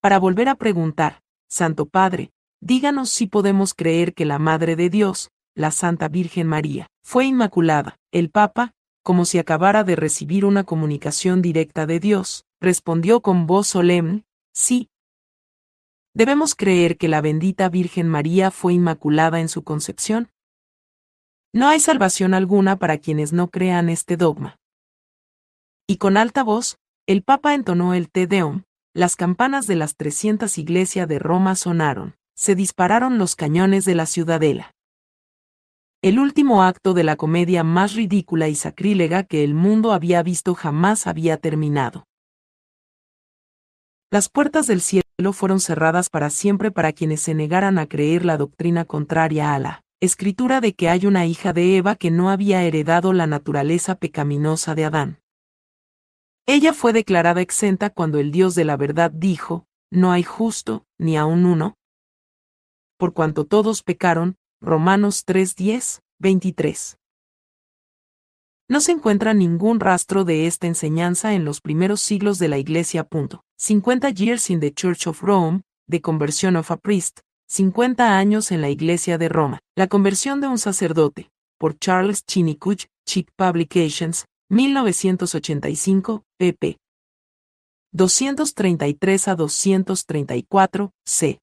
Para 0.00 0.18
volver 0.18 0.48
a 0.48 0.54
preguntar, 0.54 1.22
Santo 1.48 1.86
Padre, 1.86 2.32
díganos 2.60 3.10
si 3.10 3.26
podemos 3.26 3.74
creer 3.74 4.14
que 4.14 4.24
la 4.24 4.38
Madre 4.38 4.76
de 4.76 4.90
Dios, 4.90 5.30
la 5.56 5.70
Santa 5.70 6.08
Virgen 6.08 6.46
María, 6.46 6.86
fue 7.02 7.24
inmaculada. 7.24 7.96
El 8.12 8.30
Papa, 8.30 8.72
como 9.02 9.24
si 9.24 9.38
acabara 9.38 9.84
de 9.84 9.96
recibir 9.96 10.44
una 10.44 10.64
comunicación 10.64 11.42
directa 11.42 11.86
de 11.86 11.98
Dios, 11.98 12.44
respondió 12.60 13.20
con 13.20 13.46
voz 13.46 13.68
solemne, 13.68 14.24
sí, 14.52 14.89
¿Debemos 16.12 16.56
creer 16.56 16.96
que 16.96 17.08
la 17.08 17.20
bendita 17.20 17.68
Virgen 17.68 18.08
María 18.08 18.50
fue 18.50 18.74
inmaculada 18.74 19.40
en 19.40 19.48
su 19.48 19.62
concepción? 19.62 20.30
No 21.52 21.68
hay 21.68 21.78
salvación 21.78 22.34
alguna 22.34 22.76
para 22.76 22.98
quienes 22.98 23.32
no 23.32 23.48
crean 23.48 23.88
este 23.88 24.16
dogma. 24.16 24.56
Y 25.86 25.98
con 25.98 26.16
alta 26.16 26.42
voz, 26.42 26.78
el 27.06 27.22
Papa 27.22 27.54
entonó 27.54 27.94
el 27.94 28.10
Te 28.10 28.26
Deum, 28.26 28.62
las 28.92 29.14
campanas 29.14 29.68
de 29.68 29.76
las 29.76 29.96
300 29.96 30.58
iglesias 30.58 31.06
de 31.08 31.20
Roma 31.20 31.54
sonaron, 31.54 32.16
se 32.34 32.56
dispararon 32.56 33.18
los 33.18 33.36
cañones 33.36 33.84
de 33.84 33.94
la 33.94 34.06
ciudadela. 34.06 34.72
El 36.02 36.18
último 36.18 36.62
acto 36.62 36.92
de 36.92 37.04
la 37.04 37.16
comedia 37.16 37.62
más 37.62 37.94
ridícula 37.94 38.48
y 38.48 38.54
sacrílega 38.56 39.22
que 39.24 39.44
el 39.44 39.54
mundo 39.54 39.92
había 39.92 40.22
visto 40.22 40.54
jamás 40.54 41.06
había 41.06 41.36
terminado. 41.36 42.04
Las 44.10 44.28
puertas 44.28 44.66
del 44.66 44.80
cielo 44.80 45.09
fueron 45.32 45.60
cerradas 45.60 46.08
para 46.08 46.30
siempre 46.30 46.70
para 46.70 46.92
quienes 46.92 47.20
se 47.20 47.34
negaran 47.34 47.78
a 47.78 47.86
creer 47.86 48.24
la 48.24 48.36
doctrina 48.36 48.84
contraria 48.84 49.54
a 49.54 49.58
la 49.58 49.84
escritura 50.00 50.60
de 50.60 50.74
que 50.74 50.88
hay 50.88 51.06
una 51.06 51.26
hija 51.26 51.52
de 51.52 51.76
Eva 51.76 51.94
que 51.94 52.10
no 52.10 52.30
había 52.30 52.62
heredado 52.62 53.12
la 53.12 53.26
naturaleza 53.26 53.96
pecaminosa 53.96 54.74
de 54.74 54.84
Adán. 54.84 55.20
Ella 56.46 56.72
fue 56.72 56.92
declarada 56.92 57.40
exenta 57.40 57.90
cuando 57.90 58.18
el 58.18 58.32
Dios 58.32 58.54
de 58.54 58.64
la 58.64 58.76
verdad 58.76 59.10
dijo, 59.10 59.66
no 59.90 60.12
hay 60.12 60.22
justo, 60.22 60.84
ni 60.98 61.16
aun 61.16 61.44
uno. 61.44 61.76
Por 62.96 63.12
cuanto 63.12 63.44
todos 63.44 63.82
pecaron, 63.82 64.36
Romanos 64.60 65.24
3:10, 65.26 66.00
23. 66.18 66.99
No 68.70 68.80
se 68.80 68.92
encuentra 68.92 69.34
ningún 69.34 69.80
rastro 69.80 70.24
de 70.24 70.46
esta 70.46 70.68
enseñanza 70.68 71.34
en 71.34 71.44
los 71.44 71.60
primeros 71.60 72.00
siglos 72.00 72.38
de 72.38 72.46
la 72.46 72.56
Iglesia. 72.56 73.04
50 73.56 74.10
Years 74.10 74.48
in 74.48 74.60
the 74.60 74.72
Church 74.72 75.08
of 75.08 75.22
Rome, 75.22 75.62
The 75.88 76.00
Conversion 76.00 76.54
of 76.54 76.70
a 76.70 76.76
Priest, 76.76 77.18
50 77.48 78.16
años 78.16 78.52
en 78.52 78.60
la 78.60 78.70
Iglesia 78.70 79.18
de 79.18 79.28
Roma, 79.28 79.58
la 79.76 79.88
conversión 79.88 80.40
de 80.40 80.46
un 80.46 80.58
sacerdote, 80.58 81.32
por 81.58 81.80
Charles 81.80 82.24
Chinicuch, 82.24 82.86
Chick 83.04 83.32
Publications, 83.34 84.26
1985, 84.50 86.22
pp. 86.38 86.76
233 87.90 89.26
a 89.26 89.34
234, 89.34 90.92
c. 91.04 91.40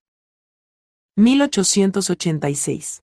1886. 1.18 3.02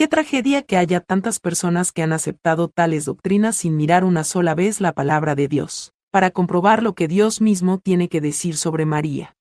Qué 0.00 0.08
tragedia 0.08 0.62
que 0.62 0.78
haya 0.78 1.00
tantas 1.00 1.40
personas 1.40 1.92
que 1.92 2.02
han 2.02 2.14
aceptado 2.14 2.68
tales 2.68 3.04
doctrinas 3.04 3.54
sin 3.54 3.76
mirar 3.76 4.02
una 4.02 4.24
sola 4.24 4.54
vez 4.54 4.80
la 4.80 4.94
palabra 4.94 5.34
de 5.34 5.46
Dios, 5.46 5.92
para 6.10 6.30
comprobar 6.30 6.82
lo 6.82 6.94
que 6.94 7.06
Dios 7.06 7.42
mismo 7.42 7.76
tiene 7.76 8.08
que 8.08 8.22
decir 8.22 8.56
sobre 8.56 8.86
María. 8.86 9.36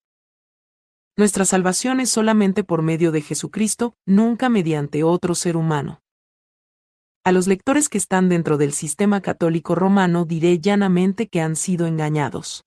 Nuestra 1.16 1.46
salvación 1.46 2.02
es 2.02 2.10
solamente 2.10 2.66
por 2.66 2.82
medio 2.82 3.14
de 3.14 3.22
Jesucristo, 3.22 3.96
nunca 4.06 4.50
mediante 4.50 5.02
otro 5.06 5.34
ser 5.34 5.56
humano. 5.56 6.02
A 7.24 7.32
los 7.32 7.48
lectores 7.48 7.88
que 7.88 7.98
están 7.98 8.28
dentro 8.28 8.58
del 8.58 8.74
sistema 8.74 9.22
católico 9.22 9.76
romano 9.76 10.26
diré 10.26 10.60
llanamente 10.60 11.30
que 11.30 11.40
han 11.40 11.56
sido 11.56 11.88
engañados. 11.88 12.66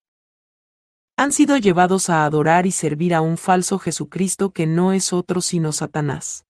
Han 1.18 1.30
sido 1.30 1.58
llevados 1.58 2.08
a 2.08 2.24
adorar 2.24 2.64
y 2.64 2.70
servir 2.70 3.14
a 3.14 3.20
un 3.20 3.36
falso 3.36 3.78
Jesucristo 3.78 4.50
que 4.50 4.66
no 4.66 4.94
es 4.94 5.12
otro 5.12 5.42
sino 5.42 5.72
Satanás. 5.72 6.46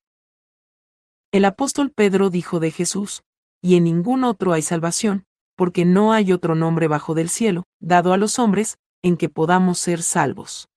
El 1.33 1.47
apóstol 1.47 1.91
Pedro 1.91 2.29
dijo 2.29 2.61
de 2.61 2.71
Jesús, 2.71 3.23
y 3.63 3.77
en 3.77 3.85
ningún 3.85 4.23
otro 4.23 4.53
hay 4.53 4.61
salvación, 4.61 5.25
porque 5.57 5.87
no 5.87 6.13
hay 6.13 6.31
otro 6.31 6.55
nombre 6.55 6.89
bajo 6.89 7.15
del 7.15 7.31
cielo, 7.31 7.65
dado 7.81 8.13
a 8.13 8.19
los 8.19 8.39
hombres, 8.39 8.77
en 9.03 9.17
que 9.17 9.31
podamos 9.31 9.79
ser 9.79 10.03
salvos. 10.03 10.69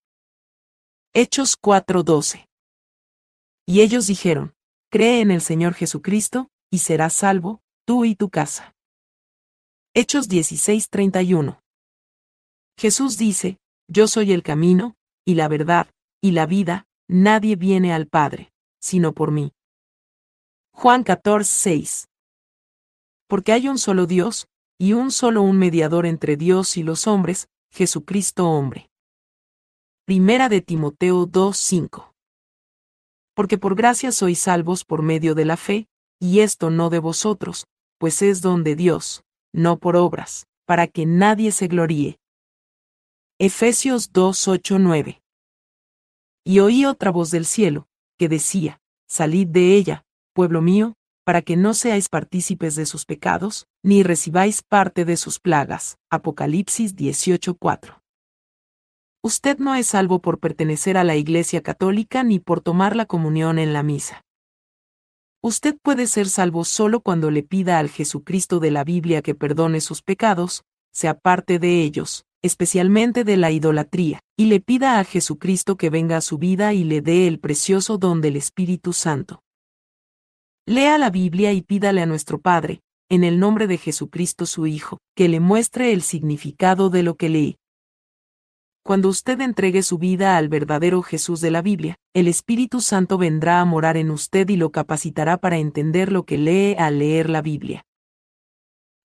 Hechos 1.12 1.58
4:12. 1.60 2.48
Y 3.66 3.82
ellos 3.82 4.06
dijeron, 4.06 4.54
Cree 4.90 5.20
en 5.20 5.30
el 5.30 5.42
Señor 5.42 5.74
Jesucristo, 5.74 6.48
y 6.70 6.78
serás 6.78 7.12
salvo, 7.12 7.60
tú 7.84 8.06
y 8.06 8.14
tu 8.14 8.30
casa. 8.30 8.74
Hechos 9.92 10.26
16:31. 10.26 11.60
Jesús 12.78 13.18
dice, 13.18 13.58
Yo 13.88 14.08
soy 14.08 14.32
el 14.32 14.42
camino, 14.42 14.96
y 15.26 15.34
la 15.34 15.48
verdad, 15.48 15.90
y 16.22 16.30
la 16.30 16.46
vida, 16.46 16.86
nadie 17.08 17.56
viene 17.56 17.92
al 17.92 18.06
Padre, 18.06 18.52
sino 18.80 19.12
por 19.12 19.32
mí. 19.32 19.52
Juan 20.78 21.04
14, 21.04 21.50
6. 21.50 22.08
Porque 23.28 23.52
hay 23.52 23.66
un 23.66 23.78
solo 23.78 24.04
Dios, 24.04 24.46
y 24.78 24.92
un 24.92 25.10
solo 25.10 25.40
un 25.40 25.56
mediador 25.56 26.04
entre 26.04 26.36
Dios 26.36 26.76
y 26.76 26.82
los 26.82 27.06
hombres, 27.06 27.48
Jesucristo 27.72 28.50
hombre. 28.50 28.90
Primera 30.04 30.50
de 30.50 30.60
Timoteo 30.60 31.24
2, 31.24 31.56
5. 31.56 32.14
Porque 33.34 33.56
por 33.56 33.74
gracia 33.74 34.12
sois 34.12 34.38
salvos 34.38 34.84
por 34.84 35.00
medio 35.00 35.34
de 35.34 35.46
la 35.46 35.56
fe, 35.56 35.88
y 36.20 36.40
esto 36.40 36.68
no 36.68 36.90
de 36.90 36.98
vosotros, 36.98 37.66
pues 37.96 38.20
es 38.20 38.42
don 38.42 38.62
de 38.62 38.76
Dios, 38.76 39.24
no 39.54 39.78
por 39.78 39.96
obras, 39.96 40.46
para 40.66 40.88
que 40.88 41.06
nadie 41.06 41.52
se 41.52 41.68
gloríe. 41.68 42.18
Efesios 43.38 44.12
2, 44.12 44.46
8, 44.46 44.78
9. 44.78 45.22
Y 46.44 46.58
oí 46.58 46.84
otra 46.84 47.10
voz 47.10 47.30
del 47.30 47.46
cielo, 47.46 47.88
que 48.18 48.28
decía, 48.28 48.78
Salid 49.08 49.46
de 49.46 49.74
ella, 49.74 50.05
pueblo 50.36 50.60
mío, 50.60 50.92
para 51.24 51.40
que 51.40 51.56
no 51.56 51.72
seáis 51.72 52.10
partícipes 52.10 52.76
de 52.76 52.84
sus 52.84 53.06
pecados, 53.06 53.66
ni 53.82 54.02
recibáis 54.02 54.62
parte 54.62 55.06
de 55.06 55.16
sus 55.16 55.40
plagas. 55.40 55.96
Apocalipsis 56.10 56.94
18:4. 56.94 58.02
Usted 59.22 59.58
no 59.58 59.74
es 59.74 59.86
salvo 59.86 60.20
por 60.20 60.38
pertenecer 60.38 60.98
a 60.98 61.04
la 61.04 61.16
Iglesia 61.16 61.62
Católica 61.62 62.22
ni 62.22 62.38
por 62.38 62.60
tomar 62.60 62.94
la 62.94 63.06
comunión 63.06 63.58
en 63.58 63.72
la 63.72 63.82
misa. 63.82 64.20
Usted 65.42 65.74
puede 65.82 66.06
ser 66.06 66.28
salvo 66.28 66.64
solo 66.64 67.00
cuando 67.00 67.30
le 67.30 67.42
pida 67.42 67.78
al 67.78 67.88
Jesucristo 67.88 68.60
de 68.60 68.70
la 68.70 68.84
Biblia 68.84 69.22
que 69.22 69.34
perdone 69.34 69.80
sus 69.80 70.02
pecados, 70.02 70.64
se 70.92 71.08
aparte 71.08 71.58
de 71.58 71.80
ellos, 71.82 72.26
especialmente 72.42 73.24
de 73.24 73.38
la 73.38 73.50
idolatría, 73.50 74.20
y 74.36 74.46
le 74.46 74.60
pida 74.60 74.98
a 74.98 75.04
Jesucristo 75.04 75.76
que 75.76 75.88
venga 75.88 76.18
a 76.18 76.20
su 76.20 76.36
vida 76.36 76.74
y 76.74 76.84
le 76.84 77.00
dé 77.00 77.26
el 77.26 77.38
precioso 77.40 77.96
don 77.96 78.20
del 78.20 78.36
Espíritu 78.36 78.92
Santo. 78.92 79.42
Lea 80.68 80.98
la 80.98 81.10
Biblia 81.10 81.52
y 81.52 81.62
pídale 81.62 82.02
a 82.02 82.06
nuestro 82.06 82.40
Padre, 82.40 82.80
en 83.08 83.22
el 83.22 83.38
nombre 83.38 83.68
de 83.68 83.78
Jesucristo 83.78 84.46
su 84.46 84.66
Hijo, 84.66 84.98
que 85.14 85.28
le 85.28 85.38
muestre 85.38 85.92
el 85.92 86.02
significado 86.02 86.90
de 86.90 87.04
lo 87.04 87.14
que 87.14 87.28
lee. 87.28 87.58
Cuando 88.82 89.08
usted 89.08 89.40
entregue 89.40 89.84
su 89.84 89.96
vida 89.96 90.36
al 90.36 90.48
verdadero 90.48 91.02
Jesús 91.02 91.40
de 91.40 91.52
la 91.52 91.62
Biblia, 91.62 91.94
el 92.14 92.26
Espíritu 92.26 92.80
Santo 92.80 93.16
vendrá 93.16 93.60
a 93.60 93.64
morar 93.64 93.96
en 93.96 94.10
usted 94.10 94.48
y 94.48 94.56
lo 94.56 94.72
capacitará 94.72 95.36
para 95.36 95.58
entender 95.58 96.10
lo 96.10 96.24
que 96.24 96.36
lee 96.36 96.74
al 96.76 96.98
leer 96.98 97.30
la 97.30 97.42
Biblia. 97.42 97.84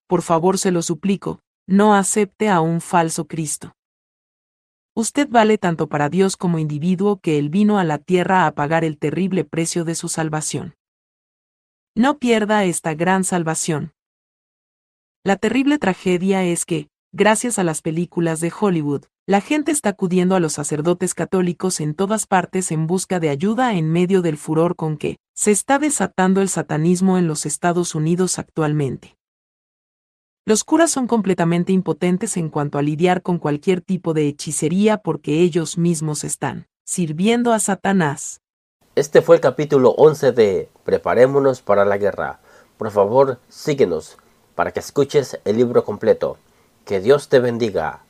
Por 0.07 0.23
favor 0.23 0.57
se 0.57 0.71
lo 0.71 0.81
suplico, 0.81 1.41
no 1.67 1.93
acepte 1.93 2.49
a 2.49 2.59
un 2.59 2.81
falso 2.81 3.27
Cristo. 3.27 3.73
Usted 4.95 5.29
vale 5.29 5.59
tanto 5.59 5.87
para 5.87 6.09
Dios 6.09 6.37
como 6.37 6.57
individuo 6.57 7.19
que 7.19 7.37
Él 7.37 7.49
vino 7.49 7.77
a 7.77 7.83
la 7.83 7.99
tierra 7.99 8.47
a 8.47 8.55
pagar 8.55 8.83
el 8.83 8.97
terrible 8.97 9.45
precio 9.45 9.85
de 9.85 9.93
su 9.93 10.09
salvación. 10.09 10.73
No 11.95 12.19
pierda 12.19 12.63
esta 12.63 12.93
gran 12.93 13.25
salvación. 13.25 13.91
La 15.25 15.35
terrible 15.35 15.77
tragedia 15.77 16.45
es 16.45 16.65
que, 16.65 16.87
gracias 17.11 17.59
a 17.59 17.65
las 17.65 17.81
películas 17.81 18.39
de 18.39 18.49
Hollywood, 18.57 19.03
la 19.27 19.41
gente 19.41 19.73
está 19.73 19.89
acudiendo 19.89 20.35
a 20.35 20.39
los 20.39 20.53
sacerdotes 20.53 21.13
católicos 21.13 21.81
en 21.81 21.93
todas 21.93 22.27
partes 22.27 22.71
en 22.71 22.87
busca 22.87 23.19
de 23.19 23.27
ayuda 23.27 23.73
en 23.73 23.91
medio 23.91 24.21
del 24.21 24.37
furor 24.37 24.77
con 24.77 24.95
que 24.95 25.17
se 25.35 25.51
está 25.51 25.79
desatando 25.79 26.41
el 26.41 26.47
satanismo 26.47 27.17
en 27.17 27.27
los 27.27 27.45
Estados 27.45 27.93
Unidos 27.93 28.39
actualmente. 28.39 29.17
Los 30.45 30.63
curas 30.63 30.91
son 30.91 31.07
completamente 31.07 31.73
impotentes 31.73 32.37
en 32.37 32.47
cuanto 32.47 32.77
a 32.77 32.81
lidiar 32.81 33.21
con 33.21 33.37
cualquier 33.37 33.81
tipo 33.81 34.13
de 34.13 34.29
hechicería 34.29 34.97
porque 34.97 35.41
ellos 35.41 35.77
mismos 35.77 36.23
están 36.23 36.67
sirviendo 36.85 37.51
a 37.51 37.59
Satanás. 37.59 38.39
Este 38.95 39.21
fue 39.21 39.35
el 39.35 39.41
capítulo 39.41 39.91
11 39.91 40.31
de 40.31 40.69
Preparémonos 40.83 41.61
para 41.61 41.85
la 41.85 41.97
guerra. 41.97 42.39
Por 42.77 42.91
favor, 42.91 43.39
síguenos 43.49 44.17
para 44.55 44.71
que 44.71 44.79
escuches 44.79 45.39
el 45.45 45.57
libro 45.57 45.83
completo. 45.83 46.37
Que 46.85 46.99
Dios 46.99 47.29
te 47.29 47.39
bendiga. 47.39 48.03